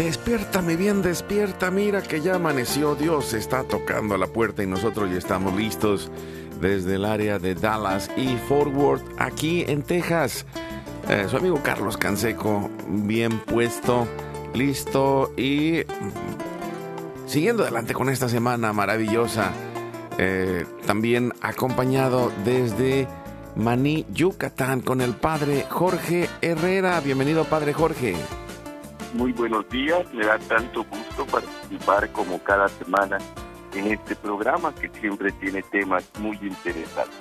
Despiértame 0.00 0.76
bien, 0.76 1.02
despierta, 1.02 1.70
mira 1.70 2.00
que 2.00 2.22
ya 2.22 2.36
amaneció, 2.36 2.94
Dios 2.94 3.34
está 3.34 3.64
tocando 3.64 4.16
la 4.16 4.28
puerta 4.28 4.62
y 4.62 4.66
nosotros 4.66 5.10
ya 5.10 5.18
estamos 5.18 5.54
listos 5.54 6.10
desde 6.58 6.94
el 6.94 7.04
área 7.04 7.38
de 7.38 7.54
Dallas 7.54 8.10
y 8.16 8.38
Forward, 8.48 9.02
aquí 9.18 9.62
en 9.68 9.82
Texas. 9.82 10.46
Eh, 11.06 11.26
su 11.28 11.36
amigo 11.36 11.60
Carlos 11.62 11.98
Canseco, 11.98 12.70
bien 12.88 13.40
puesto, 13.40 14.08
listo 14.54 15.34
y 15.36 15.82
mm, 15.86 17.28
siguiendo 17.28 17.64
adelante 17.64 17.92
con 17.92 18.08
esta 18.08 18.30
semana 18.30 18.72
maravillosa. 18.72 19.52
Eh, 20.16 20.64
también 20.86 21.34
acompañado 21.42 22.32
desde 22.42 23.06
Maní, 23.54 24.06
Yucatán, 24.14 24.80
con 24.80 25.02
el 25.02 25.12
padre 25.12 25.66
Jorge 25.68 26.26
Herrera. 26.40 27.02
Bienvenido, 27.02 27.44
padre 27.44 27.74
Jorge. 27.74 28.16
Muy 29.14 29.32
buenos 29.32 29.68
días, 29.68 30.06
me 30.14 30.24
da 30.24 30.38
tanto 30.38 30.84
gusto 30.84 31.26
participar 31.26 32.10
como 32.12 32.38
cada 32.42 32.68
semana 32.68 33.18
en 33.74 33.88
este 33.88 34.14
programa 34.14 34.72
que 34.74 34.88
siempre 35.00 35.32
tiene 35.32 35.62
temas 35.62 36.04
muy 36.20 36.36
interesantes. 36.36 37.18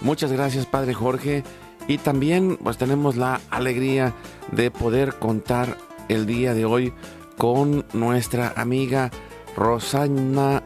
Muchas 0.00 0.32
gracias, 0.32 0.66
Padre 0.66 0.94
Jorge. 0.94 1.44
Y 1.86 1.98
también 1.98 2.56
pues 2.62 2.76
tenemos 2.76 3.16
la 3.16 3.40
alegría 3.50 4.12
de 4.52 4.70
poder 4.70 5.14
contar 5.14 5.76
el 6.08 6.26
día 6.26 6.54
de 6.54 6.64
hoy 6.64 6.92
con 7.36 7.84
nuestra 7.92 8.52
amiga 8.56 9.10
Rosana 9.56 10.62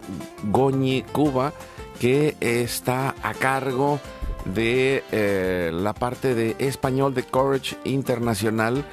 Goñi 0.50 1.02
Cuba, 1.12 1.52
que 2.00 2.36
está 2.41 3.14
a 3.22 3.34
cargo 3.34 4.00
de 4.45 5.02
eh, 5.12 5.70
la 5.72 5.92
parte 5.95 6.34
de 6.34 6.56
español 6.58 7.14
de 7.14 7.22
Courage 7.22 7.77
Internacional 7.84 8.84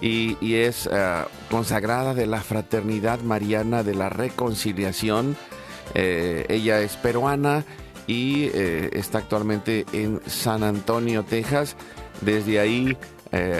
y, 0.00 0.54
es 0.54 0.88
eh, 0.90 1.24
consagrada 1.50 2.14
de 2.14 2.26
la 2.26 2.40
Fraternidad 2.40 3.20
Mariana 3.20 3.82
de 3.82 3.94
la 3.94 4.08
Reconciliación. 4.08 5.36
Eh, 5.94 6.46
ella 6.48 6.80
es 6.80 6.96
peruana 6.96 7.64
y 8.06 8.50
eh, 8.54 8.90
está 8.92 9.18
actualmente 9.18 9.84
en 9.92 10.20
San 10.26 10.62
Antonio, 10.62 11.24
Texas. 11.24 11.76
Desde 12.20 12.60
ahí 12.60 12.96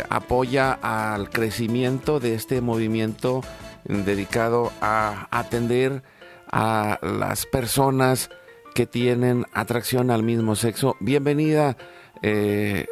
apoya 0.08 0.72
al 0.72 1.30
crecimiento 1.30 2.18
de 2.18 2.34
este 2.34 2.60
movimiento 2.60 3.40
dedicado 3.84 4.72
a 4.80 5.28
atender 5.30 6.02
a 6.50 6.98
las 7.02 7.46
personas 7.46 8.30
que 8.74 8.84
tienen 8.84 9.46
atracción 9.52 10.10
al 10.10 10.24
mismo 10.24 10.56
sexo. 10.56 10.96
Bienvenida, 10.98 11.76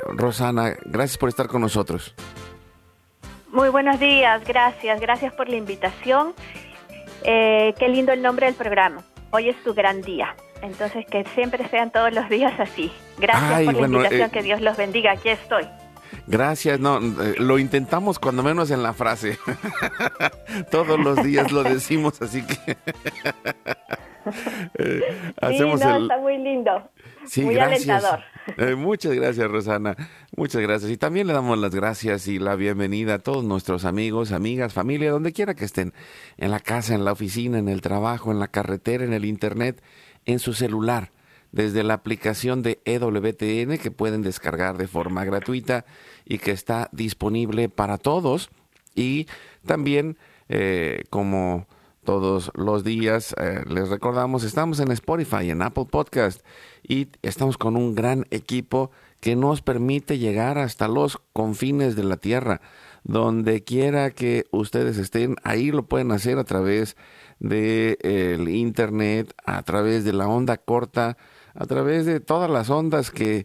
Rosana. 0.07 0.77
Gracias 0.85 1.19
por 1.19 1.31
estar 1.31 1.49
con 1.49 1.63
nosotros. 1.63 2.15
Muy 3.51 3.71
buenos 3.71 3.99
días, 3.99 4.45
gracias, 4.47 5.01
gracias 5.01 5.33
por 5.33 5.49
la 5.49 5.57
invitación. 5.57 6.35
Eh, 7.25 7.75
qué 7.79 7.89
lindo 7.89 8.13
el 8.13 8.21
nombre 8.21 8.47
del 8.47 8.55
programa. 8.55 9.03
Hoy 9.31 9.49
es 9.49 9.63
tu 9.63 9.73
gran 9.73 10.03
día. 10.03 10.37
Entonces, 10.61 11.07
que 11.07 11.25
siempre 11.35 11.67
sean 11.69 11.91
todos 11.91 12.13
los 12.13 12.29
días 12.29 12.59
así. 12.61 12.93
Gracias 13.19 13.65
por 13.65 13.75
la 13.75 13.87
invitación, 13.87 14.29
eh, 14.29 14.31
que 14.31 14.43
Dios 14.43 14.61
los 14.61 14.77
bendiga. 14.77 15.13
Aquí 15.13 15.31
estoy. 15.31 15.67
Gracias, 16.27 16.79
no, 16.79 16.99
eh, 16.99 17.37
lo 17.39 17.59
intentamos 17.59 18.19
cuando 18.19 18.43
menos 18.43 18.71
en 18.71 18.83
la 18.83 18.93
frase. 18.93 19.39
todos 20.71 20.99
los 21.01 21.23
días 21.23 21.51
lo 21.51 21.63
decimos, 21.63 22.21
así 22.21 22.45
que 22.45 22.77
hacemos 25.41 25.81
sí, 25.81 25.87
no, 25.87 26.03
está 26.03 26.19
muy 26.19 26.39
lindo. 26.39 26.91
Sí, 27.27 27.43
muy 27.43 27.55
gracias. 27.55 27.89
alentador. 27.89 28.21
Eh, 28.57 28.75
muchas 28.75 29.13
gracias, 29.13 29.51
Rosana. 29.51 29.97
Muchas 30.37 30.63
gracias. 30.63 30.91
Y 30.91 30.97
también 30.97 31.27
le 31.27 31.33
damos 31.33 31.59
las 31.59 31.75
gracias 31.75 32.29
y 32.29 32.39
la 32.39 32.57
bienvenida 32.57 33.15
a 33.15 33.19
todos 33.19 33.45
nuestros 33.45 33.85
amigos, 33.85 34.33
amigas, 34.33 34.73
familia, 34.73 35.11
donde 35.11 35.33
quiera 35.33 35.55
que 35.55 35.65
estén, 35.65 35.93
en 36.37 36.51
la 36.51 36.61
casa, 36.61 36.95
en 36.95 37.05
la 37.05 37.13
oficina, 37.13 37.59
en 37.59 37.69
el 37.69 37.81
trabajo, 37.81 38.31
en 38.33 38.39
la 38.39 38.49
carretera, 38.49 39.05
en 39.05 39.13
el 39.13 39.25
internet, 39.25 39.83
en 40.25 40.39
su 40.39 40.55
celular, 40.55 41.13
desde 41.53 41.83
la 41.83 41.95
aplicación 41.95 42.63
de 42.63 42.81
EWTN 42.85 43.79
que 43.79 43.91
pueden 43.91 44.23
descargar 44.23 44.79
de 44.79 44.87
forma 44.87 45.25
gratuita 45.25 45.85
y 46.25 46.39
que 46.39 46.53
está 46.53 46.89
disponible 46.93 47.69
para 47.69 47.99
todos. 47.99 48.51
Y 48.95 49.27
también, 49.67 50.17
eh, 50.49 51.05
como 51.11 51.67
todos 52.09 52.51
los 52.55 52.85
días. 52.85 53.35
Eh, 53.39 53.65
les 53.69 53.91
recordamos, 53.91 54.43
estamos 54.43 54.81
en 54.81 54.91
Spotify, 54.93 55.51
en 55.51 55.61
Apple 55.61 55.85
Podcast 55.91 56.41
y 56.83 57.09
estamos 57.21 57.59
con 57.59 57.77
un 57.77 57.95
gran 57.95 58.25
equipo 58.31 58.91
que 59.21 59.37
nos 59.37 59.61
permite 59.61 60.17
llegar 60.17 60.57
hasta 60.57 60.89
los 60.89 61.19
confines 61.35 61.97
de 61.97 62.05
la 62.05 62.17
tierra. 62.17 62.63
Donde 63.05 63.63
quiera 63.63 64.11
que 64.11 64.47
ustedes 64.53 64.97
estén, 64.97 65.37
ahí 65.45 65.71
lo 65.71 65.83
pueden 65.83 66.11
hacer 66.11 66.39
a 66.39 66.45
través 66.45 66.97
del 67.41 67.99
de, 68.01 68.53
internet, 68.53 69.35
a 69.45 69.63
través 69.63 70.03
de 70.07 70.15
la 70.15 70.29
onda 70.29 70.57
corta, 70.57 71.19
a 71.53 71.67
través 71.67 72.07
de 72.07 72.21
todas 72.21 72.49
las 72.51 72.71
ondas 72.71 73.11
que 73.11 73.45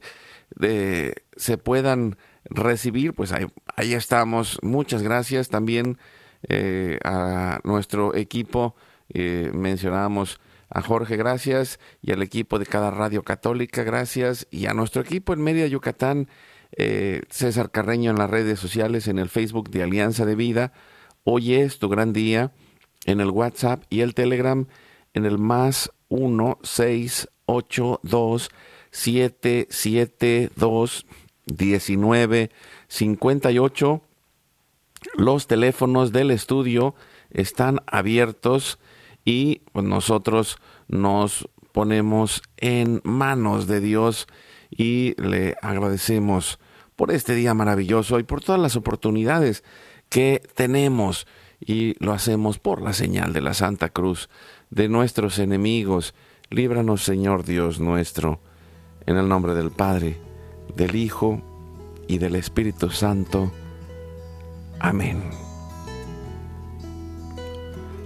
se 1.35 1.57
puedan 1.57 2.16
recibir, 2.45 3.13
pues 3.13 3.34
ahí 3.34 3.94
estamos. 3.94 4.57
Muchas 4.62 5.03
gracias 5.03 5.50
también 5.50 5.97
eh, 6.49 6.99
a 7.03 7.59
nuestro 7.63 8.15
equipo. 8.15 8.75
Eh, 9.09 9.51
mencionamos 9.53 10.39
a 10.69 10.81
Jorge, 10.81 11.17
gracias, 11.17 11.79
y 12.01 12.11
al 12.11 12.23
equipo 12.23 12.57
de 12.57 12.65
cada 12.65 12.89
radio 12.89 13.23
católica, 13.23 13.83
gracias, 13.83 14.47
y 14.49 14.65
a 14.65 14.73
nuestro 14.73 15.03
equipo 15.03 15.33
en 15.33 15.41
Media 15.41 15.67
Yucatán, 15.67 16.27
eh, 16.71 17.21
César 17.29 17.69
Carreño 17.69 18.09
en 18.09 18.17
las 18.17 18.29
redes 18.29 18.59
sociales, 18.59 19.07
en 19.07 19.19
el 19.19 19.29
Facebook 19.29 19.69
de 19.69 19.83
Alianza 19.83 20.25
de 20.25 20.35
Vida. 20.35 20.73
Hoy 21.23 21.53
es 21.53 21.77
tu 21.77 21.89
gran 21.89 22.11
día, 22.11 22.51
en 23.05 23.21
el 23.21 23.29
WhatsApp 23.29 23.83
y 23.89 24.01
el 24.01 24.15
Telegram, 24.15 24.67
en 25.13 25.25
el 25.25 25.37
más 25.37 25.91
1 26.09 26.59
6 26.63 27.29
8 27.45 27.99
2 28.03 28.49
7 28.91 29.68
7 29.69 30.50
2 30.56 31.06
19 31.45 32.51
58 32.88 34.01
los 35.13 35.48
teléfonos 35.48 36.12
del 36.12 36.31
estudio 36.31 36.95
están 37.31 37.81
abiertos 37.88 38.80
y 39.25 39.62
pues, 39.71 39.86
nosotros 39.86 40.57
nos 40.88 41.50
ponemos 41.71 42.42
en 42.57 43.01
manos 43.04 43.68
de 43.68 43.80
Dios 43.80 44.27
y 44.69 45.19
le 45.21 45.56
agradecemos 45.62 46.60
por 46.95 47.12
este 47.12 47.36
día 47.36 47.54
maravilloso 47.54 48.19
y 48.19 48.24
por 48.24 48.42
todas 48.42 48.62
las 48.62 48.75
oportunidades 48.75 49.63
que 50.10 50.42
tenemos 50.56 51.27
y 51.59 51.95
lo 52.04 52.13
hacemos 52.13 52.59
por 52.59 52.81
la 52.81 52.94
señal 52.94 53.33
de 53.33 53.42
la 53.42 53.54
Santa 53.54 53.89
Cruz 53.89 54.30
de 54.69 54.89
nuestros 54.89 55.39
enemigos. 55.39 56.13
Líbranos, 56.50 57.04
Señor 57.04 57.44
Dios 57.45 57.80
nuestro, 57.80 58.39
en 59.06 59.18
el 59.18 59.27
nombre 59.27 59.54
del 59.56 59.71
Padre, 59.71 60.18
del 60.75 60.95
Hijo 60.95 61.42
y 62.07 62.18
del 62.18 62.36
Espíritu 62.36 62.89
Santo. 62.89 63.51
Amén. 64.83 65.24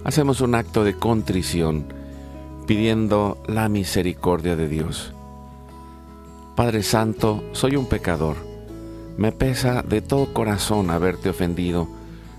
Hacemos 0.04 0.40
un 0.40 0.54
acto 0.54 0.84
de 0.84 0.94
contrición 0.94 1.92
pidiendo 2.68 3.42
la 3.48 3.68
misericordia 3.68 4.54
de 4.54 4.68
Dios. 4.68 5.12
Padre 6.54 6.84
Santo, 6.84 7.42
soy 7.50 7.74
un 7.74 7.86
pecador. 7.86 8.36
Me 9.16 9.32
pesa 9.32 9.82
de 9.82 10.02
todo 10.02 10.32
corazón 10.32 10.90
haberte 10.90 11.30
ofendido, 11.30 11.88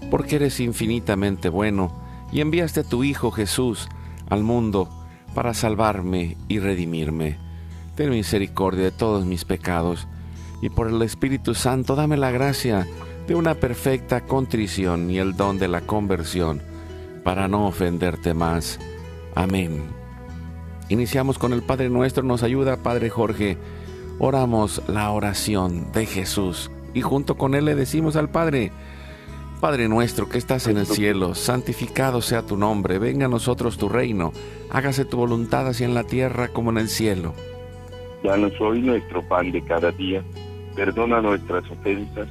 porque 0.09 0.37
eres 0.37 0.61
infinitamente 0.61 1.49
bueno 1.49 1.91
y 2.31 2.39
enviaste 2.39 2.79
a 2.79 2.83
tu 2.83 3.03
Hijo 3.03 3.31
Jesús 3.31 3.89
al 4.29 4.43
mundo 4.43 4.87
para 5.35 5.53
salvarme 5.53 6.37
y 6.47 6.59
redimirme. 6.59 7.37
Ten 7.95 8.11
misericordia 8.11 8.85
de 8.85 8.91
todos 8.91 9.25
mis 9.25 9.43
pecados 9.43 10.07
y 10.61 10.69
por 10.69 10.87
el 10.87 11.01
Espíritu 11.01 11.55
Santo 11.55 11.97
dame 11.97 12.15
la 12.15 12.31
gracia 12.31 12.87
de 13.29 13.35
una 13.35 13.53
perfecta 13.53 14.21
contrición 14.21 15.11
y 15.11 15.19
el 15.19 15.37
don 15.37 15.59
de 15.59 15.67
la 15.67 15.81
conversión 15.81 16.63
para 17.23 17.47
no 17.47 17.67
ofenderte 17.67 18.33
más. 18.33 18.79
Amén. 19.35 19.83
Iniciamos 20.89 21.37
con 21.37 21.53
el 21.53 21.61
Padre 21.61 21.89
Nuestro, 21.89 22.23
nos 22.23 22.41
ayuda 22.41 22.81
Padre 22.81 23.11
Jorge. 23.11 23.59
Oramos 24.17 24.81
la 24.87 25.11
oración 25.11 25.91
de 25.91 26.07
Jesús 26.07 26.71
y 26.95 27.01
junto 27.01 27.37
con 27.37 27.53
él 27.53 27.65
le 27.65 27.75
decimos 27.75 28.15
al 28.15 28.31
Padre, 28.31 28.71
Padre 29.61 29.87
nuestro 29.89 30.27
que 30.27 30.39
estás 30.39 30.65
en 30.65 30.77
el 30.77 30.87
cielo, 30.87 31.35
santificado 31.35 32.23
sea 32.23 32.41
tu 32.41 32.57
nombre, 32.57 32.97
venga 32.97 33.27
a 33.27 33.29
nosotros 33.29 33.77
tu 33.77 33.89
reino, 33.89 34.33
hágase 34.71 35.05
tu 35.05 35.17
voluntad 35.17 35.67
así 35.67 35.83
en 35.83 35.93
la 35.93 36.03
tierra 36.03 36.47
como 36.47 36.71
en 36.71 36.79
el 36.79 36.89
cielo. 36.89 37.35
Danos 38.23 38.53
hoy 38.59 38.81
nuestro 38.81 39.21
pan 39.27 39.51
de 39.51 39.63
cada 39.63 39.91
día, 39.91 40.23
perdona 40.75 41.21
nuestras 41.21 41.69
ofensas, 41.69 42.27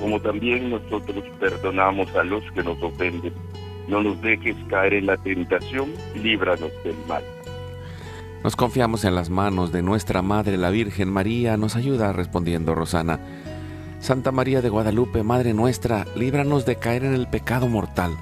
como 0.00 0.20
también 0.20 0.70
nosotros 0.70 1.24
perdonamos 1.40 2.14
a 2.16 2.24
los 2.24 2.42
que 2.52 2.62
nos 2.62 2.82
ofenden 2.82 3.32
no 3.88 4.02
nos 4.02 4.20
dejes 4.20 4.54
caer 4.68 4.94
en 4.94 5.06
la 5.06 5.16
tentación 5.16 5.90
líbranos 6.14 6.70
del 6.84 6.96
mal. 7.08 7.24
Nos 8.44 8.54
confiamos 8.54 9.04
en 9.04 9.14
las 9.14 9.30
manos 9.30 9.72
de 9.72 9.82
nuestra 9.82 10.22
Madre 10.22 10.56
la 10.56 10.70
Virgen 10.70 11.10
María, 11.10 11.56
nos 11.56 11.74
ayuda 11.74 12.12
respondiendo 12.12 12.74
Rosana. 12.74 13.18
Santa 13.98 14.30
María 14.30 14.62
de 14.62 14.68
Guadalupe, 14.68 15.24
Madre 15.24 15.54
nuestra, 15.54 16.06
líbranos 16.14 16.64
de 16.64 16.76
caer 16.76 17.04
en 17.04 17.14
el 17.14 17.28
pecado 17.28 17.66
mortal, 17.66 18.12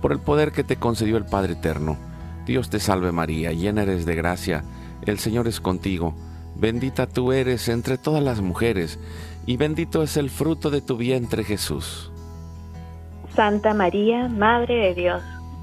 por 0.00 0.10
el 0.12 0.18
poder 0.18 0.50
que 0.50 0.64
te 0.64 0.76
concedió 0.76 1.16
el 1.16 1.26
Padre 1.26 1.52
Eterno. 1.52 1.96
Dios 2.44 2.70
te 2.70 2.80
salve 2.80 3.12
María, 3.12 3.52
llena 3.52 3.82
eres 3.82 4.04
de 4.04 4.16
gracia, 4.16 4.64
el 5.06 5.20
Señor 5.20 5.46
es 5.46 5.60
contigo, 5.60 6.16
bendita 6.56 7.06
tú 7.06 7.32
eres 7.32 7.68
entre 7.68 7.98
todas 7.98 8.22
las 8.22 8.40
mujeres, 8.40 8.98
y 9.46 9.56
bendito 9.56 10.02
es 10.02 10.16
el 10.16 10.30
fruto 10.30 10.70
de 10.70 10.80
tu 10.80 10.96
vientre 10.96 11.44
Jesús. 11.44 12.10
Santa 13.34 13.74
María, 13.74 14.28
Madre 14.28 14.74
de 14.74 14.94
Dios, 14.94 15.22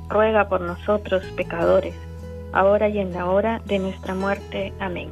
ruega 0.10 0.50
por 0.50 0.62
nosotros 0.62 1.24
pecadores, 1.36 1.96
ahora 2.52 2.90
y 2.90 2.98
en 2.98 3.14
la 3.14 3.30
hora 3.30 3.62
de 3.66 3.80
nuestra 3.80 4.16
muerte. 4.16 4.74
Amén. 4.80 5.12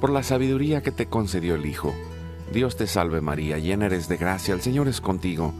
Por 0.00 0.10
la 0.10 0.22
sabiduría 0.22 0.82
que 0.82 0.92
te 0.92 1.06
concedió 1.06 1.56
el 1.56 1.66
Hijo, 1.66 1.92
Dios 2.52 2.76
te 2.76 2.86
salve 2.86 3.20
María, 3.20 3.58
llena 3.58 3.86
eres 3.86 4.08
de 4.08 4.16
gracia, 4.16 4.54
el 4.54 4.60
Señor 4.60 4.88
es 4.88 5.00
contigo, 5.00 5.52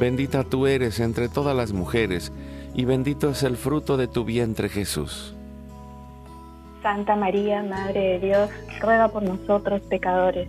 bendita 0.00 0.42
tú 0.42 0.66
eres 0.66 1.00
entre 1.00 1.28
todas 1.28 1.54
las 1.54 1.72
mujeres, 1.72 2.32
y 2.74 2.84
bendito 2.86 3.30
es 3.30 3.42
el 3.42 3.56
fruto 3.56 3.96
de 3.96 4.08
tu 4.08 4.24
vientre 4.24 4.68
Jesús. 4.68 5.34
Santa 6.82 7.14
María, 7.14 7.62
Madre 7.62 8.00
de 8.00 8.18
Dios, 8.18 8.50
ruega 8.80 9.08
por 9.08 9.22
nosotros 9.22 9.80
pecadores, 9.82 10.48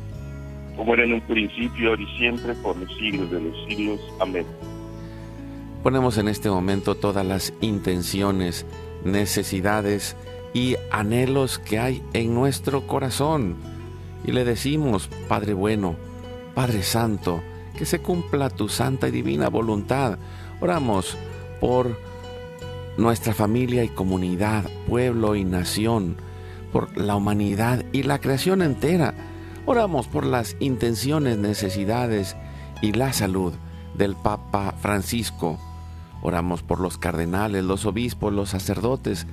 como 0.75 0.93
era 0.93 1.03
en 1.03 1.13
un 1.13 1.21
principio, 1.21 1.89
ahora 1.89 2.01
y 2.01 2.17
siempre, 2.17 2.53
por 2.55 2.77
los 2.77 2.93
siglos 2.97 3.29
de 3.31 3.41
los 3.41 3.67
siglos. 3.67 3.99
Amén. 4.19 4.45
Ponemos 5.83 6.17
en 6.17 6.27
este 6.27 6.49
momento 6.49 6.95
todas 6.95 7.25
las 7.25 7.53
intenciones, 7.61 8.65
necesidades 9.03 10.15
y 10.53 10.75
anhelos 10.91 11.59
que 11.59 11.79
hay 11.79 12.03
en 12.13 12.35
nuestro 12.35 12.85
corazón 12.85 13.55
y 14.25 14.31
le 14.31 14.43
decimos, 14.43 15.09
Padre 15.27 15.53
bueno, 15.53 15.95
Padre 16.53 16.83
Santo, 16.83 17.41
que 17.77 17.85
se 17.85 17.99
cumpla 17.99 18.49
tu 18.49 18.69
santa 18.69 19.07
y 19.07 19.11
divina 19.11 19.49
voluntad. 19.49 20.19
Oramos 20.59 21.17
por 21.59 21.97
nuestra 22.97 23.33
familia 23.33 23.83
y 23.83 23.89
comunidad, 23.89 24.69
pueblo 24.87 25.35
y 25.35 25.43
nación, 25.43 26.17
por 26.71 26.95
la 26.97 27.15
humanidad 27.15 27.83
y 27.91 28.03
la 28.03 28.19
creación 28.19 28.61
entera 28.61 29.15
Oramos 29.65 30.07
por 30.07 30.25
las 30.25 30.55
intenciones, 30.59 31.37
necesidades 31.37 32.35
y 32.81 32.93
la 32.93 33.13
salud 33.13 33.53
del 33.93 34.15
Papa 34.15 34.73
Francisco. 34.79 35.59
Oramos 36.23 36.63
por 36.63 36.79
los 36.79 36.97
cardenales, 36.97 37.63
los 37.63 37.85
obispos, 37.85 38.33
los 38.33 38.49
sacerdotes, 38.49 39.27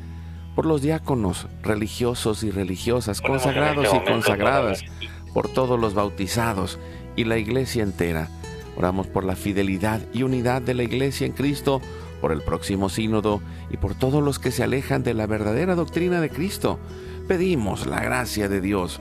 por 0.55 0.67
los 0.67 0.83
diáconos 0.83 1.47
religiosos 1.63 2.43
y 2.43 2.51
religiosas, 2.51 3.23
consagrados 3.23 3.89
y 3.95 4.11
consagradas, 4.11 4.85
por 5.33 5.49
todos 5.49 5.81
los 5.81 5.95
bautizados 5.95 6.79
y 7.17 7.25
la 7.25 7.39
iglesia 7.39 7.83
entera. 7.83 8.29
Oramos 8.77 9.07
por 9.07 9.25
la 9.25 9.35
fidelidad 9.35 10.03
y 10.13 10.25
unidad 10.25 10.61
de 10.61 10.75
la 10.75 10.83
iglesia 10.83 11.27
en 11.27 11.33
Cristo, 11.33 11.81
por 12.21 12.33
el 12.33 12.43
próximo 12.43 12.91
sínodo 12.91 13.41
y 13.71 13.79
por 13.79 13.95
todos 13.95 14.23
los 14.23 14.39
que 14.39 14.51
se 14.51 14.63
alejan 14.63 15.03
de 15.03 15.15
la 15.15 15.27
verdadera 15.27 15.75
doctrina 15.75 16.21
de 16.21 16.29
Cristo. 16.29 16.79
Pedimos 17.29 17.87
la 17.87 18.01
gracia 18.01 18.49
de 18.49 18.61
Dios 18.61 19.01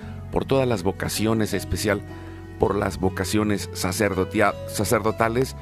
por 0.31 0.45
todas 0.45 0.67
las 0.67 0.83
vocaciones, 0.83 1.53
especial 1.53 2.01
por 2.59 2.75
las 2.75 2.99
vocaciones 2.99 3.69
sacerdotales, 3.73 5.55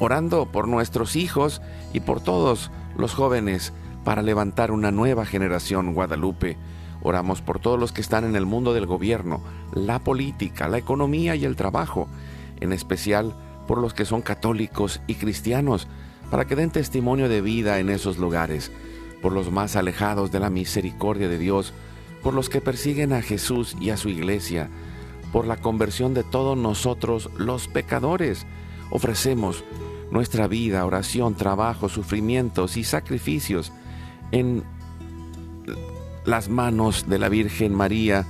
orando 0.00 0.46
por 0.46 0.66
nuestros 0.66 1.14
hijos 1.16 1.62
y 1.92 2.00
por 2.00 2.20
todos 2.20 2.70
los 2.96 3.14
jóvenes 3.14 3.72
para 4.04 4.22
levantar 4.22 4.70
una 4.70 4.90
nueva 4.90 5.26
generación 5.26 5.94
Guadalupe. 5.94 6.56
Oramos 7.02 7.42
por 7.42 7.58
todos 7.58 7.78
los 7.78 7.92
que 7.92 8.00
están 8.00 8.24
en 8.24 8.36
el 8.36 8.46
mundo 8.46 8.74
del 8.74 8.86
gobierno, 8.86 9.42
la 9.74 9.98
política, 9.98 10.68
la 10.68 10.78
economía 10.78 11.34
y 11.36 11.44
el 11.44 11.56
trabajo, 11.56 12.08
en 12.60 12.72
especial 12.72 13.34
por 13.66 13.78
los 13.78 13.94
que 13.94 14.04
son 14.04 14.22
católicos 14.22 15.00
y 15.06 15.14
cristianos, 15.16 15.88
para 16.30 16.46
que 16.46 16.56
den 16.56 16.70
testimonio 16.70 17.28
de 17.28 17.40
vida 17.40 17.78
en 17.78 17.90
esos 17.90 18.18
lugares, 18.18 18.72
por 19.20 19.32
los 19.32 19.50
más 19.50 19.76
alejados 19.76 20.32
de 20.32 20.40
la 20.40 20.50
misericordia 20.50 21.28
de 21.28 21.38
Dios, 21.38 21.74
por 22.22 22.34
los 22.34 22.48
que 22.48 22.60
persiguen 22.60 23.12
a 23.12 23.22
Jesús 23.22 23.76
y 23.80 23.90
a 23.90 23.96
su 23.96 24.08
iglesia, 24.08 24.68
por 25.32 25.46
la 25.46 25.56
conversión 25.56 26.14
de 26.14 26.24
todos 26.24 26.56
nosotros 26.56 27.30
los 27.36 27.68
pecadores. 27.68 28.46
Ofrecemos 28.90 29.64
nuestra 30.10 30.46
vida, 30.46 30.84
oración, 30.84 31.34
trabajo, 31.34 31.88
sufrimientos 31.88 32.76
y 32.76 32.84
sacrificios 32.84 33.72
en 34.30 34.62
las 36.24 36.48
manos 36.48 37.06
de 37.08 37.18
la 37.18 37.28
Virgen 37.28 37.74
María 37.74 38.26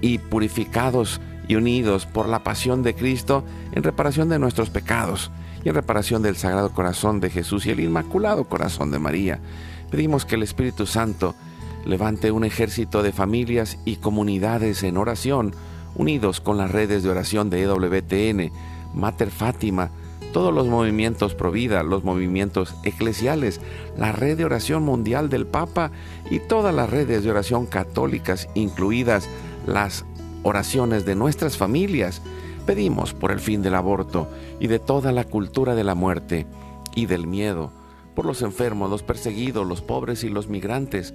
y 0.00 0.18
purificados 0.18 1.20
y 1.48 1.56
unidos 1.56 2.06
por 2.06 2.28
la 2.28 2.42
pasión 2.42 2.82
de 2.82 2.94
Cristo 2.94 3.44
en 3.72 3.82
reparación 3.82 4.28
de 4.28 4.38
nuestros 4.38 4.70
pecados 4.70 5.30
y 5.64 5.68
en 5.68 5.74
reparación 5.74 6.22
del 6.22 6.36
Sagrado 6.36 6.70
Corazón 6.70 7.20
de 7.20 7.30
Jesús 7.30 7.66
y 7.66 7.70
el 7.70 7.80
Inmaculado 7.80 8.44
Corazón 8.44 8.90
de 8.90 8.98
María. 8.98 9.40
Pedimos 9.90 10.24
que 10.24 10.36
el 10.36 10.42
Espíritu 10.42 10.86
Santo 10.86 11.34
levante 11.84 12.30
un 12.30 12.44
ejército 12.44 13.02
de 13.02 13.12
familias 13.12 13.78
y 13.84 13.96
comunidades 13.96 14.82
en 14.82 14.96
oración, 14.96 15.54
unidos 15.94 16.40
con 16.40 16.56
las 16.56 16.70
redes 16.70 17.02
de 17.02 17.10
oración 17.10 17.50
de 17.50 17.62
EWTN, 17.62 18.52
Mater 18.94 19.30
Fátima, 19.30 19.90
todos 20.32 20.52
los 20.52 20.66
movimientos 20.66 21.34
Provida, 21.34 21.84
los 21.84 22.02
movimientos 22.02 22.74
eclesiales, 22.82 23.60
la 23.96 24.10
red 24.10 24.36
de 24.36 24.44
oración 24.44 24.82
mundial 24.82 25.28
del 25.28 25.46
Papa 25.46 25.92
y 26.28 26.40
todas 26.40 26.74
las 26.74 26.90
redes 26.90 27.22
de 27.22 27.30
oración 27.30 27.66
católicas, 27.66 28.48
incluidas 28.54 29.28
las 29.66 30.04
oraciones 30.42 31.06
de 31.06 31.14
nuestras 31.14 31.56
familias. 31.56 32.20
Pedimos 32.66 33.14
por 33.14 33.30
el 33.30 33.38
fin 33.38 33.62
del 33.62 33.76
aborto 33.76 34.28
y 34.58 34.66
de 34.66 34.80
toda 34.80 35.12
la 35.12 35.24
cultura 35.24 35.76
de 35.76 35.84
la 35.84 35.94
muerte 35.94 36.46
y 36.96 37.06
del 37.06 37.28
miedo, 37.28 37.70
por 38.16 38.24
los 38.24 38.42
enfermos, 38.42 38.90
los 38.90 39.02
perseguidos, 39.02 39.66
los 39.66 39.82
pobres 39.82 40.24
y 40.24 40.30
los 40.30 40.48
migrantes, 40.48 41.14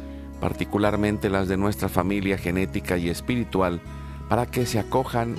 particularmente 0.41 1.29
las 1.29 1.47
de 1.47 1.55
nuestra 1.55 1.87
familia 1.87 2.37
genética 2.37 2.97
y 2.97 3.09
espiritual, 3.09 3.79
para 4.27 4.47
que 4.47 4.65
se 4.65 4.79
acojan 4.79 5.35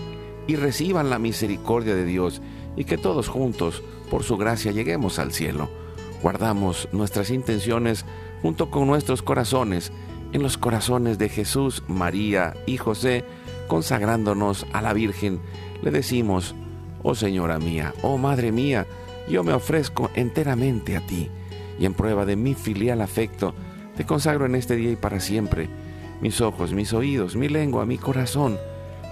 y 0.46 0.56
reciban 0.56 1.10
la 1.10 1.18
misericordia 1.18 1.94
de 1.94 2.06
Dios 2.06 2.40
y 2.76 2.84
que 2.84 2.96
todos 2.96 3.28
juntos, 3.28 3.82
por 4.10 4.22
su 4.22 4.36
gracia, 4.38 4.72
lleguemos 4.72 5.18
al 5.18 5.32
cielo. 5.32 5.68
Guardamos 6.22 6.88
nuestras 6.92 7.30
intenciones 7.30 8.06
junto 8.40 8.70
con 8.70 8.86
nuestros 8.86 9.22
corazones 9.22 9.92
en 10.32 10.42
los 10.42 10.56
corazones 10.56 11.18
de 11.18 11.28
Jesús, 11.28 11.82
María 11.88 12.54
y 12.66 12.76
José, 12.76 13.24
consagrándonos 13.68 14.66
a 14.72 14.80
la 14.82 14.92
Virgen. 14.92 15.40
Le 15.82 15.90
decimos, 15.90 16.54
oh 17.02 17.14
Señora 17.14 17.58
mía, 17.58 17.92
oh 18.02 18.18
Madre 18.18 18.52
mía, 18.52 18.86
yo 19.28 19.44
me 19.44 19.52
ofrezco 19.52 20.10
enteramente 20.14 20.96
a 20.96 21.06
ti, 21.06 21.28
y 21.78 21.86
en 21.86 21.94
prueba 21.94 22.24
de 22.24 22.36
mi 22.36 22.54
filial 22.54 23.00
afecto, 23.00 23.54
te 23.96 24.04
consagro 24.04 24.46
en 24.46 24.54
este 24.54 24.76
día 24.76 24.90
y 24.90 24.96
para 24.96 25.20
siempre 25.20 25.68
mis 26.20 26.40
ojos, 26.40 26.72
mis 26.72 26.92
oídos, 26.92 27.36
mi 27.36 27.48
lengua, 27.48 27.84
mi 27.84 27.98
corazón, 27.98 28.58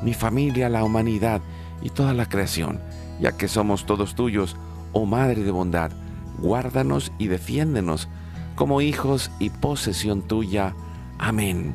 mi 0.02 0.14
familia, 0.14 0.68
la 0.68 0.84
humanidad 0.84 1.40
y 1.82 1.90
toda 1.90 2.14
la 2.14 2.26
creación, 2.26 2.80
ya 3.20 3.32
que 3.32 3.48
somos 3.48 3.84
todos 3.84 4.14
tuyos, 4.14 4.56
oh 4.92 5.06
Madre 5.06 5.42
de 5.42 5.50
bondad, 5.50 5.90
guárdanos 6.38 7.12
y 7.18 7.26
defiéndenos 7.26 8.08
como 8.54 8.80
hijos 8.80 9.30
y 9.38 9.50
posesión 9.50 10.22
tuya. 10.22 10.74
Amén. 11.18 11.74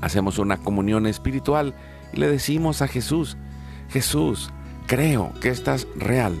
Hacemos 0.00 0.38
una 0.38 0.56
comunión 0.56 1.06
espiritual 1.06 1.74
y 2.12 2.18
le 2.18 2.28
decimos 2.28 2.82
a 2.82 2.88
Jesús, 2.88 3.36
Jesús, 3.88 4.50
creo 4.86 5.32
que 5.40 5.50
estás 5.50 5.86
real 5.96 6.40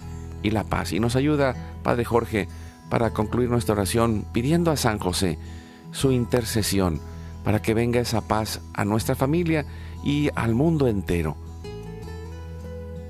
y 0.43 0.51
la 0.51 0.63
paz. 0.63 0.93
Y 0.93 0.99
nos 0.99 1.15
ayuda, 1.15 1.55
Padre 1.83 2.05
Jorge, 2.05 2.47
para 2.89 3.11
concluir 3.11 3.49
nuestra 3.49 3.73
oración 3.73 4.25
pidiendo 4.33 4.71
a 4.71 4.77
San 4.77 4.99
José 4.99 5.37
su 5.91 6.11
intercesión 6.11 6.99
para 7.43 7.61
que 7.61 7.73
venga 7.73 7.99
esa 7.99 8.27
paz 8.27 8.61
a 8.73 8.85
nuestra 8.85 9.15
familia 9.15 9.65
y 10.03 10.29
al 10.35 10.55
mundo 10.55 10.87
entero. 10.87 11.35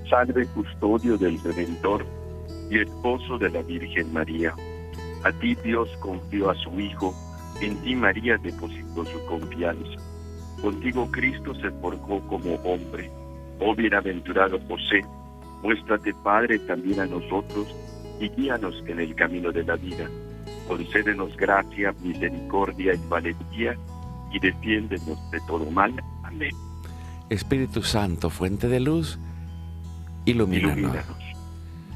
Salve 0.09 0.45
custodio 0.47 1.17
del 1.17 1.41
Redentor 1.41 2.05
y 2.69 2.79
esposo 2.79 3.37
de 3.37 3.49
la 3.49 3.61
Virgen 3.61 4.11
María. 4.13 4.53
A 5.23 5.31
ti 5.31 5.55
Dios 5.63 5.89
confió 5.99 6.49
a 6.49 6.55
su 6.55 6.79
Hijo, 6.79 7.13
en 7.61 7.77
ti 7.81 7.95
María 7.95 8.37
depositó 8.37 9.05
su 9.05 9.25
confianza. 9.25 10.01
Contigo 10.61 11.09
Cristo 11.11 11.53
se 11.55 11.71
forjó 11.81 12.21
como 12.27 12.55
hombre. 12.55 13.09
Oh 13.59 13.75
bienaventurado 13.75 14.59
José, 14.67 15.01
muéstrate 15.61 16.13
Padre 16.23 16.59
también 16.59 16.99
a 16.99 17.05
nosotros 17.05 17.67
y 18.19 18.29
guíanos 18.29 18.75
en 18.87 18.99
el 18.99 19.15
camino 19.15 19.51
de 19.51 19.63
la 19.63 19.75
vida. 19.75 20.09
Concédenos 20.67 21.35
gracia, 21.37 21.93
misericordia 22.01 22.93
y 22.93 23.09
valentía 23.09 23.75
y 24.31 24.39
defiéndenos 24.39 25.31
de 25.31 25.39
todo 25.47 25.69
mal. 25.71 25.93
Amén. 26.23 26.51
Espíritu 27.29 27.81
Santo, 27.81 28.29
fuente 28.29 28.67
de 28.67 28.79
luz, 28.79 29.19
ilumínanos. 30.25 30.95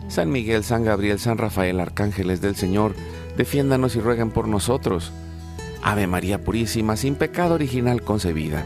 San 0.07 0.31
Miguel, 0.31 0.63
San 0.63 0.83
Gabriel, 0.83 1.19
San 1.19 1.37
Rafael, 1.37 1.79
arcángeles 1.79 2.41
del 2.41 2.55
Señor, 2.55 2.95
defiéndanos 3.37 3.95
y 3.95 3.99
rueguen 3.99 4.31
por 4.31 4.47
nosotros. 4.47 5.11
Ave 5.81 6.07
María 6.07 6.43
Purísima, 6.43 6.95
sin 6.95 7.15
pecado 7.15 7.55
original 7.55 8.01
concebida. 8.01 8.65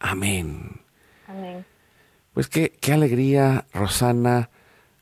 Amén. 0.00 0.80
Amén. 1.28 1.64
Pues 2.34 2.48
qué, 2.48 2.72
qué 2.80 2.92
alegría, 2.92 3.66
Rosana, 3.72 4.50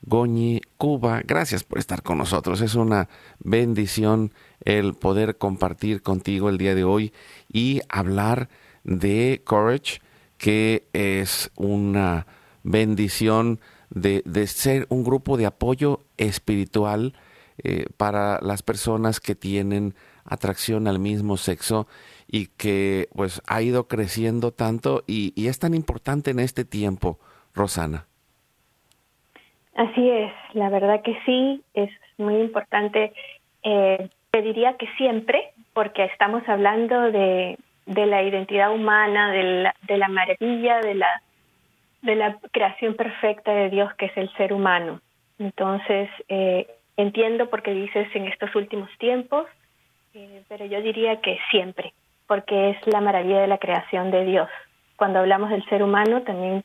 Goñi, 0.03 0.61
Cuba, 0.77 1.23
gracias 1.25 1.65
por 1.65 1.79
estar 1.79 2.03
con 2.03 2.19
nosotros. 2.19 2.61
Es 2.61 2.75
una 2.75 3.09
bendición 3.39 4.33
el 4.65 4.95
poder 4.95 5.39
compartir 5.39 6.03
contigo 6.03 6.49
el 6.49 6.59
día 6.59 6.75
de 6.75 6.85
hoy 6.85 7.13
y 7.53 7.81
hablar 7.89 8.49
de 8.85 9.43
Courage, 9.45 10.01
que 10.37 10.87
es 10.93 11.51
una 11.57 12.27
bendición 12.63 13.61
de, 13.91 14.23
ser 14.47 14.87
un 14.89 15.05
grupo 15.05 15.37
de 15.37 15.47
apoyo 15.47 16.05
espiritual 16.17 17.15
eh, 17.59 17.87
para 17.97 18.39
las 18.41 18.63
personas 18.63 19.21
que 19.21 19.35
tienen 19.35 19.95
atracción 20.25 20.87
al 20.87 20.99
mismo 20.99 21.37
sexo 21.37 21.87
y 22.29 22.49
que 22.59 23.09
pues 23.17 23.43
ha 23.49 23.63
ido 23.63 23.89
creciendo 23.89 24.53
tanto 24.53 25.03
y, 25.07 25.33
es 25.49 25.59
tan 25.59 25.75
importante 25.75 26.31
en 26.31 26.39
este 26.39 26.65
tiempo, 26.65 27.19
Rosana. 27.55 28.05
Así 29.75 30.11
es, 30.11 30.33
la 30.53 30.69
verdad 30.69 31.03
que 31.03 31.19
sí, 31.25 31.63
es 31.73 31.91
muy 32.19 32.37
importante. 32.37 33.13
Eh, 33.63 34.11
te 34.31 34.43
diría 34.43 34.77
que 34.77 34.87
siempre, 34.99 35.53
porque 35.73 36.05
estamos 36.05 36.47
hablando 36.49 37.11
de, 37.11 37.59
la 37.87 38.23
identidad 38.23 38.75
humana, 38.75 39.33
de 39.33 39.63
la, 39.63 39.75
de 39.87 39.97
la 39.97 40.09
maravilla, 40.09 40.81
de 40.81 40.95
la, 40.95 41.23
de 42.03 42.15
la 42.15 42.39
creación 42.53 42.95
perfecta 42.95 43.53
de 43.53 43.71
Dios 43.71 43.93
que 43.95 44.07
es 44.07 44.17
el 44.17 44.31
ser 44.35 44.53
humano. 44.53 45.01
Entonces, 45.39 46.11
eh, 46.29 46.67
entiendo 46.97 47.49
por 47.49 47.63
qué 47.63 47.73
dices 47.73 48.09
en 48.15 48.27
estos 48.27 48.55
últimos 48.55 48.91
tiempos, 48.99 49.47
eh, 50.15 50.43
pero 50.49 50.67
yo 50.67 50.83
diría 50.83 51.21
que 51.21 51.39
siempre, 51.51 51.93
porque 52.29 52.71
es 52.71 52.87
la 52.87 53.01
maravilla 53.01 53.41
de 53.41 53.49
la 53.49 53.59
creación 53.59 54.13
de 54.13 54.25
Dios. 54.25 54.49
Cuando 54.97 55.19
hablamos 55.19 55.51
del 55.51 55.65
ser 55.65 55.83
humano, 55.83 56.23
también 56.23 56.63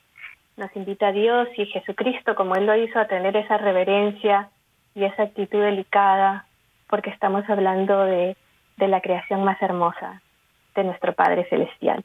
nos 0.57 0.75
invita 0.75 1.07
a 1.07 1.11
Dios 1.11 1.47
y 1.57 1.65
Jesucristo, 1.65 2.35
como 2.35 2.55
Él 2.55 2.67
lo 2.67 2.75
hizo, 2.75 2.99
a 2.99 3.07
tener 3.07 3.35
esa 3.35 3.57
reverencia 3.57 4.49
y 4.93 5.05
esa 5.05 5.23
actitud 5.23 5.61
delicada, 5.61 6.45
porque 6.89 7.09
estamos 7.09 7.49
hablando 7.49 8.03
de, 8.05 8.35
la 8.77 8.99
creación 8.99 9.45
más 9.45 9.59
hermosa, 9.61 10.21
de 10.75 10.83
nuestro 10.83 11.13
Padre 11.13 11.47
Celestial. 11.49 12.03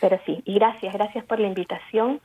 Pero 0.00 0.18
sí, 0.24 0.42
y 0.46 0.54
gracias, 0.54 0.94
gracias 0.94 1.24
por 1.26 1.38
la 1.38 1.48
invitación 1.48 2.20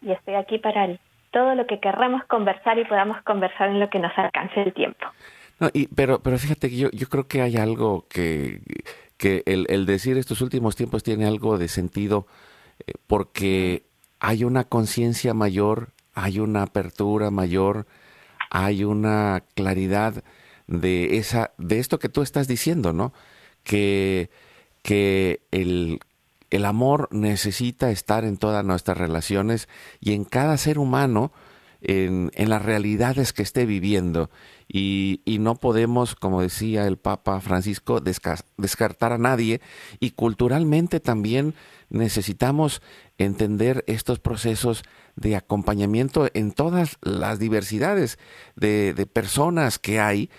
y 0.00 0.12
estoy 0.12 0.34
aquí 0.34 0.58
para 0.58 0.88
todo 1.30 1.54
lo 1.54 1.66
que 1.66 1.78
querramos 1.78 2.24
conversar 2.24 2.78
y 2.78 2.86
podamos 2.86 3.20
conversar 3.22 3.68
en 3.68 3.80
lo 3.80 3.90
que 3.90 3.98
nos 3.98 4.16
alcance 4.16 4.62
el 4.62 4.72
tiempo. 4.72 5.04
No, 5.60 5.68
pero, 5.94 6.20
pero 6.22 6.38
fíjate 6.38 6.70
que 6.70 6.76
yo 6.76 7.08
creo 7.10 7.26
que 7.28 7.42
hay 7.42 7.56
algo 7.56 8.06
que, 8.08 8.60
que 9.18 9.42
el, 9.44 9.66
el 9.68 9.84
decir 9.84 10.16
estos 10.16 10.40
últimos 10.40 10.74
tiempos 10.74 11.02
tiene 11.02 11.26
algo 11.26 11.58
de 11.58 11.68
sentido 11.68 12.26
eh, 12.86 12.92
porque 13.06 13.84
hay 14.20 14.44
una 14.44 14.64
conciencia 14.64 15.34
mayor 15.34 15.92
hay 16.18 16.40
una 16.40 16.62
apertura 16.62 17.30
mayor, 17.30 17.86
hay 18.50 18.82
una 18.82 19.44
claridad 19.54 20.24
de 20.66 21.18
esa, 21.18 21.52
de 21.58 21.78
esto 21.78 22.00
que 22.00 22.08
tú 22.08 22.22
estás 22.22 22.48
diciendo, 22.48 22.92
¿no? 22.92 23.12
Que, 23.62 24.28
que 24.82 25.42
el, 25.52 26.00
el 26.50 26.64
amor 26.64 27.08
necesita 27.12 27.90
estar 27.92 28.24
en 28.24 28.36
todas 28.36 28.64
nuestras 28.64 28.98
relaciones 28.98 29.68
y 30.00 30.12
en 30.14 30.24
cada 30.24 30.56
ser 30.56 30.80
humano, 30.80 31.30
en, 31.82 32.32
en 32.34 32.48
las 32.50 32.62
realidades 32.62 33.32
que 33.32 33.42
esté 33.42 33.64
viviendo. 33.64 34.28
Y, 34.70 35.38
no 35.40 35.54
podemos, 35.54 36.14
como 36.14 36.42
decía 36.42 36.86
el 36.86 36.98
Papa 36.98 37.40
Francisco, 37.40 38.00
descartar 38.00 39.12
a 39.12 39.18
nadie. 39.18 39.60
Y 39.98 40.10
culturalmente 40.10 41.00
también 41.00 41.54
necesitamos 41.88 42.82
entender 43.16 43.82
estos 43.86 44.18
procesos 44.18 44.82
de 45.16 45.36
acompañamiento 45.36 46.28
en 46.34 46.52
todas 46.52 46.98
las 47.02 47.38
diversidades 47.38 48.18
de, 48.56 49.08
personas 49.12 49.78
que 49.78 50.00
hay 50.00 50.30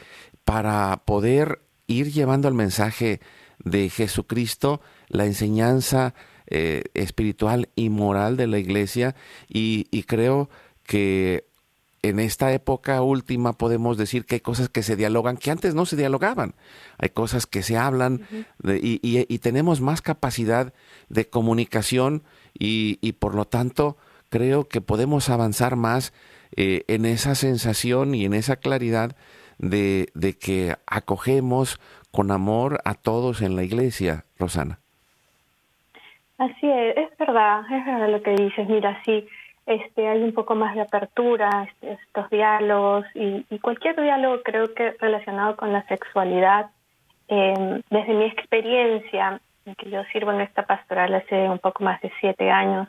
para 0.43 1.03
poder 1.05 1.61
ir 1.87 2.11
llevando 2.11 2.47
el 2.47 2.53
mensaje 2.53 3.19
de 3.63 3.89
Jesucristo, 3.89 4.79
la 5.07 5.25
enseñanza 5.25 6.13
eh, 6.47 6.83
espiritual 6.93 7.69
y 7.75 7.89
moral 7.89 8.37
de 8.37 8.47
la 8.47 8.57
iglesia 8.59 9.15
y, 9.47 9.85
creo 10.03 10.49
que 10.83 11.48
en 12.01 12.19
esta 12.19 12.53
época 12.53 13.01
última 13.01 13.53
podemos 13.53 13.97
decir 13.97 14.25
que 14.25 14.35
hay 14.35 14.41
cosas 14.41 14.69
que 14.69 14.83
se 14.83 14.95
dialogan 14.95 15.37
que 15.37 15.51
antes 15.51 15.75
no 15.75 15.85
se 15.85 15.95
dialogaban, 15.95 16.53
hay 16.97 17.09
cosas 17.09 17.45
que 17.45 17.61
se 17.61 17.77
hablan 17.77 18.21
de, 18.59 18.77
y, 18.77 18.99
y, 19.01 19.25
y, 19.27 19.39
tenemos 19.39 19.81
más 19.81 20.01
capacidad 20.01 20.73
de 21.09 21.29
comunicación 21.29 22.23
y, 22.57 23.11
por 23.13 23.35
lo 23.35 23.45
tanto 23.45 23.97
creo 24.29 24.67
que 24.67 24.81
podemos 24.81 25.29
avanzar 25.29 25.75
más 25.75 26.13
eh, 26.55 26.83
en 26.87 27.05
esa 27.05 27.35
sensación 27.35 28.15
y 28.15 28.25
en 28.25 28.33
esa 28.33 28.57
claridad 28.57 29.15
de, 29.57 30.09
de 30.13 30.37
que 30.37 30.75
acogemos 30.87 31.79
con 32.11 32.31
amor 32.31 32.79
a 32.85 32.95
todos 32.95 33.41
en 33.41 33.55
la 33.55 33.63
iglesia, 33.63 34.25
Rosana. 34.37 34.79
Así 36.37 36.67
es, 36.71 36.95
es 36.97 37.17
verdad, 37.17 37.63
es 37.69 37.85
verdad 37.85 38.09
lo 38.09 38.23
que 38.23 38.31
dices. 38.31 38.67
Mira, 38.69 39.01
sí, 39.03 39.27
este, 39.69 40.07
hay 40.07 40.23
un 40.23 40.33
poco 40.33 40.55
más 40.55 40.75
de 40.75 40.81
apertura, 40.81 41.67
este, 41.69 41.93
estos 41.93 42.29
diálogos 42.29 43.05
y, 43.13 43.45
y, 43.49 43.59
cualquier 43.59 44.01
diálogo 44.01 44.41
creo 44.43 44.73
que 44.73 44.95
relacionado 44.99 45.55
con 45.55 45.71
la 45.71 45.83
sexualidad, 45.87 46.71
eh, 47.27 47.81
desde 47.89 48.13
mi 48.13 48.25
experiencia, 48.25 49.39
que 49.77 49.89
yo 49.89 50.03
sirvo 50.11 50.31
en 50.31 50.41
esta 50.41 50.63
pastoral 50.63 51.13
hace 51.13 51.47
un 51.47 51.59
poco 51.59 51.83
más 51.83 52.01
de 52.01 52.11
siete 52.19 52.49
años, 52.49 52.87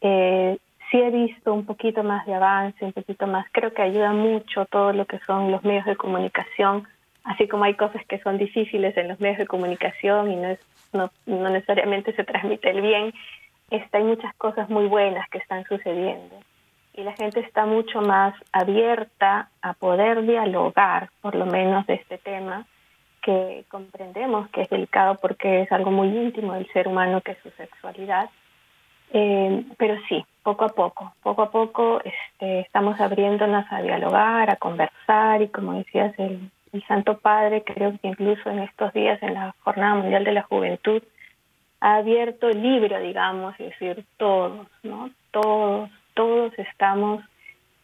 eh, 0.00 0.56
sí 0.90 0.98
he 0.98 1.10
visto 1.10 1.52
un 1.52 1.66
poquito 1.66 2.02
más 2.02 2.24
de 2.24 2.34
avance, 2.34 2.82
un 2.82 2.94
poquito 2.94 3.26
más, 3.26 3.46
creo 3.52 3.74
que 3.74 3.82
ayuda 3.82 4.12
mucho 4.12 4.64
todo 4.64 4.94
lo 4.94 5.04
que 5.04 5.18
son 5.26 5.50
los 5.50 5.62
medios 5.62 5.84
de 5.84 5.96
comunicación 5.96 6.88
así 7.28 7.46
como 7.46 7.64
hay 7.64 7.74
cosas 7.74 8.04
que 8.06 8.18
son 8.20 8.38
difíciles 8.38 8.96
en 8.96 9.08
los 9.08 9.20
medios 9.20 9.38
de 9.38 9.46
comunicación 9.46 10.32
y 10.32 10.36
no, 10.36 10.48
es, 10.48 10.60
no, 10.94 11.10
no 11.26 11.50
necesariamente 11.50 12.14
se 12.14 12.24
transmite 12.24 12.70
el 12.70 12.80
bien, 12.80 13.12
está, 13.70 13.98
hay 13.98 14.04
muchas 14.04 14.34
cosas 14.36 14.68
muy 14.68 14.86
buenas 14.86 15.28
que 15.30 15.38
están 15.38 15.64
sucediendo. 15.64 16.36
Y 16.94 17.02
la 17.02 17.12
gente 17.12 17.40
está 17.40 17.64
mucho 17.64 18.00
más 18.00 18.34
abierta 18.52 19.50
a 19.62 19.74
poder 19.74 20.22
dialogar, 20.22 21.10
por 21.20 21.34
lo 21.34 21.46
menos 21.46 21.86
de 21.86 21.94
este 21.94 22.18
tema, 22.18 22.66
que 23.22 23.64
comprendemos 23.68 24.48
que 24.50 24.62
es 24.62 24.68
delicado 24.68 25.16
porque 25.16 25.62
es 25.62 25.72
algo 25.72 25.90
muy 25.90 26.08
íntimo 26.08 26.54
del 26.54 26.66
ser 26.72 26.88
humano, 26.88 27.20
que 27.20 27.32
es 27.32 27.38
su 27.42 27.50
sexualidad. 27.50 28.30
Eh, 29.10 29.64
pero 29.78 29.96
sí, 30.08 30.24
poco 30.42 30.64
a 30.64 30.68
poco, 30.68 31.14
poco 31.22 31.42
a 31.42 31.50
poco 31.50 32.00
este, 32.04 32.60
estamos 32.60 33.00
abriéndonos 33.00 33.64
a 33.70 33.80
dialogar, 33.80 34.50
a 34.50 34.56
conversar 34.56 35.40
y 35.40 35.48
como 35.48 35.74
decías, 35.74 36.12
el, 36.18 36.50
el 36.72 36.86
Santo 36.86 37.18
Padre, 37.18 37.62
creo 37.64 37.92
que 38.00 38.08
incluso 38.08 38.50
en 38.50 38.60
estos 38.60 38.92
días, 38.92 39.22
en 39.22 39.34
la 39.34 39.54
Jornada 39.62 39.94
Mundial 39.94 40.24
de 40.24 40.32
la 40.32 40.42
Juventud, 40.42 41.02
ha 41.80 41.96
abierto 41.96 42.48
el 42.48 42.62
libro, 42.62 42.98
digamos, 43.00 43.54
es 43.58 43.70
decir, 43.78 44.04
todos, 44.16 44.66
¿no? 44.82 45.10
Todos, 45.30 45.90
todos 46.14 46.52
estamos 46.58 47.22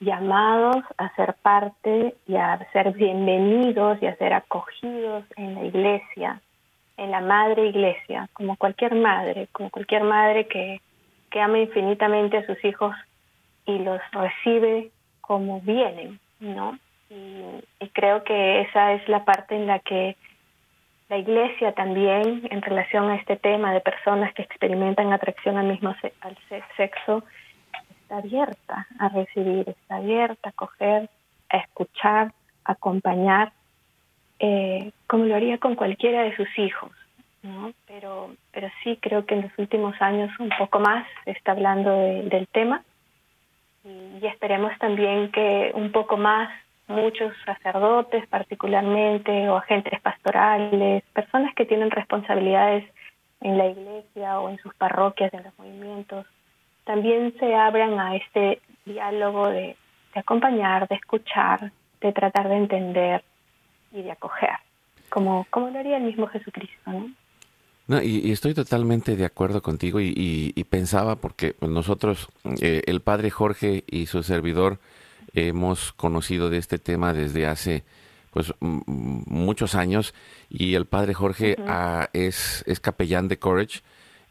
llamados 0.00 0.84
a 0.98 1.14
ser 1.14 1.34
parte 1.34 2.14
y 2.26 2.36
a 2.36 2.58
ser 2.72 2.92
bienvenidos 2.92 4.02
y 4.02 4.06
a 4.06 4.16
ser 4.16 4.32
acogidos 4.32 5.24
en 5.36 5.54
la 5.54 5.64
iglesia, 5.64 6.40
en 6.96 7.10
la 7.10 7.20
madre 7.20 7.68
iglesia, 7.68 8.28
como 8.32 8.56
cualquier 8.56 8.94
madre, 8.94 9.48
como 9.52 9.70
cualquier 9.70 10.04
madre 10.04 10.46
que, 10.46 10.80
que 11.30 11.40
ama 11.40 11.58
infinitamente 11.58 12.38
a 12.38 12.46
sus 12.46 12.62
hijos 12.64 12.94
y 13.66 13.78
los 13.78 14.00
recibe 14.12 14.90
como 15.20 15.60
vienen, 15.60 16.18
¿no? 16.40 16.78
y, 17.10 17.88
creo 17.92 18.24
que 18.24 18.62
esa 18.62 18.92
es 18.94 19.08
la 19.08 19.24
parte 19.24 19.54
en 19.54 19.66
la 19.66 19.78
que 19.78 20.16
la 21.14 21.20
iglesia 21.20 21.70
también, 21.70 22.42
en 22.50 22.60
relación 22.60 23.08
a 23.08 23.14
este 23.14 23.36
tema 23.36 23.72
de 23.72 23.80
personas 23.80 24.34
que 24.34 24.42
experimentan 24.42 25.12
atracción 25.12 25.56
al 25.56 25.68
mismo 25.68 25.94
al 26.22 26.36
sexo, 26.76 27.22
está 28.00 28.16
abierta 28.16 28.88
a 28.98 29.08
recibir, 29.10 29.68
está 29.68 29.96
abierta 29.96 30.48
a 30.48 30.52
coger, 30.52 31.08
a 31.50 31.58
escuchar, 31.58 32.32
a 32.64 32.72
acompañar, 32.72 33.52
eh, 34.40 34.90
como 35.06 35.26
lo 35.26 35.36
haría 35.36 35.58
con 35.58 35.76
cualquiera 35.76 36.24
de 36.24 36.34
sus 36.34 36.48
hijos. 36.58 36.90
¿no? 37.44 37.72
Pero, 37.86 38.34
pero 38.50 38.68
sí 38.82 38.98
creo 39.00 39.24
que 39.24 39.34
en 39.34 39.42
los 39.42 39.52
últimos 39.56 39.94
años 40.02 40.32
un 40.40 40.50
poco 40.58 40.80
más 40.80 41.06
se 41.24 41.30
está 41.30 41.52
hablando 41.52 41.92
de, 41.92 42.22
del 42.24 42.48
tema 42.48 42.82
y 43.84 44.26
esperemos 44.26 44.76
también 44.80 45.30
que 45.30 45.70
un 45.74 45.92
poco 45.92 46.16
más 46.16 46.50
muchos 46.86 47.32
sacerdotes 47.44 48.26
particularmente 48.28 49.48
o 49.48 49.56
agentes 49.56 50.00
pastorales, 50.00 51.02
personas 51.12 51.54
que 51.54 51.64
tienen 51.64 51.90
responsabilidades 51.90 52.84
en 53.40 53.58
la 53.58 53.66
iglesia 53.66 54.40
o 54.40 54.48
en 54.48 54.58
sus 54.58 54.74
parroquias, 54.74 55.32
en 55.32 55.44
los 55.44 55.58
movimientos, 55.58 56.26
también 56.84 57.34
se 57.38 57.54
abran 57.54 57.98
a 57.98 58.16
este 58.16 58.60
diálogo 58.84 59.48
de, 59.48 59.76
acompañar, 60.14 60.86
de 60.88 60.96
escuchar, 60.96 61.72
de 62.00 62.12
tratar 62.12 62.48
de 62.48 62.56
entender 62.56 63.24
y 63.92 64.02
de 64.02 64.12
acoger, 64.12 64.50
como, 65.08 65.46
como 65.50 65.70
lo 65.70 65.78
haría 65.78 65.96
el 65.96 66.04
mismo 66.04 66.26
Jesucristo, 66.26 66.90
¿no? 66.90 67.10
No, 67.86 68.02
y, 68.02 68.30
estoy 68.30 68.54
totalmente 68.54 69.14
de 69.14 69.26
acuerdo 69.26 69.60
contigo 69.60 70.00
y 70.00 70.64
pensaba 70.70 71.16
porque 71.16 71.54
nosotros, 71.60 72.28
eh, 72.62 72.82
el 72.86 73.02
padre 73.02 73.28
Jorge 73.28 73.84
y 73.86 74.06
su 74.06 74.22
servidor, 74.22 74.78
hemos 75.34 75.92
conocido 75.92 76.50
de 76.50 76.58
este 76.58 76.78
tema 76.78 77.12
desde 77.12 77.46
hace 77.46 77.84
pues 78.30 78.52
muchos 78.60 79.74
años 79.74 80.14
y 80.48 80.74
el 80.74 80.86
padre 80.86 81.14
Jorge 81.14 81.56
uh 81.58 81.62
-huh. 81.62 82.08
es, 82.12 82.64
es 82.66 82.80
capellán 82.80 83.28
de 83.28 83.38
Courage 83.38 83.80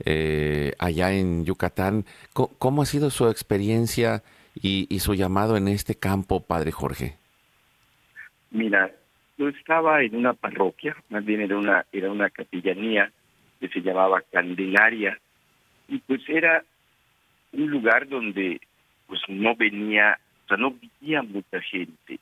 eh, 0.06 0.74
allá 0.80 1.14
en 1.14 1.46
Yucatán. 1.46 2.04
¿Cómo, 2.34 2.50
¿Cómo, 2.58 2.82
ha 2.82 2.86
sido 2.86 3.10
su 3.10 3.30
experiencia 3.30 4.24
y, 4.56 4.88
y, 4.94 5.00
su 5.00 5.14
llamado 5.14 5.56
en 5.56 5.68
este 5.68 5.96
campo, 5.96 6.42
padre 6.42 6.72
Jorge? 6.72 7.16
Mira, 8.52 8.92
yo 9.38 9.48
estaba 9.48 10.02
en 10.04 10.16
una 10.16 10.34
parroquia, 10.34 10.96
más 11.10 11.24
bien 11.24 11.42
era 11.42 11.58
una, 11.58 11.86
era 11.92 12.12
una 12.12 12.30
capellanía 12.30 13.12
que 13.60 13.70
se 13.70 13.82
llamaba 13.82 14.22
Candelaria 14.32 15.18
y 15.88 16.00
pues 16.00 16.22
era 16.28 16.64
un 17.54 17.70
lugar 17.70 18.08
donde 18.08 18.60
pues 19.08 19.22
no 19.28 19.56
venía 19.56 20.20
no 20.58 20.72
vivía 20.72 21.22
mucha 21.22 21.62
gente, 21.62 22.20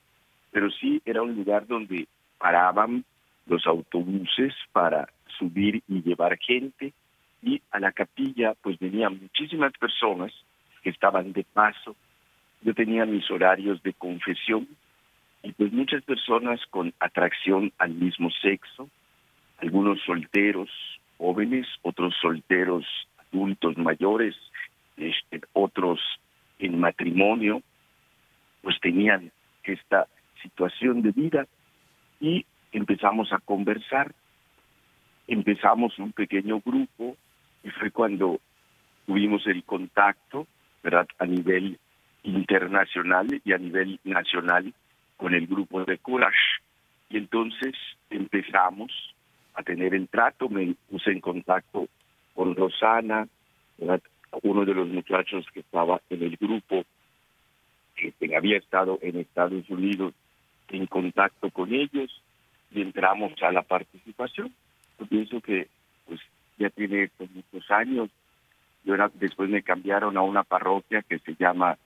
pero 0.51 0.69
sí 0.71 1.01
era 1.05 1.21
un 1.21 1.35
lugar 1.35 1.67
donde 1.67 2.07
paraban 2.37 3.03
los 3.45 3.65
autobuses 3.65 4.53
para 4.71 5.09
subir 5.37 5.81
y 5.87 6.01
llevar 6.01 6.37
gente 6.37 6.93
y 7.41 7.61
a 7.71 7.79
la 7.79 7.91
capilla 7.91 8.53
pues 8.61 8.77
venían 8.79 9.19
muchísimas 9.19 9.73
personas 9.73 10.31
que 10.83 10.89
estaban 10.89 11.33
de 11.33 11.43
paso. 11.43 11.95
Yo 12.61 12.73
tenía 12.73 13.05
mis 13.05 13.29
horarios 13.31 13.81
de 13.83 13.93
confesión 13.93 14.67
y 15.43 15.51
pues 15.53 15.71
muchas 15.71 16.03
personas 16.03 16.59
con 16.69 16.93
atracción 16.99 17.71
al 17.79 17.93
mismo 17.93 18.29
sexo, 18.29 18.89
algunos 19.57 19.99
solteros 20.01 20.69
jóvenes, 21.17 21.67
otros 21.81 22.13
solteros 22.21 22.85
adultos 23.17 23.77
mayores, 23.77 24.35
este, 24.97 25.41
otros 25.53 25.99
en 26.59 26.79
matrimonio, 26.79 27.61
pues 28.61 28.79
tenían 28.79 29.31
esta 29.63 30.07
situación 30.41 31.01
de 31.01 31.11
vida 31.11 31.47
y 32.19 32.45
empezamos 32.71 33.31
a 33.31 33.39
conversar, 33.39 34.13
empezamos 35.27 35.97
un 35.99 36.11
pequeño 36.11 36.61
grupo 36.61 37.15
y 37.63 37.69
fue 37.69 37.91
cuando 37.91 38.39
tuvimos 39.05 39.45
el 39.47 39.63
contacto, 39.63 40.47
¿verdad?, 40.83 41.07
a 41.19 41.25
nivel 41.25 41.79
internacional 42.23 43.27
y 43.43 43.53
a 43.53 43.57
nivel 43.57 43.99
nacional 44.03 44.73
con 45.17 45.33
el 45.33 45.47
grupo 45.47 45.83
de 45.83 45.97
Courage. 45.97 46.61
Y 47.09 47.17
entonces 47.17 47.73
empezamos 48.09 48.91
a 49.53 49.63
tener 49.63 49.93
el 49.93 50.07
trato, 50.07 50.49
me 50.49 50.75
puse 50.89 51.11
en 51.11 51.19
contacto 51.19 51.87
con 52.33 52.55
Rosana, 52.55 53.27
¿verdad? 53.77 54.01
uno 54.43 54.63
de 54.63 54.73
los 54.73 54.87
muchachos 54.87 55.45
que 55.53 55.59
estaba 55.59 56.01
en 56.09 56.23
el 56.23 56.37
grupo 56.37 56.83
había 58.35 58.57
estado 58.57 58.99
en 59.01 59.17
Estados 59.17 59.69
Unidos 59.69 60.13
en 60.69 60.85
contacto 60.87 61.49
con 61.49 61.73
ellos 61.73 62.21
y 62.71 62.81
entramos 62.81 63.33
a 63.41 63.51
la 63.51 63.61
participación. 63.61 64.53
Yo 64.99 65.05
pienso 65.05 65.41
que 65.41 65.67
pues 66.05 66.19
ya 66.57 66.69
tiene 66.69 67.09
muchos 67.33 67.69
años. 67.71 68.09
Yo 68.83 68.95
después 69.15 69.49
me 69.49 69.63
cambiaron 69.63 70.17
a 70.17 70.21
una 70.21 70.43
parroquia 70.43 71.01
que 71.03 71.19
se 71.19 71.35
llama 71.35 71.77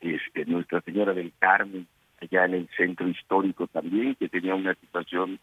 este, 0.00 0.44
Nuestra 0.44 0.80
Señora 0.82 1.12
del 1.14 1.32
Carmen, 1.38 1.86
allá 2.20 2.44
en 2.44 2.54
el 2.54 2.68
centro 2.76 3.08
histórico 3.08 3.66
también, 3.66 4.14
que 4.14 4.28
tenía 4.28 4.54
una 4.54 4.74
situación 4.74 5.38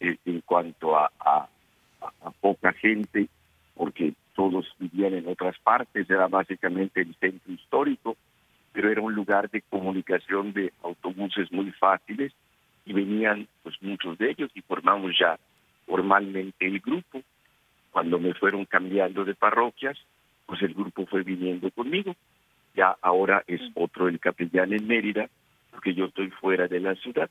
eh, 0.00 0.16
en 0.24 0.40
cuanto 0.42 0.96
a, 0.96 1.10
a, 1.18 1.48
poca 2.40 2.72
gente, 2.72 3.28
porque 3.74 4.14
todos 4.34 4.66
vivían 4.78 5.14
en 5.14 5.28
otras 5.28 5.56
partes, 5.60 6.08
era 6.10 6.26
básicamente 6.26 7.00
el 7.00 7.14
centro 7.14 7.52
histórico, 7.52 8.16
pero 8.72 8.90
era 8.90 9.00
un 9.00 9.14
lugar 9.14 9.50
de 9.50 9.62
comunicación 9.62 10.52
de 10.52 10.72
autobuses 10.82 11.52
muy 11.52 11.70
fáciles 11.72 12.32
y 12.84 12.92
venían 12.92 13.46
pues 13.62 13.76
muchos 13.82 14.18
de 14.18 14.30
ellos 14.30 14.50
y 14.54 14.62
formamos 14.62 15.12
ya 15.18 15.38
formalmente 15.86 16.66
el 16.66 16.80
grupo. 16.80 17.22
Cuando 17.90 18.18
me 18.18 18.34
fueron 18.34 18.64
cambiando 18.64 19.24
de 19.24 19.34
parroquias, 19.34 19.98
pues 20.46 20.62
el 20.62 20.74
grupo 20.74 21.06
fue 21.06 21.22
viniendo 21.22 21.70
conmigo. 21.70 22.16
Ya 22.74 22.96
ahora 23.02 23.44
es 23.46 23.60
otro 23.74 24.08
el 24.08 24.18
capellán 24.18 24.72
en 24.72 24.86
Mérida, 24.86 25.28
porque 25.70 25.94
yo 25.94 26.06
estoy 26.06 26.30
fuera 26.30 26.68
de 26.68 26.80
la 26.80 26.94
ciudad, 26.94 27.28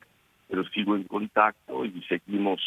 pero 0.48 0.64
sigo 0.68 0.94
en 0.94 1.04
contacto 1.04 1.84
y 1.84 2.02
seguimos 2.08 2.60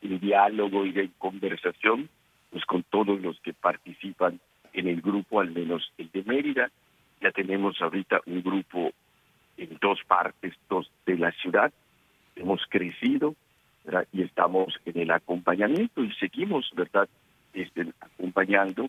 en 0.00 0.20
diálogo 0.20 0.86
y 0.86 0.98
en 0.98 1.12
conversación 1.18 2.08
pues 2.50 2.64
con 2.66 2.82
todos 2.84 3.20
los 3.20 3.40
que 3.40 3.54
participan 3.54 4.38
en 4.74 4.86
el 4.86 5.00
grupo, 5.00 5.40
al 5.40 5.50
menos 5.50 5.90
el 5.98 6.10
de 6.10 6.22
Mérida. 6.24 6.70
Ya 7.22 7.30
tenemos 7.30 7.80
ahorita 7.80 8.20
un 8.26 8.42
grupo 8.42 8.90
en 9.56 9.78
dos 9.80 10.00
partes 10.06 10.54
dos 10.68 10.90
de 11.06 11.16
la 11.16 11.30
ciudad. 11.32 11.72
Hemos 12.34 12.60
crecido 12.68 13.36
y 14.12 14.22
estamos 14.22 14.74
en 14.84 14.98
el 14.98 15.10
acompañamiento 15.10 16.02
y 16.02 16.12
seguimos, 16.14 16.68
¿verdad? 16.74 17.08
Este, 17.54 17.86
acompañando 18.00 18.88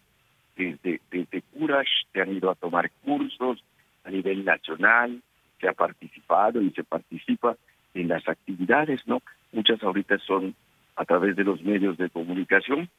desde, 0.55 0.99
desde 1.11 1.43
Courage, 1.53 1.91
se 2.11 2.21
han 2.21 2.35
ido 2.35 2.49
a 2.49 2.55
tomar 2.55 2.89
cursos 3.03 3.63
a 4.03 4.09
nivel 4.09 4.45
nacional, 4.45 5.21
se 5.59 5.67
ha 5.67 5.73
participado 5.73 6.61
y 6.61 6.71
se 6.71 6.83
participa 6.83 7.55
en 7.93 8.07
las 8.07 8.27
actividades, 8.27 9.05
¿no? 9.05 9.21
Muchas 9.51 9.81
ahorita 9.83 10.17
son 10.19 10.55
a 10.95 11.05
través 11.05 11.35
de 11.35 11.43
los 11.43 11.61
medios 11.61 11.97
de 11.97 12.09
comunicación 12.09 12.89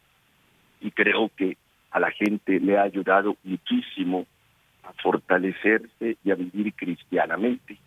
y 0.80 0.90
creo 0.92 1.30
que 1.36 1.56
a 1.90 1.98
la 1.98 2.10
gente 2.10 2.60
le 2.60 2.78
ha 2.78 2.82
ayudado 2.82 3.36
muchísimo 3.42 4.26
a 4.86 4.92
fortalecerse 5.02 6.16
y 6.22 6.30
a 6.30 6.34
vivir 6.34 6.74
cristianamente. 6.74 7.78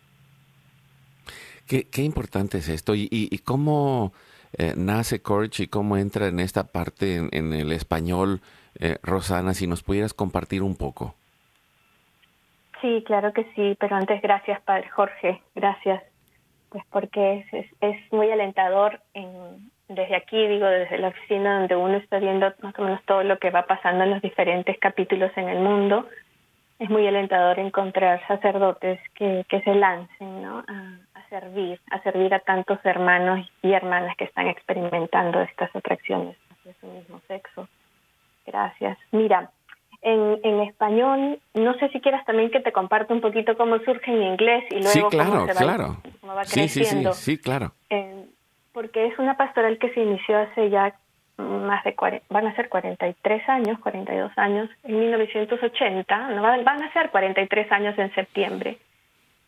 Qué, 1.66 1.88
qué 1.90 2.02
importante 2.02 2.58
es 2.58 2.68
esto 2.68 2.94
y, 2.94 3.08
y, 3.10 3.38
cómo 3.38 4.12
eh, 4.56 4.72
nace 4.76 5.20
Courage 5.20 5.64
y 5.64 5.66
cómo 5.66 5.98
entra 5.98 6.26
en 6.26 6.40
esta 6.40 6.64
parte 6.64 7.16
en, 7.16 7.28
en 7.32 7.52
el 7.52 7.72
español, 7.72 8.40
eh, 8.80 8.96
Rosana, 9.02 9.52
si 9.52 9.66
nos 9.66 9.82
pudieras 9.82 10.14
compartir 10.14 10.62
un 10.62 10.76
poco. 10.76 11.14
Sí, 12.80 13.02
claro 13.06 13.32
que 13.32 13.44
sí, 13.54 13.76
pero 13.78 13.96
antes 13.96 14.22
gracias, 14.22 14.60
Padre 14.62 14.88
Jorge, 14.88 15.42
gracias, 15.54 16.02
pues 16.70 16.84
porque 16.90 17.44
es, 17.52 17.66
es, 17.80 18.12
muy 18.12 18.30
alentador 18.30 19.00
en, 19.14 19.70
desde 19.88 20.14
aquí, 20.14 20.46
digo, 20.46 20.66
desde 20.66 20.98
la 20.98 21.08
oficina 21.08 21.58
donde 21.58 21.76
uno 21.76 21.96
está 21.96 22.18
viendo 22.18 22.52
más 22.62 22.78
o 22.78 22.82
menos 22.82 23.02
todo 23.04 23.24
lo 23.24 23.38
que 23.38 23.50
va 23.50 23.66
pasando 23.66 24.04
en 24.04 24.10
los 24.10 24.22
diferentes 24.22 24.78
capítulos 24.78 25.32
en 25.36 25.48
el 25.48 25.58
mundo, 25.58 26.08
es 26.78 26.90
muy 26.90 27.06
alentador 27.06 27.58
encontrar 27.58 28.26
sacerdotes 28.26 29.00
que, 29.14 29.44
que 29.48 29.60
se 29.62 29.74
lancen 29.74 30.42
¿no? 30.42 30.58
a, 30.58 30.98
a 31.14 31.28
servir, 31.28 31.80
a 31.90 32.00
servir 32.02 32.32
a 32.34 32.40
tantos 32.40 32.78
hermanos 32.84 33.46
y 33.62 33.72
hermanas 33.72 34.16
que 34.16 34.24
están 34.24 34.48
experimentando 34.48 35.40
estas 35.40 35.74
atracciones 35.74 36.36
hacia 36.50 36.74
su 36.80 36.86
mismo 36.86 37.20
sexo. 37.26 37.68
Gracias. 38.46 38.96
Mira, 39.12 39.50
en, 40.02 40.38
en 40.42 40.60
español. 40.60 41.40
No 41.54 41.74
sé 41.78 41.88
si 41.90 42.00
quieras 42.00 42.24
también 42.24 42.50
que 42.50 42.60
te 42.60 42.72
comparta 42.72 43.12
un 43.12 43.20
poquito 43.20 43.56
cómo 43.56 43.78
surge 43.80 44.10
en 44.10 44.22
inglés 44.22 44.64
y 44.70 44.76
luego 44.76 44.90
sí, 44.90 45.02
claro, 45.10 45.30
cómo, 45.30 45.46
se 45.46 45.52
va, 45.52 45.74
claro. 45.74 45.96
cómo 46.20 46.34
va 46.34 46.44
sí, 46.44 46.60
creciendo. 46.60 47.12
Sí, 47.12 47.18
sí, 47.22 47.36
sí, 47.36 47.42
claro. 47.42 47.72
Eh, 47.90 48.24
porque 48.72 49.06
es 49.06 49.18
una 49.18 49.36
pastoral 49.36 49.78
que 49.78 49.92
se 49.92 50.00
inició 50.00 50.38
hace 50.38 50.70
ya 50.70 50.94
más 51.38 51.84
de 51.84 51.94
40, 51.94 52.26
van 52.28 52.46
a 52.46 52.56
ser 52.56 52.68
43 52.68 53.48
años, 53.48 53.78
42 53.78 54.32
años, 54.36 54.68
en 54.84 54.98
1980, 54.98 56.28
no, 56.30 56.42
van 56.42 56.82
a 56.82 56.92
ser 56.92 57.10
43 57.10 57.72
años 57.72 57.98
en 57.98 58.14
septiembre. 58.14 58.78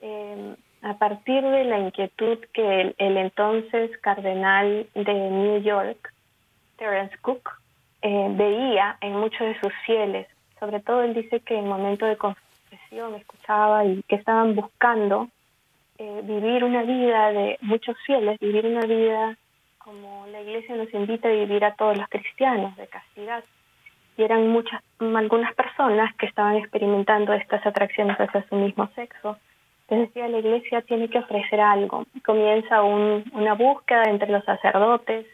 Eh, 0.00 0.54
a 0.82 0.94
partir 0.94 1.42
de 1.42 1.64
la 1.64 1.78
inquietud 1.78 2.38
que 2.54 2.80
el, 2.80 2.94
el 2.98 3.16
entonces 3.18 3.90
cardenal 3.98 4.86
de 4.94 5.14
New 5.14 5.60
York, 5.62 6.12
Terence 6.78 7.16
Cook, 7.20 7.50
eh, 8.02 8.28
veía 8.30 8.96
en 9.02 9.12
muchos 9.12 9.40
de 9.40 9.60
sus 9.60 9.72
fieles 9.84 10.26
sobre 10.60 10.80
todo 10.80 11.02
él 11.02 11.14
dice 11.14 11.40
que 11.40 11.58
en 11.58 11.66
momento 11.66 12.04
de 12.04 12.18
confesión 12.18 13.14
escuchaba 13.14 13.84
y 13.86 14.02
que 14.02 14.16
estaban 14.16 14.54
buscando 14.54 15.28
eh, 15.98 16.20
vivir 16.22 16.62
una 16.62 16.82
vida 16.82 17.32
de 17.32 17.58
muchos 17.62 17.96
fieles, 18.06 18.38
vivir 18.38 18.66
una 18.66 18.86
vida 18.86 19.36
como 19.84 20.26
la 20.28 20.40
iglesia 20.42 20.76
nos 20.76 20.92
invita 20.94 21.28
a 21.28 21.32
vivir 21.32 21.64
a 21.64 21.74
todos 21.74 21.96
los 21.96 22.08
cristianos, 22.08 22.76
de 22.76 22.86
castidad. 22.86 23.42
Y 24.16 24.22
eran 24.22 24.48
muchas, 24.48 24.82
algunas 24.98 25.54
personas 25.54 26.14
que 26.16 26.26
estaban 26.26 26.56
experimentando 26.56 27.32
estas 27.32 27.64
atracciones 27.66 28.16
hacia 28.20 28.46
su 28.48 28.56
mismo 28.56 28.88
sexo. 28.94 29.38
Entonces 29.82 30.08
decía, 30.08 30.28
la 30.28 30.38
iglesia 30.38 30.82
tiene 30.82 31.08
que 31.08 31.18
ofrecer 31.18 31.60
algo. 31.60 32.04
Comienza 32.24 32.82
un, 32.82 33.24
una 33.32 33.54
búsqueda 33.54 34.04
entre 34.04 34.30
los 34.30 34.44
sacerdotes, 34.44 35.26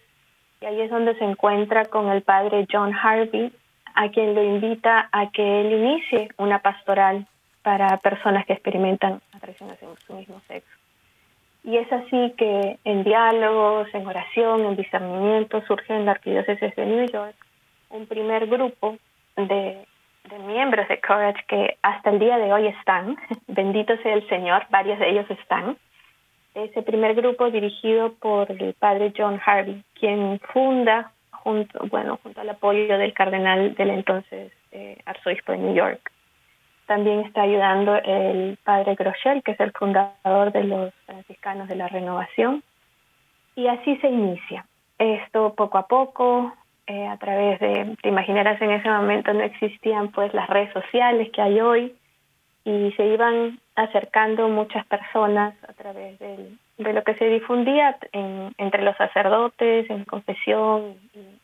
y 0.60 0.66
ahí 0.66 0.80
es 0.80 0.90
donde 0.90 1.14
se 1.18 1.24
encuentra 1.24 1.84
con 1.86 2.08
el 2.08 2.22
padre 2.22 2.66
John 2.70 2.94
Harvey, 2.94 3.52
a 3.94 4.10
quien 4.10 4.34
lo 4.34 4.42
invita 4.42 5.08
a 5.10 5.30
que 5.30 5.60
él 5.60 5.72
inicie 5.72 6.28
una 6.38 6.60
pastoral 6.60 7.26
para 7.62 7.96
personas 7.96 8.46
que 8.46 8.52
experimentan 8.52 9.20
atracciones 9.32 9.82
en 9.82 9.96
su 10.06 10.14
mismo 10.14 10.40
sexo. 10.46 10.75
Y 11.66 11.78
es 11.78 11.92
así 11.92 12.32
que 12.38 12.78
en 12.84 13.02
diálogos, 13.02 13.88
en 13.92 14.06
oración, 14.06 14.64
en 14.64 14.76
discernimiento, 14.76 15.60
surge 15.66 15.92
en 15.92 16.06
la 16.06 16.12
Arquidiócesis 16.12 16.76
de 16.76 16.86
New 16.86 17.06
York 17.08 17.34
un 17.90 18.06
primer 18.06 18.46
grupo 18.46 18.96
de, 19.36 19.84
miembros 20.46 20.86
de 20.86 21.00
Courage 21.00 21.44
que 21.48 21.76
hasta 21.82 22.10
el 22.10 22.20
día 22.20 22.38
de 22.38 22.52
hoy 22.52 22.68
están, 22.68 23.16
bendito 23.48 23.96
sea 23.98 24.14
el 24.14 24.28
Señor, 24.28 24.66
varios 24.70 25.00
de 25.00 25.10
ellos 25.10 25.28
están. 25.28 25.76
Ese 26.54 26.82
primer 26.82 27.16
grupo 27.16 27.50
dirigido 27.50 28.12
por 28.14 28.50
el 28.50 28.72
padre 28.74 29.12
John 29.16 29.40
Harvey, 29.44 29.82
quien 29.98 30.38
funda 30.52 31.10
junto, 31.30 31.80
bueno, 31.88 32.20
junto 32.22 32.40
al 32.40 32.48
apoyo 32.48 32.96
del 32.96 33.12
cardenal 33.12 33.74
del 33.74 33.90
entonces 33.90 34.52
eh, 34.70 34.98
arzobispo 35.04 35.50
de 35.50 35.58
New 35.58 35.74
York. 35.74 36.12
También 36.86 37.20
está 37.20 37.42
ayudando 37.42 37.96
el 37.96 38.58
padre 38.64 38.94
Groschel, 38.94 39.42
que 39.42 39.52
es 39.52 39.60
el 39.60 39.72
fundador 39.72 40.52
de 40.52 40.64
los 40.64 40.94
franciscanos 41.04 41.68
de 41.68 41.76
la 41.76 41.88
renovación. 41.88 42.62
Y 43.56 43.66
así 43.66 43.96
se 43.96 44.08
inicia. 44.08 44.66
Esto 44.98 45.54
poco 45.54 45.78
a 45.78 45.86
poco, 45.86 46.52
eh, 46.86 47.06
a 47.06 47.16
través 47.16 47.58
de, 47.58 47.96
te 48.00 48.08
imaginarás 48.08 48.62
en 48.62 48.70
ese 48.70 48.88
momento 48.88 49.32
no 49.32 49.42
existían 49.42 50.08
pues 50.12 50.32
las 50.32 50.48
redes 50.48 50.72
sociales 50.72 51.30
que 51.32 51.42
hay 51.42 51.60
hoy 51.60 51.94
y 52.64 52.92
se 52.92 53.06
iban 53.06 53.58
acercando 53.74 54.48
muchas 54.48 54.86
personas 54.86 55.54
a 55.68 55.72
través 55.72 56.18
de 56.18 56.56
lo 56.78 57.02
que 57.02 57.14
se 57.14 57.28
difundía 57.28 57.96
en, 58.12 58.52
entre 58.58 58.82
los 58.82 58.96
sacerdotes, 58.96 59.88
en 59.90 60.04
confesión, 60.04 60.94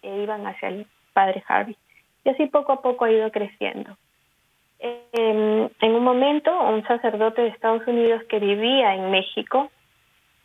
e 0.03 0.23
iban 0.23 0.47
hacia 0.47 0.69
el 0.69 0.87
padre 1.13 1.43
Harvey. 1.47 1.77
Y 2.25 2.31
así 2.31 2.47
poco 2.47 2.73
a 2.73 2.83
poco 2.83 3.05
ha 3.05 3.11
ido 3.11 3.31
creciendo. 3.31 3.97
En, 5.83 5.95
un 5.95 6.05
momento, 6.05 6.51
un 6.63 6.83
sacerdote 6.85 7.43
de 7.43 7.49
Estados 7.49 7.87
Unidos 7.87 8.23
que 8.29 8.39
vivía 8.39 8.95
en 8.95 9.11
México, 9.11 9.71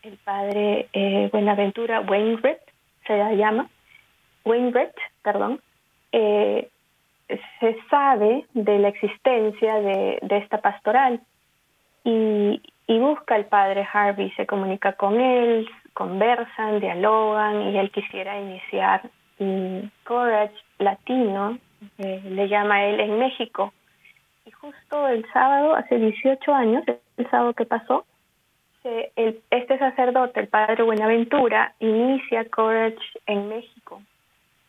el 0.03 0.17
padre 0.17 0.89
eh, 0.93 1.29
Buenaventura 1.31 2.01
Wainwright, 2.01 2.59
se 3.05 3.35
llama, 3.35 3.69
Wainwright, 4.43 4.95
perdón, 5.23 5.61
eh, 6.11 6.69
se 7.59 7.77
sabe 7.89 8.45
de 8.53 8.79
la 8.79 8.89
existencia 8.89 9.75
de, 9.79 10.19
esta 10.29 10.59
pastoral 10.59 11.21
y, 12.03 12.61
y 12.87 12.99
busca 12.99 13.35
al 13.35 13.45
padre 13.45 13.87
Harvey, 13.93 14.31
se 14.31 14.45
comunica 14.45 14.93
con 14.93 15.19
él, 15.19 15.69
conversan, 15.93 16.79
dialogan 16.79 17.61
y 17.73 17.77
él 17.77 17.91
quisiera 17.91 18.39
iniciar 18.39 19.01
un 19.39 19.91
Courage 20.03 20.55
Latino, 20.79 21.57
eh, 21.99 22.21
le 22.23 22.47
llama 22.47 22.85
él 22.85 22.99
en 22.99 23.19
México. 23.19 23.73
Y 24.47 24.51
justo 24.51 25.07
el 25.09 25.25
sábado, 25.33 25.75
hace 25.75 25.97
18 25.97 26.53
años, 26.53 26.83
el 27.17 27.29
sábado 27.29 27.53
que 27.53 27.65
pasó, 27.65 28.05
el, 28.85 29.41
este 29.51 29.77
sacerdote, 29.77 30.39
el 30.39 30.47
padre 30.47 30.83
Buenaventura, 30.83 31.73
inicia 31.81 32.45
Courage 32.45 32.97
en 33.25 33.49
México, 33.49 34.01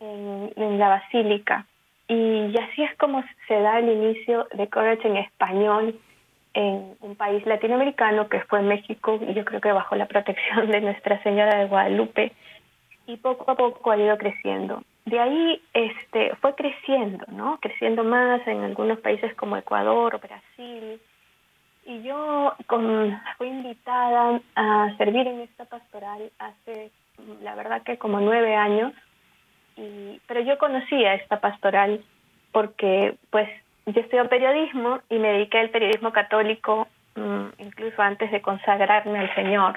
en, 0.00 0.52
en 0.56 0.78
la 0.80 0.88
Basílica. 0.88 1.64
Y 2.08 2.58
así 2.58 2.82
es 2.82 2.96
como 2.96 3.22
se 3.46 3.54
da 3.60 3.78
el 3.78 3.88
inicio 3.88 4.48
de 4.52 4.66
Courage 4.68 5.06
en 5.06 5.18
español 5.18 5.96
en 6.54 6.96
un 7.00 7.14
país 7.14 7.46
latinoamericano 7.46 8.28
que 8.28 8.40
fue 8.40 8.62
México, 8.62 9.20
y 9.28 9.32
yo 9.32 9.44
creo 9.44 9.60
que 9.60 9.70
bajo 9.70 9.94
la 9.94 10.06
protección 10.06 10.72
de 10.72 10.80
Nuestra 10.80 11.22
Señora 11.22 11.56
de 11.56 11.66
Guadalupe, 11.66 12.32
y 13.06 13.16
poco 13.18 13.52
a 13.52 13.54
poco 13.54 13.92
ha 13.92 13.96
ido 13.96 14.18
creciendo. 14.18 14.82
De 15.08 15.18
ahí 15.18 15.62
este, 15.72 16.34
fue 16.36 16.54
creciendo, 16.54 17.24
¿no? 17.28 17.58
Creciendo 17.60 18.04
más 18.04 18.46
en 18.46 18.62
algunos 18.62 18.98
países 19.00 19.34
como 19.36 19.56
Ecuador, 19.56 20.20
Brasil. 20.20 21.00
Y 21.86 22.02
yo 22.02 22.52
fui 23.38 23.48
invitada 23.48 24.38
a 24.54 24.94
servir 24.98 25.26
en 25.26 25.40
esta 25.40 25.64
pastoral 25.64 26.30
hace, 26.38 26.90
la 27.42 27.54
verdad 27.54 27.82
que 27.84 27.96
como 27.96 28.20
nueve 28.20 28.54
años, 28.54 28.92
y, 29.76 30.20
pero 30.26 30.40
yo 30.40 30.58
conocía 30.58 31.14
esta 31.14 31.40
pastoral 31.40 32.04
porque 32.52 33.16
pues 33.30 33.48
yo 33.86 34.02
estudio 34.02 34.28
periodismo 34.28 34.98
y 35.08 35.18
me 35.18 35.32
dediqué 35.32 35.58
al 35.58 35.70
periodismo 35.70 36.12
católico 36.12 36.86
mm, 37.14 37.46
incluso 37.58 38.02
antes 38.02 38.30
de 38.30 38.42
consagrarme 38.42 39.18
al 39.18 39.34
Señor. 39.34 39.74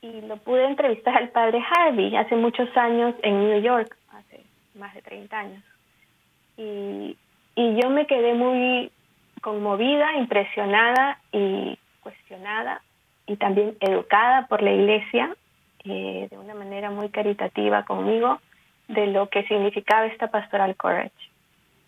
Y 0.00 0.22
lo 0.22 0.38
pude 0.38 0.64
entrevistar 0.64 1.16
al 1.16 1.28
padre 1.28 1.62
Harvey 1.70 2.16
hace 2.16 2.36
muchos 2.36 2.74
años 2.76 3.14
en 3.22 3.40
New 3.40 3.60
York, 3.60 3.94
más 4.74 4.94
de 4.94 5.02
30 5.02 5.38
años. 5.38 5.62
Y, 6.56 7.16
y 7.54 7.80
yo 7.80 7.90
me 7.90 8.06
quedé 8.06 8.34
muy 8.34 8.90
conmovida, 9.40 10.16
impresionada 10.16 11.18
y 11.32 11.78
cuestionada 12.00 12.82
y 13.26 13.36
también 13.36 13.76
educada 13.80 14.46
por 14.46 14.62
la 14.62 14.72
iglesia 14.72 15.34
eh, 15.84 16.28
de 16.30 16.38
una 16.38 16.54
manera 16.54 16.90
muy 16.90 17.08
caritativa 17.08 17.84
conmigo 17.84 18.40
de 18.88 19.06
lo 19.06 19.28
que 19.28 19.44
significaba 19.44 20.06
esta 20.06 20.28
pastoral 20.28 20.76
courage 20.76 21.12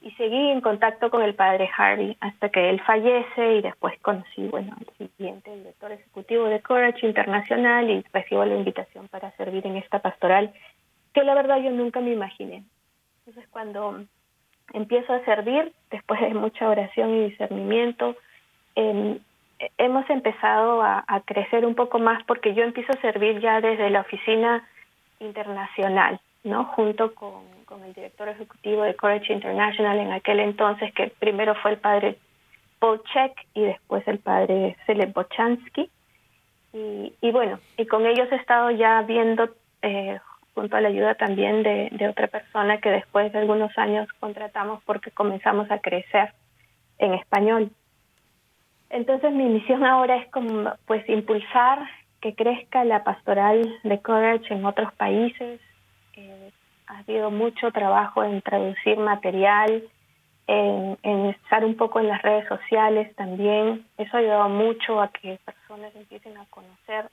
y 0.07 0.13
seguí 0.13 0.51
en 0.51 0.61
contacto 0.61 1.11
con 1.11 1.23
el 1.23 1.35
padre 1.35 1.69
Harvey 1.77 2.17
hasta 2.21 2.49
que 2.49 2.71
él 2.71 2.81
fallece 2.83 3.57
y 3.57 3.63
después 3.63 3.99
conocí, 4.03 4.47
bueno, 4.47 4.77
el 5.01 5.09
siguiente 5.09 5.53
director 5.53 5.91
ejecutivo 5.91 6.45
de 6.45 6.61
Courage 6.61 7.05
Internacional 7.05 7.91
y 7.91 8.05
recibo 8.13 8.45
la 8.45 8.55
invitación 8.55 9.09
para 9.09 9.33
servir 9.33 9.67
en 9.67 9.77
esta 9.77 9.99
pastoral 9.99 10.53
que 11.13 11.25
la 11.25 11.35
verdad 11.35 11.61
yo 11.61 11.73
nunca 11.73 12.01
me 12.01 12.13
imaginé. 12.13 12.63
Entonces 13.27 13.51
cuando 13.51 14.05
empiezo 14.73 15.13
a 15.13 15.25
servir, 15.25 15.73
después 15.91 16.21
de 16.21 16.33
mucha 16.33 16.69
oración 16.69 17.11
y 17.11 17.31
discernimiento, 17.31 18.15
em, 18.77 19.19
hemos 19.79 20.09
empezado 20.11 20.81
a, 20.81 21.05
crecer 21.25 21.67
un 21.67 21.75
poco 21.75 21.99
más 21.99 22.23
porque 22.25 22.55
yo 22.55 22.63
empiezo 22.63 22.93
a 22.93 23.01
servir 23.01 23.41
ya 23.41 23.61
desde 23.61 23.91
la 23.91 24.03
oficina 24.03 24.65
internacional, 25.19 26.21
¿no? 26.45 26.67
Junto 26.67 27.15
con 27.15 27.83
el 27.85 27.95
director 27.95 28.29
ejecutivo 28.29 28.83
de 28.85 28.95
Courage 28.95 29.33
International 29.33 29.99
en 29.99 30.13
aquel 30.13 30.39
entonces, 30.39 30.95
que 30.95 31.09
primero 31.19 31.57
fue 31.57 31.73
el 31.73 31.79
padre 31.79 32.19
Paul 32.79 33.03
Check 33.13 33.33
y 33.55 33.63
después 33.63 34.07
el 34.07 34.21
padre 34.21 34.77
Celeb 34.87 35.13
Bochansky. 35.13 35.91
Y, 36.73 37.13
y, 37.21 37.31
bueno, 37.33 37.59
y 37.77 37.87
con 37.87 38.07
ellos 38.07 38.31
he 38.31 38.37
estado 38.37 38.71
ya 38.71 39.03
viendo, 39.03 39.49
eh, 39.83 40.21
junto 40.57 40.75
a 40.75 40.81
la 40.81 40.89
ayuda 40.89 41.15
también 41.17 41.63
de, 41.63 41.91
de 41.93 42.09
otra 42.09 42.29
persona 42.29 42.81
que 42.81 42.89
después 42.89 43.31
de 43.31 43.39
algunos 43.39 43.77
años 43.77 44.09
contratamos 44.19 44.83
porque 44.85 45.11
comenzamos 45.11 45.71
a 45.71 45.81
crecer 45.81 46.33
en 46.99 47.13
español. 47.13 47.71
Entonces 48.89 49.33
mi 49.33 49.45
misión 49.45 49.85
ahora 49.85 50.17
es 50.17 50.27
como 50.31 50.73
pues 50.87 51.07
impulsar 51.11 51.87
que 52.23 52.35
crezca 52.35 52.85
la 52.85 53.05
pastoral 53.05 53.71
de 53.85 54.01
Courage 54.01 54.55
en 54.55 54.65
otros 54.65 54.91
países, 54.95 55.61
eh, 56.15 56.51
ha 56.87 57.01
habido 57.01 57.31
mucho 57.31 57.71
trabajo 57.71 58.25
en 58.25 58.41
traducir 58.41 58.97
material, 58.97 59.85
en, 60.47 60.97
en, 61.03 61.27
estar 61.27 61.67
un 61.67 61.77
poco 61.77 62.01
en 62.01 62.09
las 62.09 62.23
redes 62.23 62.49
sociales 62.49 63.15
también. 63.17 63.85
Eso 63.99 64.17
ha 64.17 64.21
ayudado 64.21 64.49
mucho 64.49 65.03
a 65.03 65.09
que 65.09 65.39
personas 65.45 65.95
empiecen 65.95 66.39
a 66.39 66.47
conocer 66.47 67.11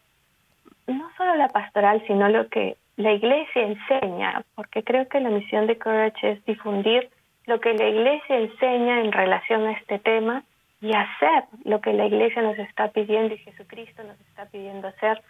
no 0.87 1.09
solo 1.17 1.35
la 1.35 1.49
pastoral, 1.49 2.03
sino 2.07 2.29
lo 2.29 2.47
que 2.49 2.77
la 2.97 3.11
iglesia 3.11 3.63
enseña, 3.63 4.43
porque 4.55 4.83
creo 4.83 5.07
que 5.07 5.19
la 5.19 5.29
misión 5.29 5.67
de 5.67 5.77
Courage 5.77 6.31
es 6.31 6.45
difundir 6.45 7.09
lo 7.45 7.59
que 7.59 7.73
la 7.73 7.87
iglesia 7.87 8.37
enseña 8.37 9.01
en 9.01 9.11
relación 9.11 9.65
a 9.65 9.71
este 9.73 9.99
tema 9.99 10.43
y 10.81 10.93
hacer 10.93 11.45
lo 11.65 11.81
que 11.81 11.93
la 11.93 12.05
iglesia 12.05 12.41
nos 12.41 12.57
está 12.59 12.89
pidiendo 12.89 13.33
y 13.33 13.39
Jesucristo 13.39 14.03
nos 14.03 14.19
está 14.21 14.45
pidiendo 14.45 14.87
hacer 14.87 15.21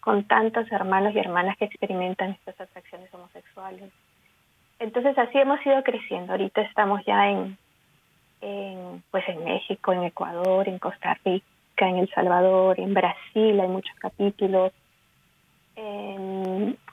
con 0.00 0.24
tantos 0.24 0.70
hermanos 0.72 1.14
y 1.14 1.18
hermanas 1.18 1.56
que 1.58 1.66
experimentan 1.66 2.32
estas 2.32 2.60
atracciones 2.60 3.12
homosexuales. 3.14 3.90
Entonces 4.80 5.16
así 5.16 5.38
hemos 5.38 5.64
ido 5.64 5.82
creciendo. 5.84 6.32
Ahorita 6.32 6.62
estamos 6.62 7.04
ya 7.06 7.30
en, 7.30 7.56
pues 9.12 9.28
en 9.28 9.44
México, 9.44 9.92
en 9.92 10.02
Ecuador, 10.02 10.68
en 10.68 10.80
Costa 10.80 11.16
Rica, 11.24 11.46
en 11.88 11.98
El 11.98 12.10
Salvador, 12.10 12.80
en 12.80 12.92
Brasil 12.92 13.60
hay 13.60 13.68
muchos 13.68 13.94
capítulos, 13.96 14.72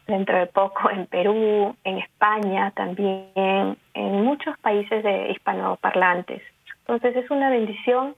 dentro 0.10 0.38
de 0.38 0.48
poco 0.48 0.90
en 0.90 1.06
Perú, 1.06 1.76
en 1.84 1.98
España 2.00 2.72
también, 2.72 3.78
en 3.94 4.24
muchos 4.24 4.58
países 4.60 5.04
de 5.04 5.32
hispanoparlantes. 5.32 6.42
Entonces 6.80 7.16
es 7.16 7.32
una 7.32 7.50
bendición 7.50 8.16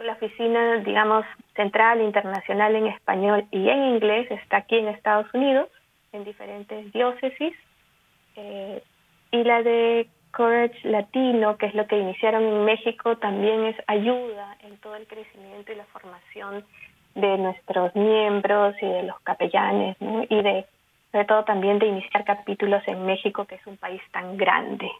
la 0.00 0.12
oficina, 0.12 0.76
digamos, 0.78 1.24
central, 1.56 2.00
internacional 2.02 2.76
en 2.76 2.88
español 2.88 3.46
y 3.50 3.68
en 3.68 3.94
inglés 3.94 4.30
está 4.30 4.58
aquí 4.58 4.76
en 4.76 4.88
Estados 4.88 5.32
Unidos, 5.32 5.68
en 6.12 6.24
diferentes 6.24 6.92
diócesis. 6.92 7.54
Eh, 8.36 8.82
y 9.30 9.44
la 9.44 9.62
de 9.62 10.08
Courage 10.32 10.76
Latino, 10.86 11.56
que 11.56 11.66
es 11.66 11.74
lo 11.74 11.86
que 11.86 11.98
iniciaron 11.98 12.42
en 12.42 12.64
México, 12.64 13.16
también 13.16 13.64
es 13.64 13.76
ayuda 13.86 14.56
en 14.62 14.76
todo 14.78 14.96
el 14.96 15.06
crecimiento 15.06 15.72
y 15.72 15.76
la 15.76 15.84
formación 15.86 16.64
de 17.14 17.38
nuestros 17.38 17.94
miembros 17.94 18.74
y 18.80 18.86
de 18.86 19.02
los 19.04 19.18
capellanes, 19.20 19.96
¿no? 20.00 20.24
Y 20.28 20.42
de, 20.42 20.66
sobre 21.12 21.26
todo 21.26 21.44
también 21.44 21.78
de 21.78 21.86
iniciar 21.86 22.24
capítulos 22.24 22.82
en 22.86 23.04
México, 23.04 23.44
que 23.44 23.56
es 23.56 23.66
un 23.66 23.76
país 23.76 24.00
tan 24.12 24.36
grande. 24.36 24.90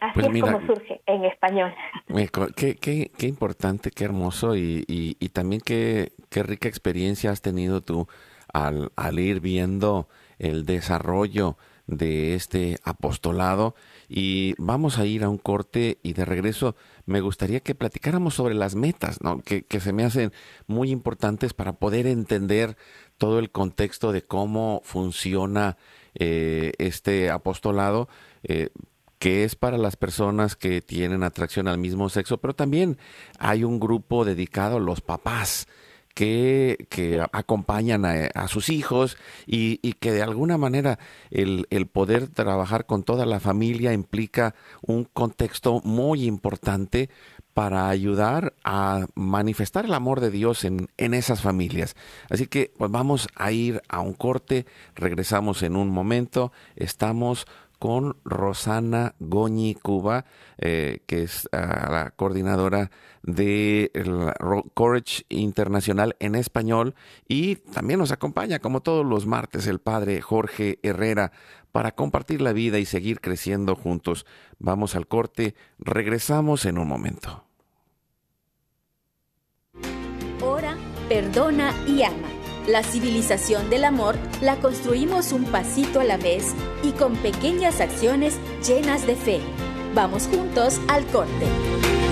Así 0.00 0.20
pues 0.20 0.34
es 0.34 0.42
como 0.42 0.66
surge 0.66 1.00
en 1.06 1.24
español. 1.26 1.72
Qué, 2.56 2.74
qué, 2.76 3.12
qué 3.16 3.26
importante, 3.28 3.90
qué 3.92 4.04
hermoso 4.04 4.56
y, 4.56 4.84
y, 4.88 5.28
también 5.28 5.60
qué, 5.64 6.12
qué, 6.28 6.42
rica 6.42 6.68
experiencia 6.68 7.30
has 7.30 7.40
tenido 7.40 7.82
tú 7.82 8.08
al, 8.52 8.90
al 8.96 9.18
ir 9.20 9.40
viendo 9.40 10.08
el 10.38 10.66
desarrollo 10.66 11.56
de 11.86 12.34
este 12.34 12.78
apostolado 12.84 13.74
y 14.08 14.54
vamos 14.58 14.98
a 14.98 15.06
ir 15.06 15.24
a 15.24 15.28
un 15.28 15.38
corte 15.38 15.98
y 16.02 16.12
de 16.12 16.24
regreso 16.24 16.74
me 17.06 17.20
gustaría 17.20 17.60
que 17.60 17.74
platicáramos 17.74 18.34
sobre 18.34 18.54
las 18.54 18.74
metas, 18.74 19.22
¿no? 19.22 19.40
que, 19.40 19.62
que 19.62 19.80
se 19.80 19.92
me 19.92 20.04
hacen 20.04 20.32
muy 20.66 20.90
importantes 20.90 21.54
para 21.54 21.72
poder 21.72 22.06
entender 22.06 22.76
todo 23.22 23.38
el 23.38 23.52
contexto 23.52 24.10
de 24.10 24.22
cómo 24.22 24.82
funciona 24.84 25.76
eh, 26.16 26.72
este 26.78 27.30
apostolado. 27.30 28.08
Eh, 28.42 28.70
que 29.20 29.44
es 29.44 29.54
para 29.54 29.78
las 29.78 29.94
personas 29.94 30.56
que 30.56 30.80
tienen 30.80 31.22
atracción 31.22 31.68
al 31.68 31.78
mismo 31.78 32.08
sexo, 32.08 32.38
pero 32.38 32.56
también 32.56 32.98
hay 33.38 33.62
un 33.62 33.78
grupo 33.78 34.24
dedicado 34.24 34.78
a 34.78 34.80
los 34.80 35.00
papás 35.00 35.68
que, 36.14 36.86
que 36.90 37.24
acompañan 37.32 38.04
a, 38.04 38.48
sus 38.48 38.68
hijos 38.68 39.16
y, 39.46 39.78
y, 39.82 39.92
que 39.92 40.10
de 40.10 40.22
alguna 40.22 40.58
manera 40.58 40.98
el, 41.30 41.66
el, 41.70 41.86
poder 41.86 42.26
trabajar 42.28 42.86
con 42.86 43.02
toda 43.02 43.24
la 43.24 43.40
familia 43.40 43.92
implica 43.92 44.56
un 44.82 45.04
contexto 45.04 45.80
muy 45.84 46.24
importante 46.24 47.08
para 47.54 47.88
ayudar 47.88 48.54
a 48.64 49.06
manifestar 49.14 49.84
el 49.84 49.94
amor 49.94 50.20
de 50.20 50.30
Dios 50.30 50.64
en, 50.64 50.88
en 50.96 51.14
esas 51.14 51.42
familias. 51.42 51.96
Así 52.30 52.46
que 52.46 52.72
pues 52.76 52.90
vamos 52.90 53.28
a 53.36 53.52
ir 53.52 53.82
a 53.88 54.00
un 54.00 54.14
corte, 54.14 54.66
regresamos 54.94 55.62
en 55.62 55.76
un 55.76 55.88
momento, 55.88 56.52
estamos 56.76 57.46
con 57.82 58.14
Rosana 58.24 59.16
Goñi 59.18 59.74
Cuba, 59.74 60.24
eh, 60.56 61.00
que 61.06 61.24
es 61.24 61.48
ah, 61.50 61.88
la 61.90 62.10
coordinadora 62.14 62.92
de 63.24 63.90
Courage 64.72 65.24
Internacional 65.28 66.14
en 66.20 66.36
español. 66.36 66.94
Y 67.26 67.56
también 67.56 67.98
nos 67.98 68.12
acompaña, 68.12 68.60
como 68.60 68.82
todos 68.82 69.04
los 69.04 69.26
martes, 69.26 69.66
el 69.66 69.80
padre 69.80 70.20
Jorge 70.20 70.78
Herrera 70.84 71.32
para 71.72 71.92
compartir 71.92 72.40
la 72.40 72.52
vida 72.52 72.78
y 72.78 72.84
seguir 72.84 73.20
creciendo 73.20 73.74
juntos. 73.74 74.26
Vamos 74.58 74.94
al 74.94 75.08
corte, 75.08 75.54
regresamos 75.78 76.64
en 76.66 76.78
un 76.78 76.86
momento. 76.86 77.44
Ora, 80.40 80.76
perdona 81.08 81.74
y 81.88 82.02
ama 82.02 82.28
la 82.66 82.84
civilización 82.84 83.70
del 83.70 83.84
amor 83.84 84.16
la 84.40 84.56
construimos 84.56 85.32
un 85.32 85.44
pasito 85.44 85.98
a 85.98 86.04
la 86.04 86.16
vez 86.16 86.54
y 86.84 86.92
con 86.92 87.16
pequeñas 87.16 87.80
acciones 87.80 88.38
llenas 88.64 89.04
de 89.04 89.16
fe. 89.16 89.40
Vamos 89.94 90.28
juntos 90.28 90.80
al 90.86 91.04
corte. 91.06 92.11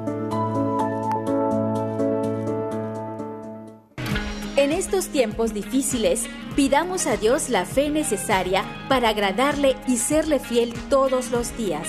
En 4.57 4.73
estos 4.73 5.07
tiempos 5.09 5.55
difíciles, 5.55 6.27
pidamos 6.57 7.07
a 7.07 7.17
Dios 7.17 7.51
la 7.51 7.65
fe 7.65 7.91
necesaria 7.91 8.65
para 8.89 9.11
agradarle 9.11 9.77
y 9.87 9.99
serle 9.99 10.41
fiel 10.41 10.75
todos 10.91 11.31
los 11.31 11.57
días. 11.57 11.89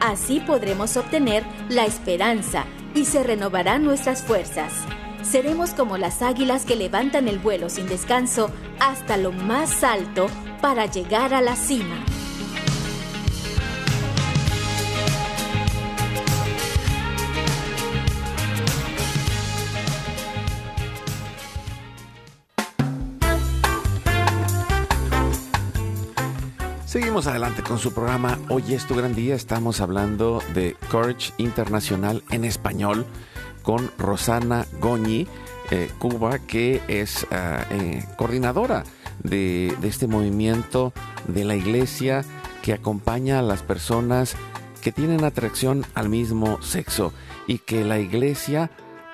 Así 0.00 0.40
podremos 0.40 0.96
obtener 0.96 1.44
la 1.68 1.86
esperanza 1.86 2.64
y 2.96 3.04
se 3.04 3.22
renovarán 3.22 3.84
nuestras 3.84 4.24
fuerzas. 4.24 4.72
Seremos 5.22 5.70
como 5.70 5.96
las 5.96 6.22
águilas 6.22 6.64
que 6.64 6.76
levantan 6.76 7.28
el 7.28 7.38
vuelo 7.38 7.68
sin 7.68 7.86
descanso 7.86 8.50
hasta 8.80 9.16
lo 9.16 9.32
más 9.32 9.84
alto 9.84 10.26
para 10.60 10.86
llegar 10.86 11.34
a 11.34 11.40
la 11.40 11.56
cima. 11.56 12.04
Seguimos 26.86 27.28
adelante 27.28 27.62
con 27.62 27.78
su 27.78 27.94
programa 27.94 28.36
Hoy 28.48 28.74
es 28.74 28.84
tu 28.84 28.96
gran 28.96 29.14
día. 29.14 29.36
Estamos 29.36 29.80
hablando 29.80 30.42
de 30.54 30.76
Courage 30.90 31.32
Internacional 31.38 32.24
en 32.30 32.44
español 32.44 33.06
con 33.62 33.90
Rosana 33.98 34.66
Goñi, 34.80 35.26
eh, 35.70 35.90
Cuba, 35.98 36.38
que 36.38 36.82
es 36.88 37.26
ah, 37.30 37.64
eh, 37.70 38.04
coordinadora 38.16 38.84
de, 39.22 39.76
este 39.82 40.06
movimiento 40.06 40.92
de 41.28 41.44
la 41.44 41.54
iglesia 41.54 42.24
que 42.62 42.72
acompaña 42.72 43.38
a 43.38 43.42
las 43.42 43.62
personas 43.62 44.36
que 44.82 44.92
tienen 44.92 45.24
atracción 45.24 45.84
al 45.94 46.08
mismo 46.08 46.60
sexo 46.62 47.12
y 47.46 47.58
que 47.58 47.84
la 47.84 47.98
iglesia 47.98 48.70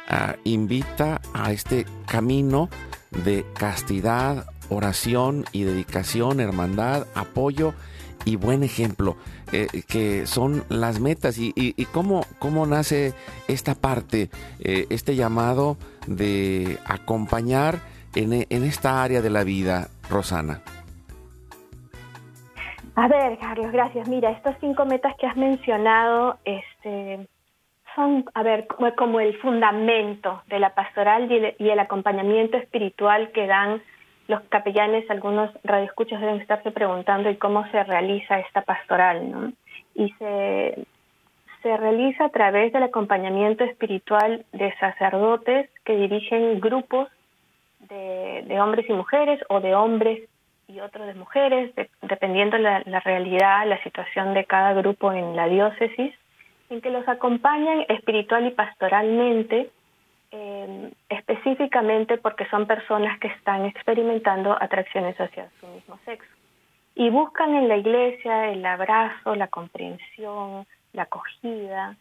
ah, 0.08 0.36
invita 0.44 1.20
a 1.34 1.52
este 1.52 1.86
camino 2.06 2.68
de 3.10 3.44
castidad, 3.54 4.46
oración 4.68 5.44
y 5.52 5.64
dedicación, 5.64 6.40
hermandad, 6.40 7.06
apoyo 7.14 7.74
y 8.26 8.36
buen 8.36 8.62
ejemplo, 8.64 9.16
eh, 9.52 9.68
que 9.88 10.26
son 10.26 10.64
las 10.68 11.00
metas 11.00 11.38
y, 11.38 11.86
cómo, 11.92 12.22
cómo 12.40 12.66
nace 12.66 13.14
esta 13.48 13.74
parte, 13.74 14.28
eh, 14.62 14.86
este 14.90 15.14
llamado 15.14 15.78
de 16.08 16.78
acompañar 16.84 17.76
en, 18.16 18.32
en, 18.32 18.64
esta 18.64 19.02
área 19.02 19.22
de 19.22 19.30
la 19.30 19.44
vida, 19.44 19.88
Rosana. 20.10 20.60
A 22.96 23.08
ver, 23.08 23.38
Carlos, 23.38 23.70
gracias. 23.70 24.08
Mira, 24.08 24.30
estas 24.30 24.56
cinco 24.60 24.84
metas 24.86 25.14
que 25.20 25.26
has 25.26 25.36
mencionado 25.36 26.38
este, 26.44 27.28
son, 27.94 28.24
a 28.34 28.42
ver, 28.42 28.66
como, 28.66 28.92
como 28.96 29.20
el 29.20 29.38
fundamento 29.38 30.42
de 30.48 30.58
la 30.58 30.74
pastoral 30.74 31.30
y 31.30 31.68
el 31.68 31.78
acompañamiento 31.78 32.56
espiritual 32.56 33.30
que 33.32 33.46
dan 33.46 33.82
los 34.28 34.40
capellanes, 34.48 35.08
algunos 35.10 35.50
radioescuchos 35.62 36.20
deben 36.20 36.40
estarse 36.40 36.70
preguntando 36.70 37.30
y 37.30 37.36
cómo 37.36 37.66
se 37.70 37.82
realiza 37.84 38.40
esta 38.40 38.62
pastoral, 38.62 39.30
¿no? 39.30 39.52
Y 39.94 40.10
se, 40.18 40.86
se 41.62 41.76
realiza 41.76 42.26
a 42.26 42.30
través 42.30 42.72
del 42.72 42.82
acompañamiento 42.82 43.64
espiritual 43.64 44.44
de 44.52 44.74
sacerdotes 44.78 45.70
que 45.84 45.96
dirigen 45.96 46.60
grupos 46.60 47.08
de, 47.88 48.44
de 48.46 48.60
hombres 48.60 48.88
y 48.88 48.92
mujeres 48.92 49.40
o 49.48 49.60
de 49.60 49.74
hombres 49.74 50.28
y 50.68 50.80
otros 50.80 51.06
de 51.06 51.14
mujeres, 51.14 51.72
dependiendo 52.02 52.58
la, 52.58 52.82
la 52.86 53.00
realidad, 53.00 53.66
la 53.66 53.80
situación 53.84 54.34
de 54.34 54.44
cada 54.44 54.72
grupo 54.72 55.12
en 55.12 55.36
la 55.36 55.46
diócesis, 55.46 56.12
en 56.70 56.80
que 56.80 56.90
los 56.90 57.06
acompañan 57.06 57.84
espiritual 57.88 58.46
y 58.46 58.50
pastoralmente 58.50 59.70
eh, 60.30 60.92
específicamente 61.08 62.18
porque 62.18 62.46
son 62.46 62.66
personas 62.66 63.18
que 63.20 63.28
están 63.28 63.64
experimentando 63.64 64.56
atracciones 64.60 65.18
hacia 65.20 65.50
su 65.60 65.66
mismo 65.68 65.98
sexo 66.04 66.30
y 66.96 67.10
buscan 67.10 67.54
en 67.54 67.68
la 67.68 67.76
iglesia 67.76 68.50
el 68.50 68.64
abrazo, 68.64 69.34
la 69.34 69.48
comprensión, 69.48 70.66
la 70.94 71.02
acogida 71.02 71.94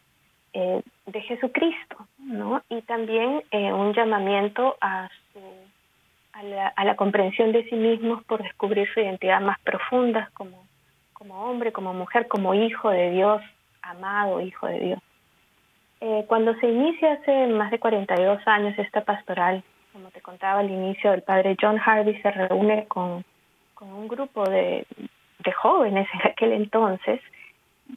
eh, 0.54 0.82
de 1.04 1.20
Jesucristo, 1.20 2.08
¿no? 2.18 2.62
Y 2.70 2.80
también 2.82 3.42
eh, 3.50 3.72
un 3.72 3.92
llamamiento 3.92 4.76
a 4.80 5.08
su 5.32 5.40
a 6.32 6.42
la, 6.42 6.68
a 6.68 6.84
la, 6.84 6.96
comprensión 6.96 7.52
de 7.52 7.64
sí 7.64 7.76
mismos 7.76 8.22
por 8.24 8.42
descubrir 8.42 8.86
su 8.92 9.00
identidad 9.00 9.40
más 9.40 9.58
profunda 9.60 10.30
como, 10.34 10.66
como 11.14 11.44
hombre, 11.44 11.72
como 11.72 11.94
mujer, 11.94 12.28
como 12.28 12.52
hijo 12.52 12.90
de 12.90 13.10
Dios, 13.10 13.42
amado 13.80 14.42
hijo 14.42 14.66
de 14.66 14.80
Dios. 14.80 14.98
Eh, 16.00 16.24
cuando 16.26 16.54
se 16.56 16.68
inicia 16.68 17.14
hace 17.14 17.46
más 17.46 17.70
de 17.70 17.78
42 17.78 18.46
años 18.46 18.78
esta 18.78 19.02
pastoral, 19.02 19.62
como 19.92 20.10
te 20.10 20.20
contaba 20.20 20.60
al 20.60 20.70
inicio, 20.70 21.12
el 21.12 21.22
padre 21.22 21.56
John 21.60 21.80
Harvey 21.82 22.20
se 22.20 22.30
reúne 22.30 22.86
con, 22.86 23.24
con 23.74 23.92
un 23.92 24.06
grupo 24.08 24.44
de, 24.44 24.86
de 25.38 25.52
jóvenes 25.52 26.06
en 26.12 26.30
aquel 26.30 26.52
entonces 26.52 27.20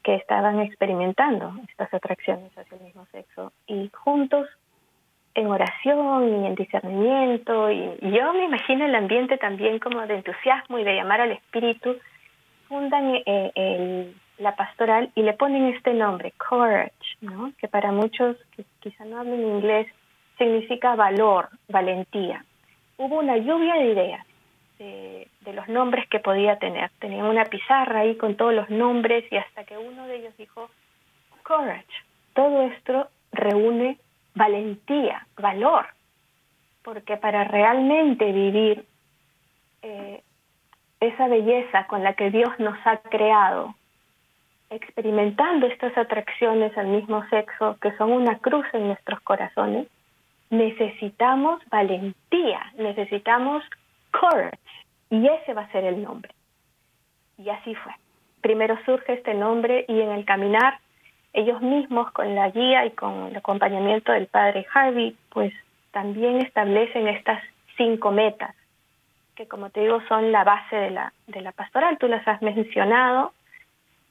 que 0.04 0.16
estaban 0.16 0.60
experimentando 0.62 1.54
estas 1.68 1.94
atracciones 1.94 2.58
hacia 2.58 2.78
el 2.78 2.84
mismo 2.84 3.06
sexo 3.12 3.52
y 3.68 3.90
juntos 3.90 4.48
en 5.36 5.48
oración 5.48 6.44
y 6.44 6.48
en 6.48 6.56
discernimiento. 6.56 7.72
Y 7.72 7.98
yo 8.02 8.34
me 8.34 8.46
imagino 8.46 8.86
el 8.86 8.96
ambiente 8.96 9.38
también 9.38 9.80
como 9.80 10.06
de 10.06 10.16
entusiasmo 10.16 10.80
y 10.80 10.84
de 10.84 10.96
llamar 10.96 11.22
al 11.22 11.32
espíritu. 11.32 11.98
Fundan 12.68 13.16
eh, 13.26 13.52
el 13.56 14.16
la 14.40 14.56
pastoral 14.56 15.12
y 15.16 15.22
le 15.22 15.34
ponen 15.34 15.74
este 15.74 15.94
nombre, 15.94 16.34
courage, 16.38 16.92
que 17.58 17.68
para 17.68 17.92
muchos 17.92 18.38
que 18.56 18.64
quizá 18.80 19.06
no 19.06 19.20
hablen 19.20 19.42
inglés 19.42 19.88
significa 20.38 20.96
valor, 20.96 21.50
valentía. 21.68 22.44
Hubo 22.98 23.20
una 23.20 23.38
lluvia 23.38 23.76
de 23.76 23.92
ideas 23.92 24.26
de, 24.80 25.28
los 25.54 25.68
nombres 25.68 26.08
que 26.10 26.20
podía 26.20 26.58
tener. 26.58 26.92
Tenían 27.00 27.26
una 27.26 27.46
pizarra 27.46 28.02
ahí 28.02 28.16
con 28.16 28.36
todos 28.36 28.54
los 28.54 28.70
nombres 28.70 29.26
y 29.32 29.38
hasta 29.38 29.64
que 29.64 29.78
uno 29.78 30.06
de 30.06 30.18
ellos 30.18 30.38
dijo, 30.38 30.70
courage. 31.44 31.86
Todo 32.34 32.62
esto 32.62 33.10
reúne 33.32 33.98
valentía, 34.36 35.26
valor, 35.38 35.88
porque 36.84 37.18
para 37.18 37.44
realmente 37.44 38.32
vivir 38.32 38.86
eh, 39.82 40.22
esa 41.00 41.28
belleza 41.28 41.88
con 41.88 42.04
la 42.04 42.14
que 42.14 42.30
Dios 42.30 42.50
nos 42.60 42.78
ha 42.86 42.98
creado, 42.98 43.76
experimentando 44.70 45.68
estas 45.68 45.98
atracciones 45.98 46.78
al 46.78 46.88
mismo 46.88 47.28
sexo, 47.30 47.78
que 47.82 47.96
son 47.98 48.12
una 48.12 48.38
cruz 48.38 48.66
en 48.74 48.88
nuestros 48.88 49.20
corazones, 49.22 49.88
necesitamos 50.50 51.62
valentía, 51.70 52.62
necesitamos 52.78 53.64
courage, 54.12 54.58
y 55.10 55.28
ese 55.28 55.54
va 55.54 55.64
a 55.64 55.72
ser 55.72 55.86
el 55.86 56.02
nombre. 56.02 56.34
Y 57.38 57.50
así 57.50 57.74
fue. 57.76 57.94
Primero 58.42 58.78
surge 58.86 59.14
este 59.14 59.34
nombre 59.34 59.86
y 59.88 60.00
en 60.00 60.12
el 60.12 60.26
caminar, 60.26 60.80
ellos 61.34 61.62
mismos 61.62 62.12
con 62.12 62.34
la 62.36 62.50
guía 62.50 62.86
y 62.86 62.92
con 62.92 63.28
el 63.28 63.36
acompañamiento 63.36 64.12
del 64.12 64.28
padre 64.28 64.66
Harvey, 64.74 65.16
pues 65.30 65.54
también 65.92 66.42
establecen 66.42 67.08
estas 67.08 67.42
cinco 67.78 68.12
metas, 68.12 68.56
que 69.36 69.48
como 69.48 69.70
te 69.70 69.82
digo 69.82 70.02
son 70.08 70.32
la 70.32 70.44
base 70.44 70.76
de 70.76 70.90
la, 70.90 71.14
de 71.28 71.42
la 71.42 71.52
pastoral, 71.52 71.98
tú 71.98 72.08
las 72.08 72.28
has 72.28 72.42
mencionado, 72.42 73.34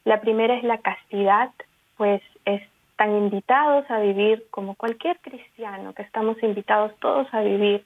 la 0.08 0.22
primera 0.22 0.54
es 0.54 0.64
la 0.64 0.78
castidad, 0.78 1.50
pues 1.98 2.22
están 2.46 3.14
invitados 3.14 3.84
a 3.90 4.00
vivir 4.00 4.46
como 4.50 4.74
cualquier 4.74 5.18
cristiano, 5.18 5.92
que 5.92 6.00
estamos 6.00 6.42
invitados 6.42 6.92
todos 6.98 7.32
a 7.34 7.42
vivir 7.42 7.84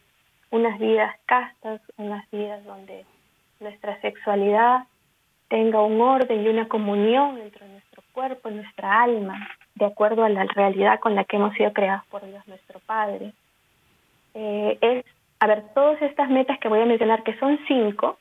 unas 0.53 0.79
vidas 0.79 1.12
castas, 1.27 1.81
unas 1.97 2.31
vidas 2.31 2.64
donde 2.64 3.05
nuestra 3.59 4.01
sexualidad 4.03 4.85
tenga 5.49 5.83
un 5.83 6.01
orden 6.01 6.45
y 6.45 6.49
una 6.49 6.68
comunión 6.68 7.39
entre 7.39 7.66
nuestro 7.66 8.05
cuerpo 8.12 8.51
y 8.51 8.55
nuestra 8.55 9.03
alma, 9.03 9.49
de 9.75 9.87
acuerdo 9.87 10.23
a 10.23 10.29
la 10.29 10.45
realidad 10.45 11.01
con 11.01 11.16
la 11.16 11.25
que 11.25 11.37
hemos 11.37 11.55
sido 11.55 11.73
creados 11.73 12.05
por 12.07 12.25
Dios 12.25 12.47
nuestro 12.47 12.79
Padre. 12.87 13.33
Eh, 14.35 14.79
es, 14.81 15.05
a 15.41 15.49
ver, 15.49 15.64
todas 15.75 16.01
estas 16.03 16.31
metas 16.31 16.61
que 16.61 16.68
voy 16.68 16.81
a 16.81 16.87
mencionar, 16.87 17.25
que 17.25 17.37
son 17.39 17.59
cinco, 17.66 18.16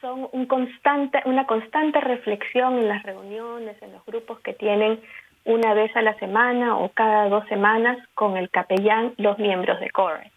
son 0.00 0.28
un 0.32 0.46
constante, 0.46 1.20
una 1.24 1.46
constante 1.46 2.00
reflexión 2.00 2.78
en 2.78 2.88
las 2.88 3.02
reuniones, 3.02 3.80
en 3.82 3.92
los 3.92 4.04
grupos 4.06 4.40
que 4.40 4.52
tienen 4.52 5.00
una 5.44 5.74
vez 5.74 5.94
a 5.96 6.02
la 6.02 6.14
semana 6.18 6.76
o 6.76 6.90
cada 6.90 7.28
dos 7.28 7.46
semanas 7.48 7.98
con 8.14 8.36
el 8.36 8.50
capellán, 8.50 9.14
los 9.16 9.38
miembros 9.38 9.80
de 9.80 9.90
Courage. 9.90 10.30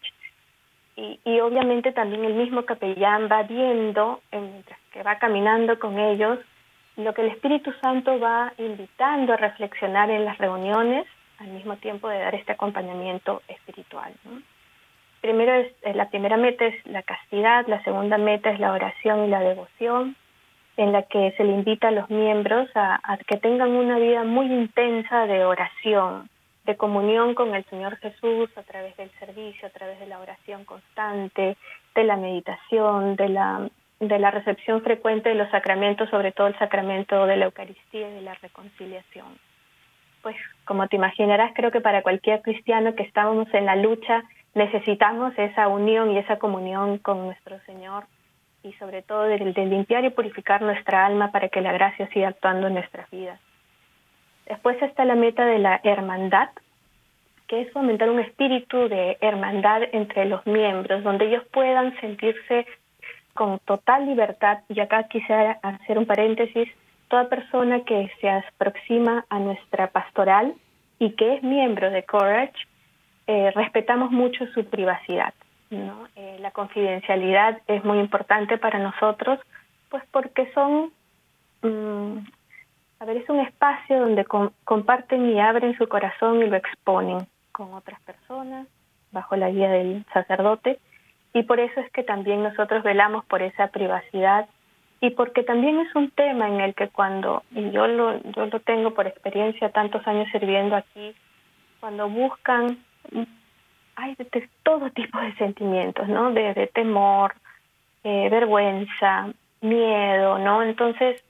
Y, 0.96 1.20
y 1.26 1.40
obviamente 1.40 1.92
también 1.92 2.24
el 2.24 2.36
mismo 2.36 2.64
capellán 2.66 3.28
va 3.32 3.44
viendo, 3.44 4.22
mientras 4.32 4.80
que 4.92 5.04
va 5.04 5.18
caminando 5.18 5.80
con 5.80 6.00
ellos, 6.00 6.40
lo 6.96 7.14
que 7.14 7.22
el 7.22 7.30
Espíritu 7.30 7.74
Santo 7.82 8.20
va 8.20 8.54
invitando 8.58 9.34
a 9.34 9.38
reflexionar 9.38 10.12
en 10.12 10.26
las 10.26 10.38
reuniones, 10.38 11.08
al 11.40 11.48
mismo 11.48 11.76
tiempo 11.78 12.08
de 12.08 12.20
dar 12.20 12.36
este 12.36 12.54
acompañamiento 12.54 13.42
espiritual. 13.48 14.14
Primero 15.24 15.54
es, 15.54 15.72
eh, 15.84 15.94
la 15.94 16.10
primera 16.10 16.36
meta 16.36 16.66
es 16.66 16.86
la 16.86 17.02
castidad, 17.02 17.66
la 17.68 17.82
segunda 17.86 18.18
meta 18.18 18.50
es 18.50 18.60
la 18.60 18.74
oración 18.74 19.24
y 19.24 19.30
la 19.30 19.40
devoción, 19.40 20.18
en 20.76 20.92
la 20.92 21.04
que 21.04 21.32
se 21.38 21.46
le 21.46 21.54
invita 21.54 21.88
a 21.88 21.92
los 21.92 22.10
miembros 22.10 22.70
a, 22.76 23.00
que 23.26 23.38
tengan 23.38 23.72
una 23.72 24.00
vida 24.00 24.26
muy 24.26 24.48
intensa 24.48 25.26
de 25.26 25.46
oración, 25.46 26.30
de 26.66 26.76
comunión 26.76 27.36
con 27.36 27.56
el 27.56 27.64
Señor 27.70 27.96
Jesús 28.00 28.50
a 28.58 28.64
través 28.64 28.98
del 28.98 29.10
servicio, 29.12 29.66
a 29.66 29.72
través 29.72 29.98
de 30.02 30.08
la 30.08 30.20
oración 30.20 30.66
constante, 30.66 31.56
de 31.96 32.04
la 32.04 32.18
meditación, 32.18 33.16
de 33.16 33.30
la, 33.30 33.70
de 34.02 34.20
la 34.20 34.30
recepción 34.30 34.82
frecuente 34.82 35.30
de 35.30 35.36
los 35.36 35.50
sacramentos, 35.52 36.10
sobre 36.10 36.34
todo 36.34 36.48
el 36.48 36.60
sacramento 36.60 37.26
de 37.28 37.38
la 37.38 37.46
Eucaristía 37.46 38.10
y 38.10 38.16
de 38.16 38.22
la 38.24 38.34
reconciliación. 38.34 39.28
Pues 40.22 40.36
como 40.66 40.86
te 40.90 40.98
imaginarás, 40.98 41.54
creo 41.56 41.72
que 41.72 41.80
para 41.80 42.02
cualquier 42.02 42.42
cristiano 42.42 42.94
que 42.94 43.04
estamos 43.04 43.48
en 43.54 43.66
la 43.66 43.78
lucha, 43.78 44.24
necesitamos 44.54 45.34
esa 45.38 45.68
unión 45.68 46.12
y 46.12 46.18
esa 46.18 46.38
comunión 46.38 46.98
con 47.00 47.26
nuestro 47.26 47.60
Señor 47.62 48.06
y 48.64 48.72
sobre 48.74 49.02
todo 49.02 49.24
de, 49.24 49.38
limpiar 49.38 50.06
y 50.06 50.10
purificar 50.10 50.62
nuestra 50.62 51.06
alma 51.06 51.32
para 51.32 51.50
que 51.50 51.62
la 51.62 51.74
gracia 51.74 52.08
siga 52.10 52.30
actuando 52.30 52.68
en 52.68 52.76
nuestras 52.76 53.10
vidas. 53.10 53.40
Después 54.46 54.82
está 54.82 55.06
la 55.06 55.16
meta 55.16 55.46
de 55.46 55.60
la 55.60 55.80
hermandad, 55.84 56.50
que 57.48 57.62
es 57.62 57.72
fomentar 57.74 58.10
un 58.10 58.20
espíritu 58.20 58.88
de 58.88 59.18
hermandad 59.22 59.82
entre 59.92 60.26
los 60.26 60.46
miembros, 60.46 61.04
donde 61.04 61.26
ellos 61.26 61.44
puedan 61.52 62.00
sentirse 62.00 62.66
con 63.34 63.60
total 63.60 64.06
libertad. 64.06 64.60
Y 64.70 64.80
acá 64.80 65.04
quisiera 65.04 65.60
hacer 65.62 65.98
un 65.98 66.06
paréntesis, 66.06 66.70
toda 67.10 67.28
persona 67.28 67.84
que 67.84 68.10
se 68.22 68.30
aproxima 68.30 69.26
a 69.30 69.40
nuestra 69.40 69.88
pastoral 69.88 70.54
y 71.00 71.12
que 71.12 71.36
es 71.36 71.44
miembro 71.44 71.90
de 71.90 72.04
Courage, 72.04 72.54
eh, 73.28 73.52
respetamos 73.56 74.12
mucho 74.12 74.46
su 74.48 74.66
privacidad. 74.66 75.34
¿no? 75.70 76.08
Eh, 76.16 76.38
la 76.40 76.52
confidencialidad 76.52 77.62
es 77.68 77.84
muy 77.84 78.00
importante 78.00 78.58
para 78.58 78.80
nosotros, 78.80 79.40
pues 79.90 80.04
porque 80.12 80.52
son, 80.54 80.92
mm, 81.62 82.18
a 83.00 83.06
ver, 83.06 83.18
es 83.18 83.30
un 83.30 83.40
espacio 83.40 84.00
donde 84.00 84.26
comparten 84.64 85.30
y 85.30 85.40
abren 85.40 85.78
su 85.78 85.88
corazón 85.88 86.44
y 86.44 86.48
lo 86.48 86.58
exponen 86.58 87.20
con 87.52 87.74
otras 87.74 88.00
personas 88.02 88.68
bajo 89.12 89.36
la 89.36 89.50
guía 89.50 89.70
del 89.70 90.06
sacerdote 90.14 90.80
y 91.34 91.44
por 91.44 91.60
eso 91.60 91.80
es 91.80 91.92
que 91.92 92.04
también 92.04 92.44
nosotros 92.44 92.84
velamos 92.84 93.26
por 93.26 93.42
esa 93.42 93.68
privacidad 93.68 94.48
y 95.02 95.10
porque 95.10 95.44
también 95.44 95.80
es 95.80 95.94
un 95.96 96.12
tema 96.12 96.48
en 96.48 96.62
el 96.62 96.76
que 96.76 96.88
cuando, 96.88 97.44
y 97.52 97.72
yo 97.72 97.88
lo, 97.88 98.22
yo 98.22 98.46
lo 98.46 98.60
tengo 98.62 98.94
por 98.94 99.08
experiencia 99.08 99.70
tantos 99.70 100.08
años 100.08 100.30
sirviendo 100.32 100.76
aquí, 100.76 101.14
cuando 101.80 102.08
buscan 102.08 102.78
hay 103.96 104.16
de, 104.16 104.50
todo 104.64 104.90
tipo 104.92 105.20
de 105.20 105.36
sentimientos, 105.36 106.08
¿no? 106.08 106.32
De, 106.32 106.70
temor, 106.74 107.34
eh, 108.04 108.30
vergüenza, 108.30 109.30
miedo, 109.62 110.40
¿no? 110.40 110.64
Entonces, 110.64 111.24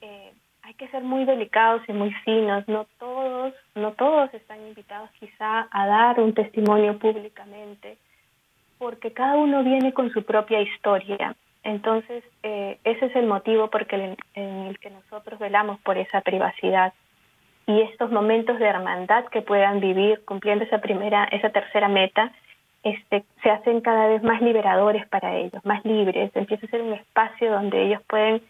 eh, 0.00 0.32
hay 0.62 0.74
que 0.74 0.88
ser 0.88 1.02
muy 1.02 1.24
delicados 1.24 1.82
y 1.88 1.92
muy 1.92 2.12
finos. 2.24 2.66
No 2.68 2.86
todos, 2.98 3.54
no 3.74 3.92
todos 3.92 4.32
están 4.34 4.60
invitados 4.66 5.10
quizá 5.18 5.68
a 5.70 5.86
dar 5.86 6.20
un 6.20 6.34
testimonio 6.34 6.98
públicamente, 6.98 7.98
porque 8.78 9.12
cada 9.12 9.36
uno 9.36 9.62
viene 9.62 9.92
con 9.92 10.10
su 10.10 10.24
propia 10.24 10.60
historia. 10.60 11.34
Entonces, 11.64 12.24
eh, 12.42 12.78
ese 12.84 13.06
es 13.06 13.16
el 13.16 13.26
motivo 13.26 13.68
porque 13.68 14.16
en 14.34 14.66
el 14.66 14.78
que 14.78 14.90
nosotros 14.90 15.38
velamos 15.38 15.80
por 15.80 15.98
esa 15.98 16.20
privacidad 16.20 16.92
y 17.68 17.82
estos 17.82 18.10
momentos 18.10 18.58
de 18.58 18.64
hermandad 18.64 19.26
que 19.26 19.42
puedan 19.42 19.78
vivir 19.78 20.24
cumpliendo 20.24 20.64
esa 20.64 20.78
primera, 20.78 21.24
esa 21.24 21.50
tercera 21.50 21.86
meta, 21.86 22.32
este, 22.82 23.24
se 23.42 23.50
hacen 23.50 23.82
cada 23.82 24.06
vez 24.06 24.22
más 24.22 24.40
liberadores 24.40 25.06
para 25.08 25.36
ellos, 25.36 25.62
más 25.66 25.84
libres, 25.84 26.34
empieza 26.34 26.64
a 26.64 26.70
ser 26.70 26.80
un 26.80 26.94
espacio 26.94 27.52
donde 27.52 27.84
ellos 27.84 28.00
pueden 28.08 28.40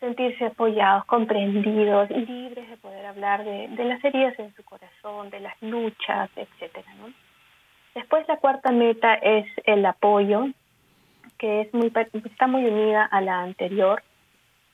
sentirse 0.00 0.46
apoyados, 0.46 1.04
comprendidos, 1.04 2.08
libres 2.08 2.70
de 2.70 2.76
poder 2.78 3.04
hablar 3.04 3.44
de, 3.44 3.84
las 3.84 4.02
heridas 4.02 4.38
en 4.38 4.54
su 4.54 4.64
corazón, 4.64 5.28
de 5.28 5.40
las 5.40 5.60
luchas, 5.60 6.30
etcétera. 6.34 6.90
Después 7.94 8.26
la 8.28 8.38
cuarta 8.38 8.72
meta 8.72 9.12
es 9.14 9.46
el 9.64 9.84
apoyo, 9.84 10.46
que 11.36 11.62
es 11.62 11.74
muy, 11.74 11.92
está 12.24 12.46
muy 12.46 12.64
unida 12.64 13.04
a 13.04 13.20
la 13.20 13.42
anterior, 13.42 14.02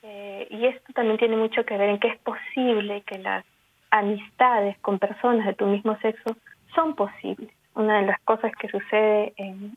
eh, 0.01 0.47
y 0.49 0.65
esto 0.65 0.93
también 0.93 1.17
tiene 1.17 1.35
mucho 1.35 1.65
que 1.65 1.77
ver 1.77 1.89
en 1.89 1.99
que 1.99 2.07
es 2.07 2.19
posible 2.19 3.01
que 3.01 3.17
las 3.17 3.43
amistades 3.95 4.77
con 4.79 4.99
personas 4.99 5.45
de 5.45 5.53
tu 5.53 5.65
mismo 5.65 5.97
sexo 5.99 6.35
son 6.73 6.95
posibles. 6.95 7.51
Una 7.75 8.01
de 8.01 8.07
las 8.07 8.19
cosas 8.21 8.51
que 8.55 8.67
sucede 8.69 9.33
en, 9.37 9.73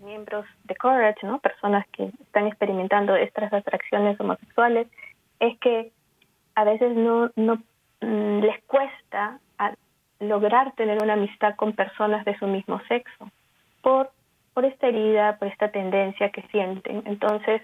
miembros 0.00 0.46
de 0.64 0.76
Courage, 0.76 1.26
¿no? 1.26 1.40
personas 1.40 1.84
que 1.88 2.10
están 2.22 2.46
experimentando 2.46 3.16
estas 3.16 3.52
atracciones 3.52 4.18
homosexuales, 4.20 4.86
es 5.40 5.58
que 5.58 5.90
a 6.54 6.64
veces 6.64 6.96
no, 6.96 7.30
no 7.34 7.56
mm, 8.00 8.40
les 8.40 8.62
cuesta 8.64 9.38
lograr 10.20 10.72
tener 10.72 11.00
una 11.00 11.12
amistad 11.12 11.54
con 11.54 11.74
personas 11.74 12.24
de 12.24 12.36
su 12.38 12.46
mismo 12.46 12.80
sexo 12.88 13.30
por, 13.82 14.10
por 14.52 14.64
esta 14.64 14.88
herida, 14.88 15.36
por 15.38 15.46
esta 15.46 15.68
tendencia 15.68 16.30
que 16.30 16.42
sienten. 16.50 17.02
Entonces, 17.06 17.62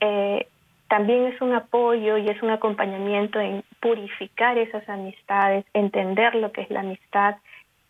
eh, 0.00 0.48
también 0.88 1.26
es 1.26 1.40
un 1.40 1.52
apoyo 1.52 2.18
y 2.18 2.28
es 2.28 2.42
un 2.42 2.50
acompañamiento 2.50 3.38
en 3.38 3.62
purificar 3.82 4.56
esas 4.58 4.88
amistades, 4.88 5.66
entender 5.74 6.36
lo 6.36 6.52
que 6.52 6.62
es 6.62 6.70
la 6.70 6.80
amistad 6.80 7.34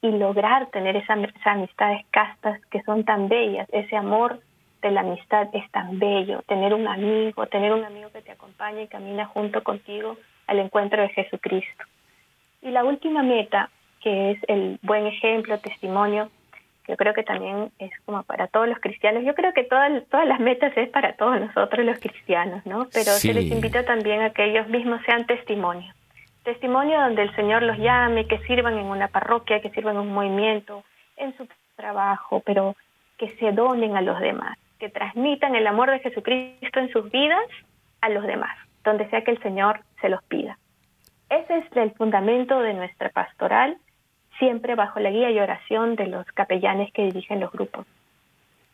y 0.00 0.10
lograr 0.10 0.70
tener 0.70 0.96
esas, 0.96 1.18
amistades 1.44 2.04
castas 2.10 2.58
que 2.70 2.82
son 2.82 3.04
tan 3.04 3.28
bellas. 3.28 3.68
Ese 3.72 3.94
amor 3.94 4.40
de 4.80 4.90
la 4.90 5.02
amistad 5.02 5.48
es 5.52 5.70
tan 5.70 5.98
bello, 5.98 6.42
tener 6.48 6.72
un 6.72 6.88
amigo, 6.88 7.46
tener 7.46 7.72
un 7.72 7.84
amigo 7.84 8.10
que 8.10 8.22
te 8.22 8.32
acompañe 8.32 8.84
y 8.84 8.88
camina 8.88 9.26
junto 9.26 9.62
contigo 9.62 10.16
al 10.46 10.60
encuentro 10.60 11.02
de 11.02 11.10
Jesucristo. 11.10 11.84
Y 12.62 12.70
la 12.70 12.84
última 12.84 13.22
meta, 13.22 13.68
que 14.00 14.30
es 14.30 14.38
el 14.48 14.78
buen 14.82 15.06
ejemplo, 15.06 15.58
testimonio, 15.58 16.30
yo 16.92 16.96
creo 16.98 17.14
que 17.14 17.22
también 17.22 17.72
es 17.78 17.90
como 18.04 18.22
para 18.22 18.48
todos 18.48 18.68
los 18.68 18.78
cristianos. 18.78 19.24
Yo 19.24 19.34
creo 19.34 19.54
que 19.54 19.64
todas, 19.64 20.06
todas 20.10 20.28
las 20.28 20.40
metas 20.40 20.76
es 20.76 20.90
para 20.90 21.14
todos 21.14 21.40
nosotros 21.40 21.86
los 21.86 21.98
cristianos, 21.98 22.66
¿no? 22.66 22.86
Pero 22.92 23.12
se 23.12 23.32
les 23.32 23.50
invita 23.50 23.82
también 23.86 24.20
a 24.20 24.28
que 24.28 24.44
ellos 24.44 24.68
mismos 24.68 25.00
sean 25.06 25.24
testimonio. 25.24 25.90
Testimonio 26.44 27.00
donde 27.00 27.22
el 27.22 27.34
Señor 27.34 27.62
los 27.62 27.78
llame, 27.78 28.26
que 28.26 28.40
sirvan 28.40 28.76
en 28.76 28.84
una 28.84 29.08
parroquia, 29.08 29.62
que 29.62 29.70
sirvan 29.70 29.94
en 29.94 30.02
un 30.02 30.12
movimiento, 30.12 30.84
en 31.16 31.34
su 31.38 31.48
trabajo, 31.76 32.42
pero 32.44 32.76
que 33.16 33.30
se 33.38 33.52
donen 33.52 33.96
a 33.96 34.02
los 34.02 34.20
demás, 34.20 34.58
que 34.78 34.90
transmitan 34.90 35.54
el 35.54 35.66
amor 35.66 35.90
de 35.90 36.00
Jesucristo 36.00 36.78
en 36.78 36.92
sus 36.92 37.10
vidas 37.10 37.46
a 38.02 38.10
los 38.10 38.26
demás, 38.26 38.54
donde 38.84 39.08
sea 39.08 39.24
que 39.24 39.30
el 39.30 39.42
Señor 39.42 39.80
se 40.02 40.10
los 40.10 40.22
pida. 40.24 40.58
Ese 41.30 41.56
es 41.56 41.64
el 41.74 41.92
fundamento 41.92 42.60
de 42.60 42.74
nuestra 42.74 43.08
pastoral 43.08 43.78
siempre 44.38 44.74
bajo 44.74 45.00
la 45.00 45.10
guía 45.10 45.30
y 45.30 45.38
oración 45.38 45.96
de 45.96 46.06
los 46.06 46.26
capellanes 46.32 46.92
que 46.92 47.04
dirigen 47.04 47.40
los 47.40 47.52
grupos. 47.52 47.86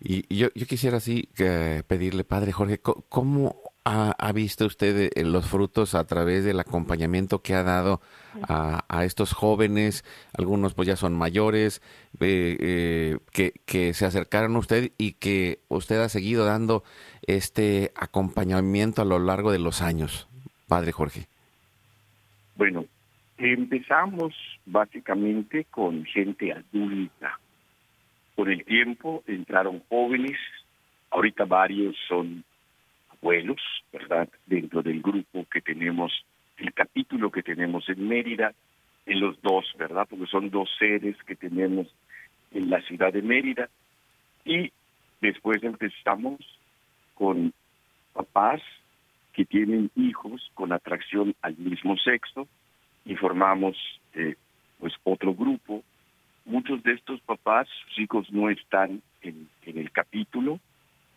Y 0.00 0.32
yo, 0.34 0.48
yo 0.54 0.66
quisiera 0.66 0.98
así 0.98 1.28
que 1.34 1.82
pedirle, 1.86 2.22
Padre 2.22 2.52
Jorge, 2.52 2.78
¿cómo 2.78 3.56
ha, 3.84 4.32
visto 4.32 4.66
usted 4.66 5.10
eh, 5.14 5.24
los 5.24 5.46
frutos 5.46 5.94
a 5.94 6.06
través 6.06 6.44
del 6.44 6.60
acompañamiento 6.60 7.42
que 7.42 7.54
ha 7.54 7.62
dado 7.62 8.00
a, 8.42 9.04
estos 9.04 9.32
jóvenes? 9.32 10.04
Algunos 10.34 10.74
pues 10.74 10.86
ya 10.86 10.96
son 10.96 11.14
mayores, 11.14 11.82
eh, 12.20 12.56
eh, 12.60 13.18
que, 13.32 13.54
que 13.64 13.94
se 13.94 14.04
acercaron 14.06 14.54
a 14.56 14.58
usted 14.60 14.92
y 14.98 15.12
que 15.14 15.60
usted 15.68 16.00
ha 16.00 16.08
seguido 16.08 16.44
dando 16.44 16.84
este 17.26 17.92
acompañamiento 17.96 19.02
a 19.02 19.06
lo 19.06 19.18
largo 19.18 19.50
de 19.50 19.58
los 19.58 19.82
años, 19.82 20.28
Padre 20.68 20.92
Jorge. 20.92 21.26
Bueno, 22.56 22.84
Empezamos 23.38 24.34
básicamente 24.66 25.64
con 25.70 26.04
gente 26.06 26.52
adulta. 26.52 27.38
Con 28.34 28.50
el 28.50 28.64
tiempo 28.64 29.22
entraron 29.28 29.80
jóvenes, 29.88 30.36
ahorita 31.10 31.44
varios 31.44 31.96
son 32.08 32.42
abuelos, 33.10 33.60
¿verdad? 33.92 34.28
Dentro 34.44 34.82
del 34.82 35.00
grupo 35.00 35.46
que 35.52 35.60
tenemos, 35.60 36.12
el 36.56 36.72
capítulo 36.74 37.30
que 37.30 37.44
tenemos 37.44 37.88
en 37.88 38.08
Mérida, 38.08 38.52
en 39.06 39.20
los 39.20 39.40
dos, 39.40 39.72
¿verdad? 39.78 40.08
Porque 40.10 40.26
son 40.26 40.50
dos 40.50 40.68
sedes 40.76 41.16
que 41.22 41.36
tenemos 41.36 41.86
en 42.50 42.68
la 42.68 42.82
ciudad 42.82 43.12
de 43.12 43.22
Mérida. 43.22 43.68
Y 44.44 44.72
después 45.20 45.62
empezamos 45.62 46.40
con 47.14 47.52
papás 48.12 48.60
que 49.32 49.44
tienen 49.44 49.92
hijos 49.94 50.50
con 50.54 50.72
atracción 50.72 51.36
al 51.40 51.56
mismo 51.56 51.96
sexo 51.98 52.48
y 53.04 53.16
formamos 53.16 53.76
eh, 54.14 54.36
pues 54.78 54.94
otro 55.04 55.34
grupo. 55.34 55.82
Muchos 56.44 56.82
de 56.82 56.92
estos 56.92 57.20
papás, 57.20 57.68
sus 57.86 57.98
hijos 57.98 58.30
no 58.32 58.48
están 58.48 59.02
en, 59.22 59.48
en 59.62 59.78
el 59.78 59.90
capítulo, 59.90 60.60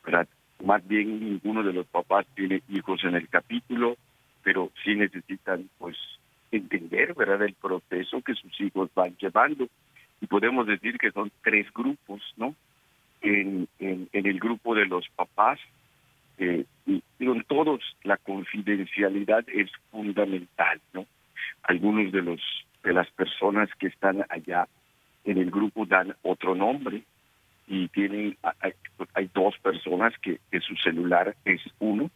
¿verdad? 0.04 0.28
más 0.64 0.88
bien 0.88 1.20
ninguno 1.20 1.64
de 1.64 1.74
los 1.74 1.88
papás 1.88 2.26
tiene 2.36 2.62
hijos 2.70 3.04
en 3.04 3.16
el 3.16 3.28
capítulo, 3.30 3.98
pero 4.44 4.72
sí 4.84 4.96
necesitan 4.96 5.70
pues 5.78 5.98
entender 6.52 7.14
verdad 7.14 7.44
el 7.44 7.54
proceso 7.54 8.22
que 8.22 8.36
sus 8.36 8.60
hijos 8.62 8.90
van 8.94 9.16
llevando 9.18 9.68
y 10.20 10.28
podemos 10.28 10.68
decir 10.68 10.98
que 10.98 11.12
son 11.12 11.32
tres 11.44 11.72
grupos 11.74 12.22
no 12.36 12.56
en, 13.22 13.68
en, 13.80 14.10
el 14.12 14.40
grupo 14.40 14.76
de 14.76 14.86
los 14.86 15.08
papás 15.10 15.60
eh, 16.38 16.66
y 16.86 17.02
en 17.20 17.44
todos 17.44 17.82
la 18.04 18.18
confidencialidad 18.18 19.46
es 19.48 19.72
fundamental 19.92 20.82
no 20.94 21.06
algunos 21.64 22.12
de 22.12 22.22
los 22.22 22.42
de 22.84 22.94
las 22.94 23.10
personas 23.12 23.70
que 23.80 23.88
están 23.88 24.26
allá 24.30 24.68
en 25.24 25.38
el 25.38 25.52
grupo 25.52 25.86
dan 25.86 26.16
otro 26.24 26.56
nombre 26.56 27.04
y 27.68 27.88
tienen 27.90 28.38
hay, 28.60 28.74
hay 29.14 29.30
dos 29.34 29.58
personas 29.60 30.14
que, 30.22 30.40
que 30.52 30.60
su 30.60 30.76
celular 30.78 31.36
es 31.46 31.62
uno 31.80 32.10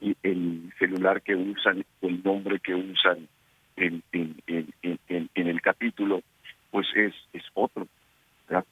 y 0.00 0.16
el 0.22 0.72
celular 0.78 1.22
que 1.22 1.34
usan 1.34 1.84
el 2.02 2.22
nombre 2.22 2.60
que 2.60 2.74
usan 2.74 3.28
en, 3.76 4.02
en, 4.12 4.36
en, 4.46 5.30
en 5.34 5.46
el 5.48 5.60
capítulo 5.62 6.22
pues 6.70 6.86
es 6.94 7.14
es 7.32 7.44
otro 7.54 7.86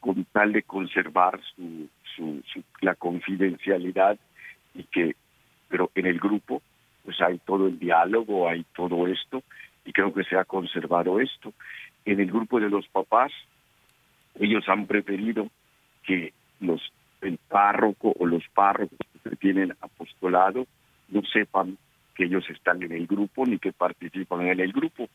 con 0.01 0.25
tal 0.27 0.53
de 0.53 0.63
conservar 0.63 1.41
su, 1.57 1.89
su, 2.15 2.43
su, 2.53 2.63
la 2.83 2.95
confidencialidad 2.95 4.19
y 4.75 4.85
que 4.85 5.17
pero 5.69 5.91
en 5.95 6.07
el 6.07 6.19
grupo 6.19 6.63
pues 7.05 7.21
hay 7.21 7.39
todo 7.39 7.67
el 7.69 7.79
diálogo 7.79 8.49
hay 8.49 8.65
todo 8.75 9.07
esto 9.07 9.43
y 9.85 9.93
creo 9.93 10.13
que 10.13 10.25
se 10.25 10.37
ha 10.37 10.45
conservado 10.45 11.21
esto 11.21 11.53
en 12.05 12.21
el 12.21 12.31
grupo 12.31 12.61
de 12.61 12.71
los 12.71 12.87
papás 12.89 13.33
ellos 14.39 14.69
han 14.69 14.87
preferido 14.87 15.49
que 16.05 16.33
los 16.61 16.81
el 17.21 17.39
párroco 17.39 18.13
o 18.19 18.27
los 18.27 18.43
párrocos 18.49 18.99
que 19.23 19.37
tienen 19.37 19.73
apostolado 19.81 20.67
no 21.09 21.23
sepan 21.23 21.79
que 22.15 22.25
ellos 22.25 22.45
están 22.51 22.83
en 22.83 22.93
el 22.93 23.07
grupo 23.07 23.47
ni 23.47 23.59
que 23.59 23.73
participan 23.73 24.43
en 24.43 24.59
el 24.59 24.73
grupo. 24.73 25.09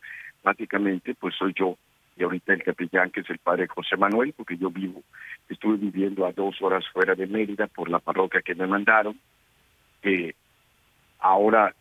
Básicamente, 0.44 1.16
pues 1.16 1.36
soy 1.36 1.54
yo 1.54 1.78
y 2.16 2.24
ahorita 2.24 2.54
el 2.54 2.64
capellán 2.64 3.12
que 3.12 3.20
es 3.20 3.30
el 3.30 3.38
padre 3.40 3.68
José 3.68 3.98
Manuel, 3.98 4.34
porque 4.36 4.58
yo 4.58 4.72
vivo, 4.72 5.04
estuve 5.50 5.78
viviendo 5.78 6.26
a 6.26 6.32
dos 6.32 6.60
horas 6.62 6.88
fuera 6.94 7.14
de 7.14 7.28
Mérida 7.28 7.68
por 7.68 7.90
la 7.90 8.00
parroquia 8.00 8.42
que 8.42 8.56
me 8.56 8.66
mandaron. 8.66 9.20
Eh, 10.02 10.34
ahora 11.20 11.76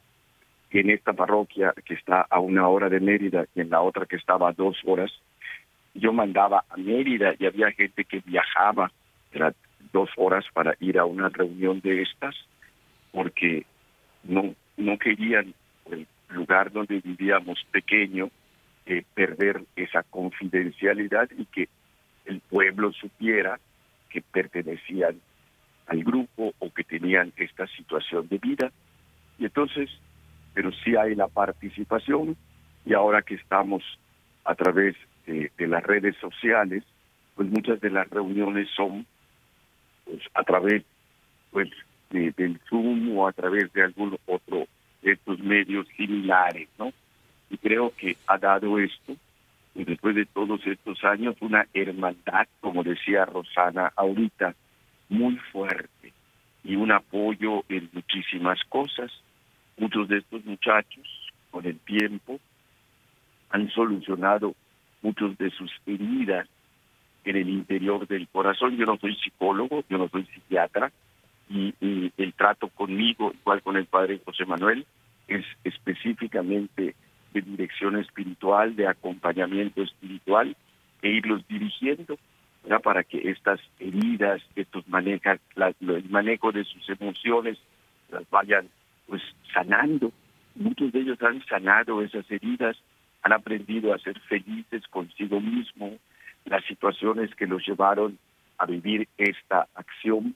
en 0.71 0.91
esta 0.91 1.13
parroquia 1.13 1.73
que 1.85 1.95
está 1.95 2.27
a 2.29 2.41
una 2.41 2.69
hora 2.69 2.89
de 2.89 3.01
Mérida 3.01 3.47
y 3.55 3.61
en 3.61 3.71
la 3.71 3.81
otra 3.81 4.07
que 4.07 4.17
estaba 4.17 4.49
a 4.51 4.53
dos 4.53 4.77
horas, 4.85 5.13
yo 5.95 6.13
mandaba 6.13 6.65
a 6.69 6.77
Mérida 6.77 7.35
y 7.39 7.47
había 7.47 7.71
gente 7.73 8.05
que 8.05 8.21
viajaba 8.25 8.91
era 9.33 9.55
dos 9.93 10.11
horas 10.17 10.45
para 10.53 10.75
ir 10.81 10.99
a 10.99 11.05
una 11.05 11.29
reunión 11.29 11.81
de 11.81 12.03
estas 12.03 12.35
porque 13.13 13.65
no 14.25 14.55
no 14.77 14.99
querían 14.99 15.55
el 15.91 16.07
lugar 16.29 16.73
donde 16.73 17.01
vivíamos 17.01 17.65
pequeño 17.71 18.31
eh, 18.87 19.03
perder 19.15 19.63
esa 19.75 20.03
confidencialidad 20.03 21.29
y 21.37 21.47
que 21.47 21.69
el 22.27 22.41
pueblo 22.41 22.93
supiera 22.93 23.59
que 24.11 24.21
pertenecían 24.21 25.21
al 25.87 26.05
grupo 26.05 26.53
o 26.59 26.71
que 26.73 26.85
tenían 26.85 27.33
esta 27.37 27.67
situación 27.69 28.29
de 28.29 28.39
vida. 28.39 28.73
Y 29.39 29.45
entonces 29.45 29.91
pero 30.57 30.73
sí 30.73 30.97
hay 30.97 31.15
la 31.15 31.29
participación 31.29 32.35
y 32.87 32.95
ahora 32.95 33.21
que 33.21 33.35
estamos 33.35 33.83
a 34.43 34.55
través 34.55 34.97
de, 35.27 35.51
las 35.59 35.85
redes 35.85 36.17
sociales 36.17 36.83
pues 37.35 37.51
muchas 37.51 37.79
de 37.83 37.91
las 37.91 38.09
reuniones 38.09 38.67
son 38.75 39.05
pues, 40.07 40.23
a 40.33 40.43
través 40.45 40.83
pues 41.51 41.69
de, 42.09 42.33
del 42.39 42.59
Zoom 42.71 43.19
o 43.19 43.29
a 43.29 43.33
través 43.33 43.71
de 43.75 43.83
algún 43.83 44.17
otro 44.25 44.67
de 45.03 45.13
estos 45.13 45.39
medios 45.41 45.87
similares, 45.95 46.71
¿no? 46.79 46.91
Y 47.51 47.59
creo 47.59 47.93
que 47.95 48.17
ha 48.27 48.39
dado 48.39 48.79
esto, 48.79 49.15
y 49.75 49.85
después 49.85 50.15
de 50.15 50.25
todos 50.25 50.67
estos 50.67 51.05
años, 51.05 51.37
una 51.41 51.67
hermandad, 51.75 52.49
como 52.61 52.83
decía 52.83 53.27
Rosana 53.27 53.93
ahorita, 53.95 54.55
muy 55.11 55.37
fuerte 55.53 56.15
y 56.65 56.77
un 56.77 56.93
apoyo 56.93 57.63
en 57.69 57.91
muchísimas 57.93 58.59
cosas. 58.71 59.13
Muchos 59.79 60.09
de 60.09 60.19
estos 60.19 60.45
muchachos, 60.45 61.07
con 61.51 61.67
el 61.67 61.79
tiempo, 61.81 62.41
han 63.51 63.71
solucionado 63.71 64.55
muchos 65.03 65.37
de 65.39 65.51
sus 65.51 65.71
heridas 65.87 66.49
en 67.25 67.37
el 67.37 67.49
interior 67.49 68.07
del 68.07 68.29
corazón. 68.29 68.77
Yo 68.77 68.87
no 68.87 68.97
soy 68.99 69.15
psicólogo, 69.17 69.85
yo 69.89 69.99
no 69.99 70.09
soy 70.09 70.25
psiquiatra, 70.27 70.93
y, 71.49 71.75
el 72.17 72.33
trato 72.35 72.69
conmigo, 72.69 73.33
igual 73.33 73.63
con 73.63 73.77
el 73.77 73.87
padre 73.87 74.21
José 74.25 74.45
Manuel, 74.47 74.85
es 75.29 75.45
específicamente 75.65 76.95
de 77.33 77.41
dirección 77.41 77.97
espiritual, 77.99 78.75
de 78.75 78.89
acompañamiento 78.89 79.83
espiritual, 79.83 80.57
e 81.03 81.11
irlos 81.11 81.47
dirigiendo 81.47 82.19
para 82.83 83.05
que 83.05 83.31
estas 83.31 83.61
heridas, 83.79 84.43
estos 84.57 84.89
maneja, 84.89 85.39
el 85.57 86.11
manejo 86.11 86.51
de 86.51 86.65
sus 86.65 86.89
emociones, 86.89 87.59
las 88.11 88.29
vayan 88.31 88.69
pues 89.07 89.23
sanando. 89.53 90.13
Muchos 90.55 90.93
de 90.93 91.01
ellos 91.01 91.23
han 91.23 91.45
sanado 91.47 92.03
esas 92.03 92.31
heridas, 92.31 92.77
han 93.23 93.33
aprendido 93.33 93.93
a 93.93 93.99
ser 93.99 94.19
felices 94.21 94.87
consigo 94.89 95.41
mismo, 95.41 95.99
las 96.45 96.65
situaciones 96.65 97.35
que 97.35 97.47
los 97.47 97.67
llevaron 97.67 98.19
a 98.59 98.67
vivir 98.67 99.09
esta 99.19 99.67
acción 99.75 100.35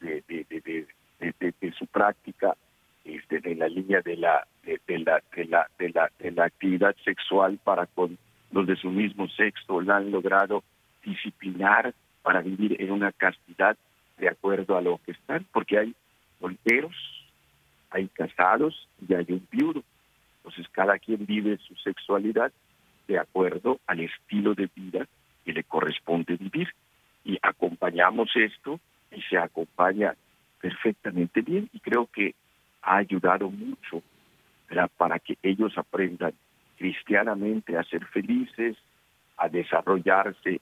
de, 0.00 0.22
de, 0.28 0.46
de, 0.48 0.86
de, 1.18 1.54
de 1.60 1.72
su 1.72 1.86
práctica 1.86 2.54
este, 3.04 3.40
en 3.44 3.58
la 3.58 3.68
línea 3.68 4.00
de 4.00 4.16
la 4.16 4.46
de, 4.64 4.98
la 4.98 5.22
de 5.34 5.44
la 5.46 5.66
de 5.78 5.88
la 5.90 6.10
de 6.18 6.30
la 6.30 6.44
actividad 6.44 6.94
sexual 7.04 7.58
para 7.62 7.86
con 7.86 8.18
los 8.52 8.66
de 8.66 8.76
su 8.76 8.90
mismo 8.90 9.28
sexo 9.28 9.80
la 9.80 9.96
han 9.96 10.10
logrado 10.10 10.62
disciplinar 11.04 11.94
para 12.22 12.40
vivir 12.40 12.76
en 12.80 12.90
una 12.90 13.12
castidad 13.12 13.76
de 14.18 14.28
acuerdo 14.28 14.76
a 14.76 14.82
lo 14.82 15.00
que 15.04 15.12
están 15.12 15.46
porque 15.52 15.78
hay 15.78 15.94
solteros 16.40 16.94
hay 17.90 18.08
casados 18.08 18.88
y 19.06 19.14
hay 19.14 19.26
un 19.28 19.46
viudo. 19.50 19.82
Entonces 20.38 20.66
cada 20.72 20.98
quien 20.98 21.26
vive 21.26 21.58
su 21.58 21.74
sexualidad 21.76 22.52
de 23.06 23.18
acuerdo 23.18 23.80
al 23.86 24.00
estilo 24.00 24.54
de 24.54 24.68
vida 24.74 25.06
que 25.44 25.52
le 25.52 25.64
corresponde 25.64 26.36
vivir. 26.36 26.68
Y 27.24 27.38
acompañamos 27.42 28.30
esto 28.34 28.80
y 29.10 29.20
se 29.22 29.36
acompaña 29.36 30.14
perfectamente 30.60 31.42
bien. 31.42 31.68
Y 31.72 31.80
creo 31.80 32.06
que 32.06 32.34
ha 32.82 32.96
ayudado 32.96 33.50
mucho 33.50 34.02
para 34.96 35.18
que 35.18 35.36
ellos 35.42 35.76
aprendan 35.76 36.32
cristianamente 36.78 37.76
a 37.76 37.82
ser 37.84 38.06
felices, 38.06 38.76
a 39.36 39.48
desarrollarse 39.48 40.60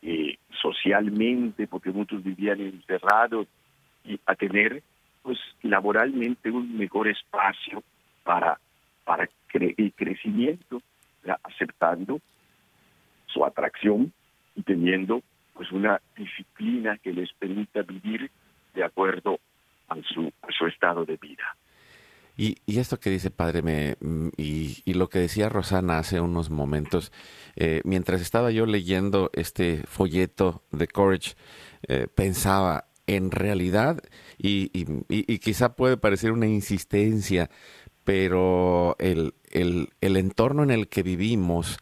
eh, 0.00 0.38
socialmente, 0.60 1.66
porque 1.66 1.90
muchos 1.90 2.24
vivían 2.24 2.60
encerrados, 2.60 3.46
y 4.04 4.18
a 4.26 4.34
tener 4.34 4.82
pues 5.22 5.38
laboralmente 5.62 6.50
un 6.50 6.76
mejor 6.76 7.08
espacio 7.08 7.82
para, 8.24 8.58
para 9.04 9.28
el 9.52 9.92
crecimiento, 9.94 10.82
aceptando 11.44 12.20
su 13.26 13.44
atracción 13.44 14.12
y 14.54 14.62
teniendo 14.62 15.22
pues 15.54 15.70
una 15.72 16.00
disciplina 16.16 16.98
que 16.98 17.12
les 17.12 17.32
permita 17.34 17.82
vivir 17.82 18.30
de 18.74 18.84
acuerdo 18.84 19.38
a 19.88 19.96
su, 20.14 20.32
su 20.56 20.66
estado 20.66 21.04
de 21.04 21.16
vida. 21.16 21.56
Y, 22.34 22.56
y, 22.64 22.78
esto 22.78 22.98
que 22.98 23.10
dice 23.10 23.30
padre, 23.30 23.60
me, 23.60 23.96
mm, 24.00 24.28
y, 24.38 24.82
y, 24.86 24.94
lo 24.94 25.08
que 25.08 25.18
decía 25.18 25.50
Rosana 25.50 25.98
hace 25.98 26.18
unos 26.18 26.48
momentos, 26.48 27.12
eh, 27.56 27.82
mientras 27.84 28.22
estaba 28.22 28.50
yo 28.50 28.64
leyendo 28.64 29.30
este 29.34 29.82
folleto 29.86 30.62
de 30.72 30.88
Courage, 30.88 31.34
eh, 31.88 32.06
pensaba, 32.14 32.86
en 33.06 33.30
realidad, 33.30 34.00
y, 34.38 34.70
y, 34.74 35.38
quizá 35.38 35.74
puede 35.74 35.96
parecer 35.96 36.32
una 36.32 36.46
insistencia, 36.46 37.50
pero 38.04 38.96
el, 38.98 39.34
el, 39.50 39.90
el 40.00 40.16
entorno 40.16 40.62
en 40.62 40.70
el 40.70 40.88
que 40.88 41.02
vivimos, 41.02 41.78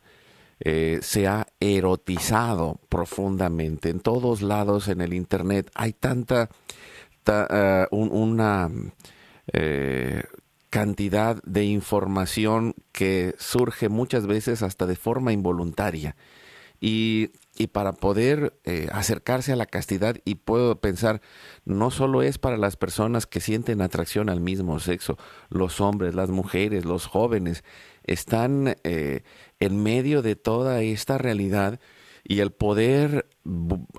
eh, 0.62 0.98
se 1.02 1.26
ha 1.26 1.46
erotizado 1.58 2.80
profundamente. 2.90 3.88
En 3.88 4.00
todos 4.00 4.42
lados 4.42 4.88
en 4.88 5.00
el 5.00 5.14
Internet 5.14 5.70
hay 5.74 5.94
tanta, 5.94 6.50
un, 7.90 8.10
una 8.12 8.70
eh, 9.52 10.22
cantidad 10.68 11.42
de 11.44 11.64
información 11.64 12.74
que 12.92 13.34
surge 13.38 13.88
muchas 13.88 14.26
veces 14.26 14.62
hasta 14.62 14.86
de 14.86 14.96
forma 14.96 15.32
involuntaria. 15.32 16.14
Y 16.78 17.30
y 17.60 17.66
para 17.66 17.92
poder 17.92 18.58
eh, 18.64 18.88
acercarse 18.90 19.52
a 19.52 19.56
la 19.56 19.66
castidad 19.66 20.16
y 20.24 20.36
puedo 20.36 20.80
pensar, 20.80 21.20
no 21.66 21.90
solo 21.90 22.22
es 22.22 22.38
para 22.38 22.56
las 22.56 22.76
personas 22.76 23.26
que 23.26 23.40
sienten 23.40 23.82
atracción 23.82 24.30
al 24.30 24.40
mismo 24.40 24.80
sexo, 24.80 25.18
los 25.50 25.78
hombres, 25.82 26.14
las 26.14 26.30
mujeres, 26.30 26.86
los 26.86 27.04
jóvenes, 27.04 27.62
están 28.02 28.76
eh, 28.82 29.24
en 29.58 29.82
medio 29.82 30.22
de 30.22 30.36
toda 30.36 30.80
esta 30.80 31.18
realidad 31.18 31.80
y 32.24 32.40
el 32.40 32.50
poder 32.50 33.28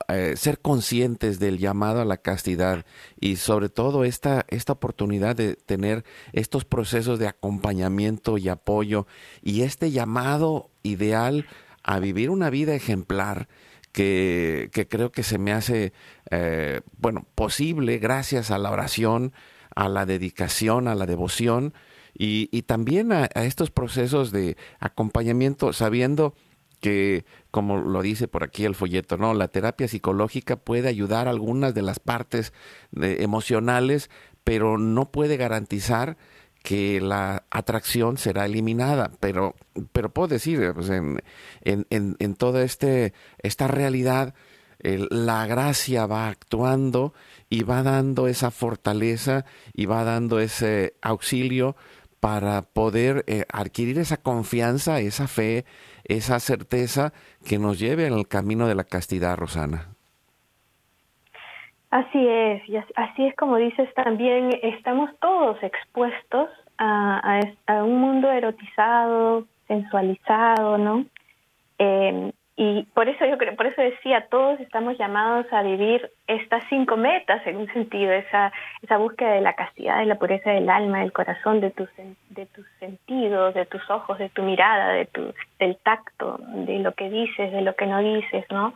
eh, 0.08 0.34
ser 0.38 0.60
conscientes 0.60 1.38
del 1.38 1.60
llamado 1.60 2.02
a 2.02 2.06
la 2.06 2.18
castidad 2.18 2.84
y 3.20 3.36
sobre 3.36 3.70
todo 3.70 4.06
esta, 4.06 4.44
esta 4.48 4.74
oportunidad 4.74 5.36
de 5.36 5.54
tener 5.56 6.04
estos 6.34 6.66
procesos 6.66 7.20
de 7.20 7.28
acompañamiento 7.28 8.40
y 8.40 8.50
apoyo 8.50 9.06
y 9.44 9.62
este 9.62 9.92
llamado 9.92 10.72
ideal 10.82 11.46
a 11.92 12.00
vivir 12.00 12.30
una 12.30 12.50
vida 12.50 12.74
ejemplar 12.74 13.50
que, 13.92 14.70
creo 14.90 15.12
que 15.12 15.24
se 15.24 15.38
me 15.38 15.52
hace, 15.52 15.92
eh, 16.30 16.80
bueno, 16.98 17.26
posible 17.36 17.98
gracias 17.98 18.50
a 18.50 18.58
la 18.58 18.72
oración, 18.72 19.34
a 19.76 19.90
la 19.90 20.06
dedicación, 20.06 20.88
a 20.88 20.96
la 20.96 21.06
devoción 21.06 21.74
y, 22.14 22.62
también 22.62 23.12
a, 23.12 23.26
estos 23.26 23.72
procesos 23.72 24.32
de 24.32 24.56
acompañamiento, 24.80 25.74
sabiendo 25.74 26.34
que, 26.80 27.26
como 27.52 27.78
lo 27.78 28.02
dice 28.02 28.30
por 28.30 28.46
aquí 28.46 28.64
el 28.64 28.76
folleto, 28.76 29.18
¿no? 29.18 29.34
La 29.34 29.50
terapia 29.50 29.90
psicológica 29.90 30.56
puede 30.56 30.88
ayudar 30.88 31.28
a 31.28 31.32
algunas 31.32 31.74
de 31.74 31.82
las 31.82 32.00
partes 32.00 32.54
eh, 33.02 33.18
emocionales, 33.20 34.10
pero 34.46 34.78
no 34.78 35.12
puede 35.12 35.36
garantizar 35.36 36.18
que 36.64 37.02
la 37.02 37.44
atracción 37.50 38.18
será 38.18 38.46
eliminada, 38.46 39.12
pero, 39.20 39.56
pero 39.92 40.10
puedo 40.10 40.28
decir, 40.28 40.74
pues, 40.74 40.90
en, 40.90 41.22
en, 41.64 41.86
en, 41.90 42.36
toda 42.36 42.64
este, 42.64 43.14
esta 43.40 43.68
realidad, 43.68 44.34
la 44.80 45.46
gracia 45.46 46.06
va 46.08 46.28
actuando 46.28 47.14
y 47.50 47.64
va 47.64 47.84
dando 47.84 48.28
esa 48.28 48.52
fortaleza 48.52 49.46
y 49.74 49.86
va 49.86 50.04
dando 50.04 50.40
ese 50.40 50.96
auxilio 51.02 51.76
para 52.20 52.62
poder 52.62 53.24
eh, 53.28 53.46
adquirir 53.52 53.98
esa 54.00 54.18
confianza, 54.18 55.00
esa 55.00 55.28
fe, 55.28 55.66
esa 56.04 56.40
certeza 56.40 57.14
que 57.44 57.58
nos 57.58 57.80
lleve 57.80 58.08
el 58.08 58.28
camino 58.28 58.68
de 58.68 58.76
la 58.76 58.84
castidad, 58.84 59.38
Rosana. 59.38 59.96
Así 61.92 62.26
es, 62.26 62.68
y 62.70 62.78
así 62.78 63.28
es 63.28 63.36
como 63.36 63.58
dices 63.58 63.94
también, 63.94 64.50
estamos 64.64 65.10
todos 65.20 65.62
expuestos 65.62 66.50
a, 66.78 67.42
un 67.84 68.00
mundo 68.00 68.32
erotizado, 68.32 69.46
sensualizado, 69.68 70.78
¿no? 70.78 71.06
Eh, 71.80 72.32
y 72.56 72.84
por 72.94 73.10
eso 73.10 73.26
yo 73.26 73.38
creo, 73.38 73.56
por 73.56 73.66
eso 73.66 73.82
decía, 73.82 74.28
todos 74.30 74.60
estamos 74.60 74.98
llamados 74.98 75.46
a 75.52 75.64
vivir 75.64 76.12
estas 76.28 76.64
cinco 76.70 76.96
metas 76.96 77.46
en 77.46 77.58
un 77.58 77.68
sentido, 77.74 78.12
esa, 78.12 78.54
esa 78.82 78.98
búsqueda 78.98 79.32
de 79.34 79.42
la 79.42 79.56
castidad, 79.56 80.00
de 80.00 80.06
la 80.06 80.16
pureza 80.16 80.52
del 80.52 80.70
alma, 80.70 81.00
del 81.00 81.12
corazón, 81.12 81.60
de 81.60 81.72
tus, 81.72 81.90
de 82.30 82.46
tus 82.46 82.66
sentidos, 82.80 83.54
de 83.54 83.66
tus 83.66 83.82
ojos, 83.90 84.18
de 84.18 84.30
tu 84.30 84.44
mirada, 84.44 84.94
de 84.94 85.08
tu, 85.08 85.34
del 85.60 85.76
tacto, 85.78 86.40
de 86.40 86.80
lo 86.80 86.94
que 86.94 87.10
dices, 87.10 87.52
de 87.52 87.62
lo 87.62 87.76
que 87.76 87.88
no 87.88 88.00
dices, 88.00 88.46
¿no? 88.50 88.74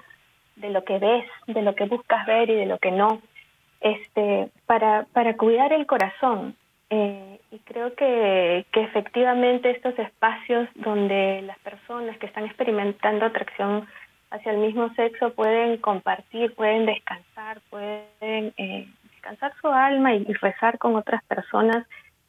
De 0.55 0.69
lo 0.69 0.83
que 0.83 0.99
ves, 0.99 1.25
de 1.47 1.61
lo 1.61 1.75
que 1.75 1.85
buscas 1.85 2.25
ver 2.25 2.49
y 2.49 2.55
de 2.55 2.65
lo 2.65 2.77
que 2.79 2.91
no, 2.91 3.21
este, 3.81 4.49
para, 4.65 5.05
para 5.13 5.37
cuidar 5.37 5.73
el 5.73 5.85
corazón. 5.85 6.55
Eh, 6.89 7.39
y 7.51 7.59
creo 7.59 7.95
que, 7.95 8.65
que 8.71 8.83
efectivamente 8.83 9.71
estos 9.71 9.97
espacios 9.97 10.69
donde 10.75 11.41
las 11.41 11.57
personas 11.59 12.17
que 12.17 12.27
están 12.27 12.45
experimentando 12.45 13.25
atracción 13.25 13.87
hacia 14.29 14.51
el 14.51 14.59
mismo 14.59 14.93
sexo 14.93 15.33
pueden 15.33 15.77
compartir, 15.77 16.53
pueden 16.53 16.85
descansar, 16.85 17.61
pueden 17.69 18.53
eh, 18.57 18.87
descansar 19.03 19.53
su 19.61 19.67
alma 19.67 20.13
y, 20.13 20.23
rezar 20.33 20.77
con 20.77 20.95
otras 20.95 21.23
personas, 21.25 21.85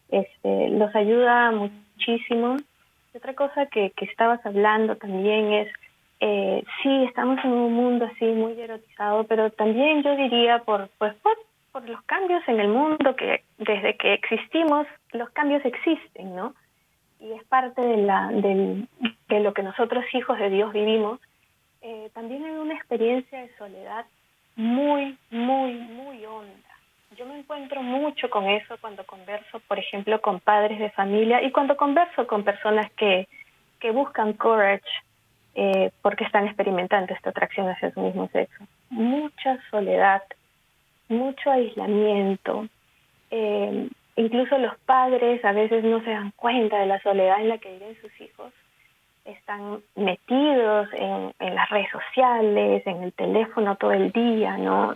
este, 0.08 0.68
los 0.70 0.94
ayuda 0.94 1.50
muchísimo. 1.50 2.56
Y 3.12 3.18
otra 3.18 3.34
cosa 3.34 3.66
que, 3.66 3.90
que 3.90 4.04
estabas 4.04 4.44
hablando 4.46 4.96
también 4.96 5.52
es 5.52 5.68
eh, 6.20 6.64
sí, 6.82 7.04
estamos 7.04 7.44
en 7.44 7.52
un 7.52 7.74
mundo 7.74 8.06
así 8.06 8.24
muy 8.24 8.58
erotizado, 8.58 9.24
pero 9.24 9.50
también 9.50 10.02
yo 10.02 10.16
diría 10.16 10.60
por, 10.60 10.88
pues, 10.98 11.14
por, 11.16 11.36
por 11.72 11.86
los 11.88 12.02
cambios 12.04 12.42
en 12.48 12.60
el 12.60 12.68
mundo 12.68 13.14
que 13.16 13.42
desde 13.58 13.96
que 13.96 14.14
existimos, 14.14 14.86
los 15.12 15.28
cambios 15.30 15.64
existen, 15.64 16.34
¿no? 16.34 16.54
Y 17.20 17.32
es 17.32 17.44
parte 17.44 17.82
de, 17.82 17.98
la, 17.98 18.28
del, 18.28 18.88
de 19.28 19.40
lo 19.40 19.52
que 19.52 19.62
nosotros 19.62 20.04
hijos 20.14 20.38
de 20.38 20.50
Dios 20.50 20.72
vivimos. 20.72 21.20
Eh, 21.82 22.10
también 22.14 22.44
hay 22.44 22.52
una 22.52 22.74
experiencia 22.74 23.40
de 23.40 23.54
soledad 23.56 24.06
muy, 24.54 25.18
muy, 25.30 25.74
muy 25.74 26.24
honda. 26.24 26.52
Yo 27.16 27.26
me 27.26 27.38
encuentro 27.38 27.82
mucho 27.82 28.28
con 28.28 28.44
eso 28.46 28.76
cuando 28.80 29.04
converso, 29.04 29.60
por 29.68 29.78
ejemplo, 29.78 30.20
con 30.20 30.40
padres 30.40 30.78
de 30.78 30.90
familia 30.90 31.42
y 31.42 31.50
cuando 31.50 31.76
converso 31.76 32.26
con 32.26 32.42
personas 32.42 32.90
que, 32.92 33.28
que 33.80 33.90
buscan 33.90 34.32
courage 34.34 34.82
eh, 35.58 35.90
porque 36.02 36.24
están 36.24 36.46
experimentando 36.46 37.14
esta 37.14 37.30
atracción 37.30 37.66
hacia 37.66 37.90
su 37.90 38.00
mismo 38.00 38.28
sexo. 38.28 38.62
Mucha 38.90 39.58
soledad, 39.70 40.22
mucho 41.08 41.50
aislamiento. 41.50 42.68
Eh, 43.30 43.88
incluso 44.16 44.58
los 44.58 44.76
padres 44.80 45.42
a 45.46 45.52
veces 45.52 45.82
no 45.82 46.04
se 46.04 46.10
dan 46.10 46.30
cuenta 46.36 46.78
de 46.78 46.84
la 46.84 47.00
soledad 47.00 47.40
en 47.40 47.48
la 47.48 47.56
que 47.56 47.72
viven 47.72 47.96
sus 48.02 48.20
hijos. 48.20 48.52
Están 49.24 49.80
metidos 49.94 50.88
en, 50.92 51.32
las 51.40 51.70
redes 51.70 51.88
sociales, 51.90 52.86
en 52.86 53.02
el 53.02 53.14
teléfono 53.14 53.76
todo 53.76 53.92
el 53.92 54.12
día, 54.12 54.58
¿no? 54.58 54.94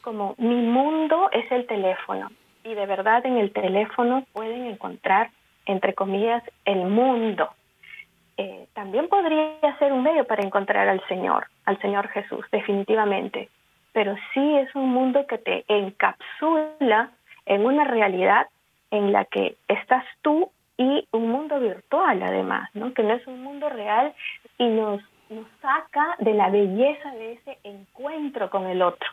como 0.00 0.36
mi 0.38 0.54
mundo 0.54 1.28
es 1.32 1.50
el 1.52 1.66
teléfono 1.66 2.30
y 2.64 2.74
de 2.74 2.86
verdad 2.86 3.26
en 3.26 3.36
el 3.36 3.52
teléfono 3.52 4.24
pueden 4.32 4.66
encontrar, 4.66 5.30
entre 5.66 5.94
comillas, 5.94 6.42
el 6.64 6.86
mundo 6.86 7.50
eh, 8.36 8.66
también 8.74 9.08
podría 9.08 9.78
ser 9.78 9.92
un 9.92 10.02
medio 10.02 10.26
para 10.26 10.42
encontrar 10.42 10.88
al 10.88 11.02
Señor, 11.08 11.46
al 11.64 11.78
Señor 11.80 12.08
Jesús, 12.08 12.44
definitivamente. 12.52 13.48
Pero 13.92 14.14
sí 14.34 14.56
es 14.58 14.74
un 14.74 14.90
mundo 14.90 15.26
que 15.26 15.38
te 15.38 15.64
encapsula 15.68 17.10
en 17.46 17.64
una 17.64 17.84
realidad 17.84 18.46
en 18.90 19.12
la 19.12 19.24
que 19.24 19.56
estás 19.68 20.04
tú 20.22 20.50
y 20.76 21.08
un 21.12 21.30
mundo 21.30 21.58
virtual 21.58 22.22
además, 22.22 22.68
¿no? 22.74 22.92
que 22.92 23.02
no 23.02 23.14
es 23.14 23.26
un 23.26 23.42
mundo 23.42 23.68
real 23.70 24.12
y 24.58 24.68
nos, 24.68 25.00
nos 25.30 25.46
saca 25.62 26.16
de 26.18 26.34
la 26.34 26.50
belleza 26.50 27.10
de 27.12 27.32
ese 27.32 27.58
encuentro 27.64 28.50
con 28.50 28.66
el 28.66 28.82
otro 28.82 29.08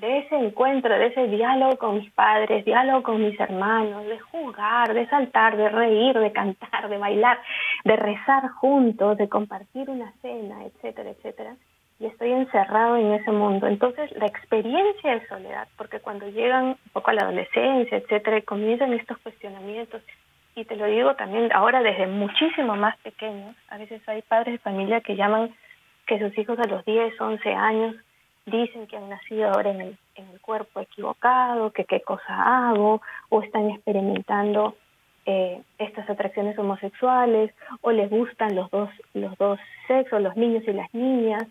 de 0.00 0.18
ese 0.18 0.34
encuentro, 0.34 0.98
de 0.98 1.06
ese 1.06 1.26
diálogo 1.28 1.76
con 1.76 1.98
mis 1.98 2.10
padres, 2.12 2.64
diálogo 2.64 3.02
con 3.02 3.22
mis 3.22 3.38
hermanos, 3.38 4.06
de 4.06 4.18
jugar, 4.18 4.94
de 4.94 5.06
saltar, 5.08 5.56
de 5.56 5.68
reír, 5.68 6.18
de 6.18 6.32
cantar, 6.32 6.88
de 6.88 6.96
bailar, 6.96 7.38
de 7.84 7.96
rezar 7.96 8.48
juntos, 8.48 9.18
de 9.18 9.28
compartir 9.28 9.90
una 9.90 10.12
cena, 10.22 10.64
etcétera, 10.64 11.10
etcétera. 11.10 11.56
Y 11.98 12.06
estoy 12.06 12.32
encerrado 12.32 12.96
en 12.96 13.12
ese 13.12 13.30
mundo. 13.30 13.66
Entonces, 13.66 14.10
la 14.16 14.26
experiencia 14.26 15.12
de 15.12 15.28
soledad, 15.28 15.68
porque 15.76 16.00
cuando 16.00 16.28
llegan 16.28 16.64
un 16.68 16.78
poco 16.94 17.10
a 17.10 17.14
la 17.14 17.22
adolescencia, 17.22 17.98
etcétera, 17.98 18.38
y 18.38 18.42
comienzan 18.42 18.94
estos 18.94 19.18
cuestionamientos, 19.18 20.02
y 20.56 20.64
te 20.64 20.76
lo 20.76 20.86
digo 20.86 21.14
también 21.14 21.50
ahora 21.52 21.82
desde 21.82 22.06
muchísimo 22.06 22.74
más 22.74 22.96
pequeños, 22.98 23.54
a 23.68 23.76
veces 23.76 24.00
hay 24.08 24.22
padres 24.22 24.54
de 24.54 24.58
familia 24.58 25.02
que 25.02 25.14
llaman 25.14 25.54
que 26.06 26.18
sus 26.18 26.36
hijos 26.38 26.58
a 26.58 26.66
los 26.66 26.84
10, 26.86 27.20
11 27.20 27.54
años 27.54 27.96
dicen 28.50 28.86
que 28.86 28.96
han 28.96 29.08
nacido 29.08 29.50
ahora 29.50 29.70
en 29.70 29.80
el, 29.80 29.98
en 30.14 30.28
el 30.28 30.40
cuerpo 30.40 30.80
equivocado, 30.80 31.72
que 31.72 31.84
qué 31.84 32.00
cosa 32.00 32.68
hago, 32.68 33.00
o 33.28 33.42
están 33.42 33.70
experimentando 33.70 34.76
eh, 35.26 35.62
estas 35.78 36.08
atracciones 36.08 36.58
homosexuales, 36.58 37.52
o 37.82 37.92
les 37.92 38.10
gustan 38.10 38.54
los 38.54 38.70
dos, 38.70 38.90
los 39.14 39.36
dos 39.38 39.58
sexos, 39.86 40.22
los 40.22 40.36
niños 40.36 40.64
y 40.66 40.72
las 40.72 40.92
niñas. 40.94 41.46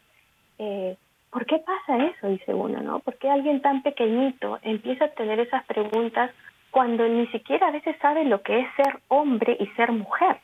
Eh, 0.57 0.97
¿Por 1.29 1.45
qué 1.45 1.59
pasa 1.59 2.05
eso? 2.05 2.27
Dice 2.27 2.53
uno, 2.53 2.81
¿no? 2.81 2.99
¿Por 2.99 3.17
qué 3.17 3.29
alguien 3.29 3.61
tan 3.61 3.83
pequeñito 3.83 4.59
empieza 4.63 5.05
a 5.05 5.11
tener 5.11 5.39
esas 5.39 5.63
preguntas 5.65 6.31
cuando 6.71 7.07
ni 7.07 7.27
siquiera 7.27 7.67
a 7.67 7.71
veces 7.71 7.95
sabe 8.01 8.25
lo 8.25 8.41
que 8.41 8.59
es 8.59 8.67
ser 8.75 8.99
hombre 9.07 9.55
y 9.59 9.67
ser 9.75 9.91
mujer? 9.91 10.37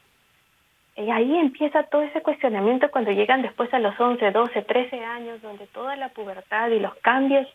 Y 0.97 1.09
ahí 1.11 1.37
empieza 1.37 1.83
todo 1.83 2.03
ese 2.03 2.21
cuestionamiento 2.21 2.89
cuando 2.89 3.11
llegan 3.11 3.41
después 3.41 3.73
a 3.73 3.79
los 3.79 3.99
11, 3.99 4.31
12, 4.31 4.61
13 4.61 5.03
años, 5.03 5.41
donde 5.41 5.67
toda 5.67 5.95
la 5.97 6.09
pubertad 6.09 6.69
y 6.69 6.79
los 6.79 6.95
cambios 6.95 7.47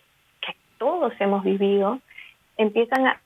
que 0.43 0.55
todos 0.77 1.13
hemos 1.21 1.43
vivido 1.43 2.01
empiezan 2.59 3.07
a, 3.07 3.21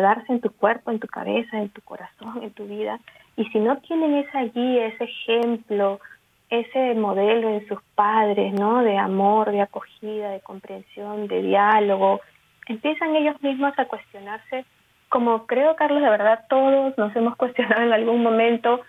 darse 0.00 0.32
en 0.32 0.40
tu 0.40 0.50
cuerpo, 0.50 0.90
en 0.90 1.00
tu 1.00 1.08
cabeza, 1.08 1.58
en 1.58 1.68
tu 1.70 1.82
corazón, 1.82 2.42
en 2.42 2.52
tu 2.52 2.66
vida. 2.66 3.00
Y 3.36 3.44
si 3.46 3.58
no 3.58 3.78
tienen 3.78 4.14
esa 4.14 4.44
guía, 4.44 4.86
ese 4.86 5.04
ejemplo, 5.04 6.00
ese 6.48 6.94
modelo 6.94 7.50
en 7.50 7.66
sus 7.66 7.82
padres, 7.94 8.54
¿no? 8.54 8.82
De 8.82 8.96
amor, 8.96 9.50
de 9.50 9.60
acogida, 9.60 10.30
de 10.30 10.40
comprensión, 10.40 11.26
de 11.26 11.42
diálogo, 11.42 12.20
empiezan 12.68 13.16
ellos 13.16 13.42
mismos 13.42 13.76
a 13.78 13.86
cuestionarse, 13.86 14.64
como 15.08 15.46
creo, 15.46 15.74
Carlos, 15.76 16.02
de 16.02 16.10
verdad 16.10 16.44
todos 16.48 16.96
nos 16.96 17.14
hemos 17.16 17.36
cuestionado 17.36 17.82
en 17.82 17.92
algún 17.92 18.22
momento 18.22 18.80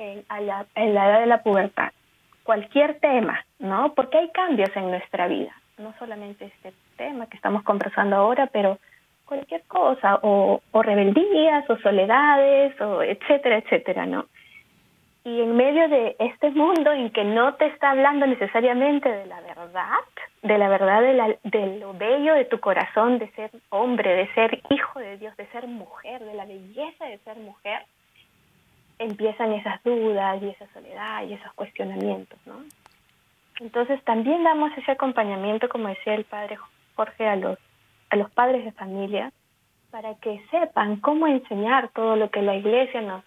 en, 0.00 0.24
la, 0.46 0.66
edad 0.74 1.20
de 1.20 1.26
la 1.26 1.42
pubertad, 1.42 1.92
cualquier 2.42 2.98
tema, 3.00 3.44
¿no? 3.58 3.92
Porque 3.94 4.18
hay 4.18 4.30
cambios 4.30 4.70
en 4.74 4.90
nuestra 4.90 5.28
vida, 5.28 5.52
no 5.78 5.94
solamente 5.98 6.46
este 6.46 6.72
tema 6.96 7.26
que 7.26 7.36
estamos 7.36 7.62
conversando 7.62 8.16
ahora, 8.16 8.46
pero 8.46 8.78
cualquier 9.26 9.62
cosa, 9.64 10.18
o, 10.22 10.60
o 10.72 10.82
rebeldías, 10.82 11.68
o 11.70 11.76
soledades, 11.78 12.80
o 12.80 13.02
etcétera, 13.02 13.58
etcétera, 13.58 14.06
¿no? 14.06 14.26
Y 15.22 15.42
en 15.42 15.54
medio 15.54 15.86
de 15.88 16.16
este 16.18 16.50
mundo 16.50 16.92
en 16.92 17.10
que 17.10 17.24
no 17.24 17.54
te 17.54 17.66
está 17.66 17.90
hablando 17.90 18.26
necesariamente 18.26 19.08
de 19.08 19.26
la 19.26 19.40
verdad, 19.42 19.98
de 20.42 20.56
la 20.56 20.68
verdad 20.68 21.02
de, 21.02 21.12
la, 21.12 21.36
de 21.44 21.78
lo 21.78 21.92
bello 21.92 22.34
de 22.34 22.46
tu 22.46 22.58
corazón, 22.58 23.18
de 23.18 23.30
ser 23.32 23.50
hombre, 23.68 24.14
de 24.14 24.32
ser 24.32 24.62
hijo 24.70 24.98
de 24.98 25.18
Dios, 25.18 25.36
de 25.36 25.46
ser 25.48 25.66
mujer, 25.66 26.24
de 26.24 26.34
la 26.34 26.46
belleza 26.46 27.04
de 27.04 27.18
ser 27.18 27.36
mujer, 27.36 27.82
empiezan 29.00 29.52
esas 29.54 29.82
dudas 29.82 30.40
y 30.42 30.50
esa 30.50 30.66
soledad 30.74 31.24
y 31.24 31.32
esos 31.32 31.52
cuestionamientos, 31.54 32.38
¿no? 32.46 32.62
Entonces 33.58 34.02
también 34.04 34.44
damos 34.44 34.70
ese 34.76 34.92
acompañamiento, 34.92 35.68
como 35.68 35.88
decía 35.88 36.14
el 36.14 36.24
padre 36.24 36.58
Jorge, 36.94 37.26
a 37.26 37.36
los, 37.36 37.58
a 38.10 38.16
los 38.16 38.30
padres 38.30 38.64
de 38.64 38.72
familia, 38.72 39.32
para 39.90 40.14
que 40.16 40.44
sepan 40.50 40.96
cómo 40.96 41.26
enseñar 41.26 41.88
todo 41.88 42.14
lo 42.16 42.30
que 42.30 42.42
la 42.42 42.54
iglesia 42.54 43.00
nos 43.00 43.24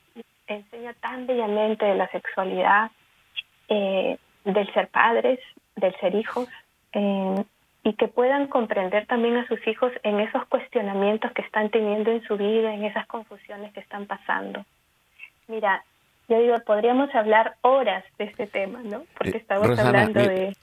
enseña 0.47 0.93
tan 0.93 1.25
bellamente 1.25 1.85
de 1.85 1.95
la 1.95 2.07
sexualidad, 2.09 2.91
eh, 3.67 4.17
del 4.45 4.73
ser 4.73 4.89
padres, 4.89 5.39
del 5.75 5.95
ser 5.99 6.13
hijos, 6.15 6.47
eh, 6.93 7.43
y 7.83 7.93
que 7.93 8.07
puedan 8.07 8.47
comprender 8.47 9.07
también 9.07 9.37
a 9.37 9.47
sus 9.47 9.65
hijos 9.67 9.91
en 10.03 10.19
esos 10.19 10.45
cuestionamientos 10.45 11.31
que 11.31 11.41
están 11.41 11.69
teniendo 11.69 12.11
en 12.11 12.23
su 12.23 12.37
vida, 12.37 12.73
en 12.73 12.85
esas 12.85 13.07
confusiones 13.07 13.73
que 13.73 13.79
están 13.79 14.05
pasando. 14.05 14.63
Mira, 15.47 15.83
yo 16.29 16.39
digo, 16.39 16.55
podríamos 16.65 17.13
hablar 17.13 17.55
horas 17.61 18.03
de 18.17 18.25
este 18.25 18.47
tema, 18.47 18.81
¿no? 18.83 19.03
Porque 19.17 19.37
Eh, 19.37 19.41
estamos 19.41 19.67
Rosana, 19.67 19.89
hablando 20.03 20.19
mi- 20.21 20.27
de... 20.27 20.55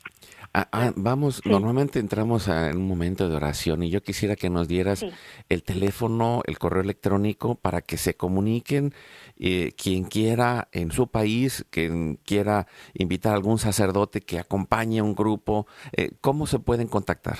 Ah, 0.52 0.66
ah, 0.72 0.90
vamos, 0.96 1.36
Sí. 1.44 1.48
normalmente 1.48 2.00
entramos 2.00 2.48
a- 2.48 2.70
en 2.70 2.78
un 2.78 2.88
momento 2.88 3.28
de 3.28 3.36
oración 3.36 3.84
y 3.84 3.90
yo 3.90 4.02
quisiera 4.02 4.34
que 4.34 4.50
nos 4.50 4.66
dieras 4.66 4.98
Sí. 4.98 5.12
el 5.48 5.62
teléfono, 5.62 6.42
el 6.46 6.58
correo 6.58 6.82
electrónico 6.82 7.54
para 7.54 7.82
que 7.82 7.96
se 7.96 8.14
comuniquen 8.16 8.92
eh, 9.38 9.72
quien 9.80 10.04
quiera 10.04 10.66
en 10.72 10.90
su 10.90 11.06
país, 11.08 11.64
quien 11.70 12.16
quiera 12.16 12.66
invitar 12.94 13.32
a 13.32 13.36
algún 13.36 13.58
sacerdote 13.58 14.22
que 14.22 14.40
acompañe 14.40 14.98
a 14.98 15.04
un 15.04 15.14
grupo. 15.14 15.66
eh, 15.96 16.10
¿Cómo 16.20 16.46
se 16.46 16.58
pueden 16.58 16.88
contactar? 16.88 17.36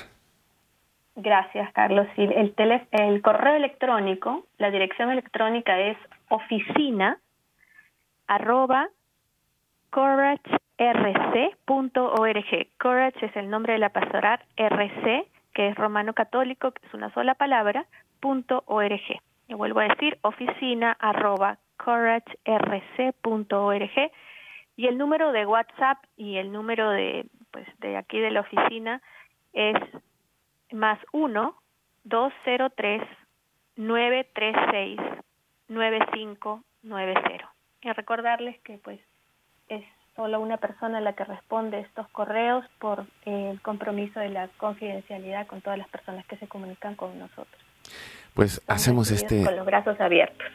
Gracias, 1.16 1.72
Carlos. 1.72 2.06
Sí, 2.14 2.22
el, 2.22 2.54
tele- 2.54 2.86
el 2.92 3.20
correo 3.22 3.56
electrónico, 3.56 4.46
la 4.58 4.70
dirección 4.70 5.10
electrónica 5.10 5.78
es 5.80 5.96
oficina 6.28 7.18
arroba 8.30 8.88
couragerc.org. 9.90 12.68
Courage 12.78 13.26
es 13.26 13.36
el 13.36 13.50
nombre 13.50 13.72
de 13.72 13.80
la 13.80 13.88
pastoral, 13.88 14.38
RC, 14.56 15.26
que 15.52 15.68
es 15.68 15.74
romano 15.74 16.14
católico, 16.14 16.70
que 16.70 16.86
es 16.86 16.94
una 16.94 17.12
sola 17.12 17.34
palabra, 17.34 17.86
punto 18.20 18.62
.org. 18.66 19.20
Y 19.48 19.54
vuelvo 19.54 19.80
a 19.80 19.88
decir, 19.88 20.16
oficina 20.22 20.96
arroba 21.00 21.58
couragerc.org. 21.76 24.12
Y 24.76 24.86
el 24.86 24.96
número 24.96 25.32
de 25.32 25.46
WhatsApp 25.46 25.98
y 26.16 26.36
el 26.36 26.52
número 26.52 26.88
de, 26.90 27.26
pues, 27.50 27.66
de 27.80 27.96
aquí 27.96 28.20
de 28.20 28.30
la 28.30 28.42
oficina 28.42 29.02
es 29.52 29.74
más 30.70 31.00
1 31.10 31.52
203 32.04 33.02
936 33.74 35.00
9590. 35.66 37.59
Y 37.82 37.90
recordarles 37.92 38.60
que 38.60 38.78
pues 38.78 39.00
es 39.68 39.84
solo 40.16 40.40
una 40.40 40.58
persona 40.58 41.00
la 41.00 41.14
que 41.14 41.24
responde 41.24 41.80
estos 41.80 42.08
correos 42.08 42.64
por 42.78 43.06
eh, 43.24 43.50
el 43.52 43.60
compromiso 43.62 44.20
de 44.20 44.28
la 44.28 44.48
confidencialidad 44.58 45.46
con 45.46 45.62
todas 45.62 45.78
las 45.78 45.88
personas 45.88 46.26
que 46.26 46.36
se 46.36 46.46
comunican 46.46 46.94
con 46.94 47.18
nosotros. 47.18 47.62
Pues 48.34 48.60
hacemos 48.66 49.10
este, 49.10 49.44
con 49.44 49.56
los 49.56 49.66
brazos 49.66 50.00
abiertos. 50.00 50.46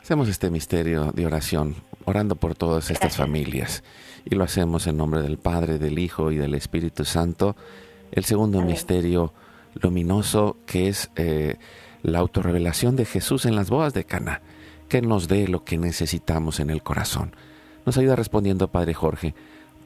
hacemos 0.00 0.28
este 0.28 0.50
misterio 0.50 1.12
de 1.12 1.26
oración, 1.26 1.74
orando 2.04 2.36
por 2.36 2.54
todas 2.54 2.90
estas 2.90 3.16
familias. 3.16 3.84
Y 4.24 4.34
lo 4.34 4.44
hacemos 4.44 4.86
en 4.86 4.96
nombre 4.96 5.20
del 5.20 5.38
Padre, 5.38 5.78
del 5.78 5.98
Hijo 5.98 6.30
y 6.30 6.36
del 6.36 6.54
Espíritu 6.54 7.04
Santo. 7.04 7.56
El 8.12 8.24
segundo 8.24 8.58
Amén. 8.58 8.72
misterio 8.72 9.32
luminoso 9.74 10.56
que 10.66 10.88
es 10.88 11.10
eh, 11.16 11.56
la 12.02 12.18
autorrevelación 12.18 12.96
de 12.96 13.04
Jesús 13.04 13.46
en 13.46 13.56
las 13.56 13.70
bodas 13.70 13.94
de 13.94 14.04
Cana, 14.04 14.40
que 14.92 15.00
nos 15.00 15.26
dé 15.26 15.48
lo 15.48 15.64
que 15.64 15.78
necesitamos 15.78 16.60
en 16.60 16.68
el 16.68 16.82
corazón. 16.82 17.30
Nos 17.86 17.96
ayuda 17.96 18.14
respondiendo 18.14 18.68
Padre 18.68 18.92
Jorge, 18.92 19.32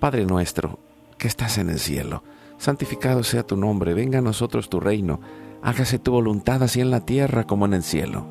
Padre 0.01 0.27
nuestro, 0.27 0.81
que 1.17 1.29
estás 1.29 1.59
en 1.59 1.71
el 1.71 1.79
cielo, 1.79 2.25
santificado 2.57 3.23
sea 3.23 3.45
tu 3.45 3.57
nombre, 3.57 3.95
venga 3.95 4.19
a 4.19 4.23
nosotros 4.23 4.69
tu 4.69 4.81
reino, 4.81 5.21
hágase 5.63 6.01
tu 6.01 6.11
voluntad 6.11 6.61
así 6.61 6.81
en 6.81 6.91
la 6.91 7.07
tierra 7.07 7.45
como 7.45 7.67
en 7.67 7.75
el 7.75 7.85
cielo. 7.85 8.27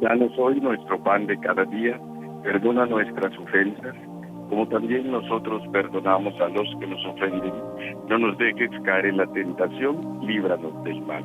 Danos 0.00 0.30
hoy 0.38 0.60
nuestro 0.60 1.02
pan 1.02 1.26
de 1.26 1.36
cada 1.40 1.64
día, 1.64 2.00
perdona 2.44 2.86
nuestras 2.86 3.36
ofensas, 3.36 3.96
como 4.48 4.68
también 4.68 5.10
nosotros 5.10 5.60
perdonamos 5.72 6.40
a 6.40 6.50
los 6.50 6.68
que 6.78 6.86
nos 6.86 7.04
ofenden. 7.04 7.52
No 8.08 8.16
nos 8.16 8.38
dejes 8.38 8.70
caer 8.84 9.06
en 9.06 9.16
la 9.16 9.26
tentación, 9.32 10.20
líbranos 10.24 10.84
del 10.84 11.02
mal. 11.02 11.24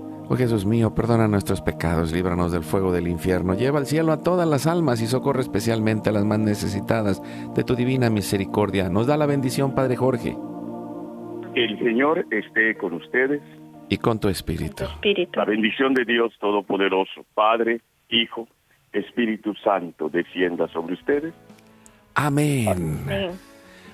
Oh 0.33 0.37
Jesús 0.37 0.65
mío, 0.65 0.95
perdona 0.95 1.27
nuestros 1.27 1.59
pecados, 1.59 2.13
líbranos 2.13 2.53
del 2.53 2.63
fuego 2.63 2.93
del 2.93 3.09
infierno, 3.09 3.53
lleva 3.53 3.79
al 3.79 3.85
cielo 3.85 4.13
a 4.13 4.23
todas 4.23 4.47
las 4.47 4.65
almas 4.65 5.01
y 5.01 5.07
socorre 5.07 5.41
especialmente 5.41 6.09
a 6.09 6.13
las 6.13 6.23
más 6.23 6.39
necesitadas 6.39 7.21
de 7.53 7.65
tu 7.65 7.75
divina 7.75 8.09
misericordia. 8.09 8.87
Nos 8.87 9.07
da 9.07 9.17
la 9.17 9.25
bendición, 9.25 9.75
Padre 9.75 9.97
Jorge, 9.97 10.37
El 11.53 11.77
Señor 11.79 12.25
esté 12.31 12.77
con 12.77 12.93
ustedes. 12.93 13.41
y 13.89 13.97
con 13.97 14.21
tu 14.21 14.29
espíritu. 14.29 14.85
Espíritu. 14.85 15.37
La 15.37 15.43
bendición 15.43 15.93
de 15.93 16.05
Dios 16.05 16.31
Todopoderoso, 16.39 17.25
Padre, 17.33 17.81
Hijo, 18.07 18.47
Espíritu 18.93 19.53
Santo, 19.55 20.07
descienda 20.07 20.69
sobre 20.69 20.93
ustedes. 20.93 21.33
Amén. 22.15 22.69
Amén. 22.69 23.31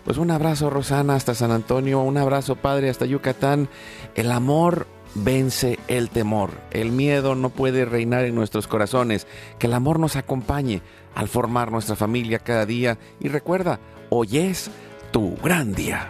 Pues 0.05 0.19
un 0.19 0.29
abrazo 0.29 0.69
Rosana 0.69 1.15
hasta 1.15 1.33
San 1.33 1.49
Antonio, 1.49 1.99
un 2.01 2.15
abrazo 2.15 2.57
Padre 2.57 2.89
hasta 2.89 3.07
Yucatán. 3.07 3.69
El 4.15 4.31
amor 4.31 4.85
vence 5.15 5.79
el 5.87 6.09
temor. 6.09 6.51
El 6.71 6.91
miedo 6.91 7.35
no 7.35 7.49
puede 7.49 7.85
reinar 7.85 8.25
en 8.25 8.35
nuestros 8.35 8.67
corazones. 8.67 9.27
Que 9.59 9.67
el 9.67 9.73
amor 9.73 9.99
nos 9.99 10.15
acompañe 10.15 10.81
al 11.15 11.27
formar 11.27 11.71
nuestra 11.71 11.95
familia 11.95 12.39
cada 12.39 12.65
día. 12.65 12.97
Y 13.19 13.27
recuerda, 13.27 13.79
hoy 14.09 14.37
es 14.37 14.69
tu 15.11 15.35
gran 15.37 15.73
día. 15.73 16.07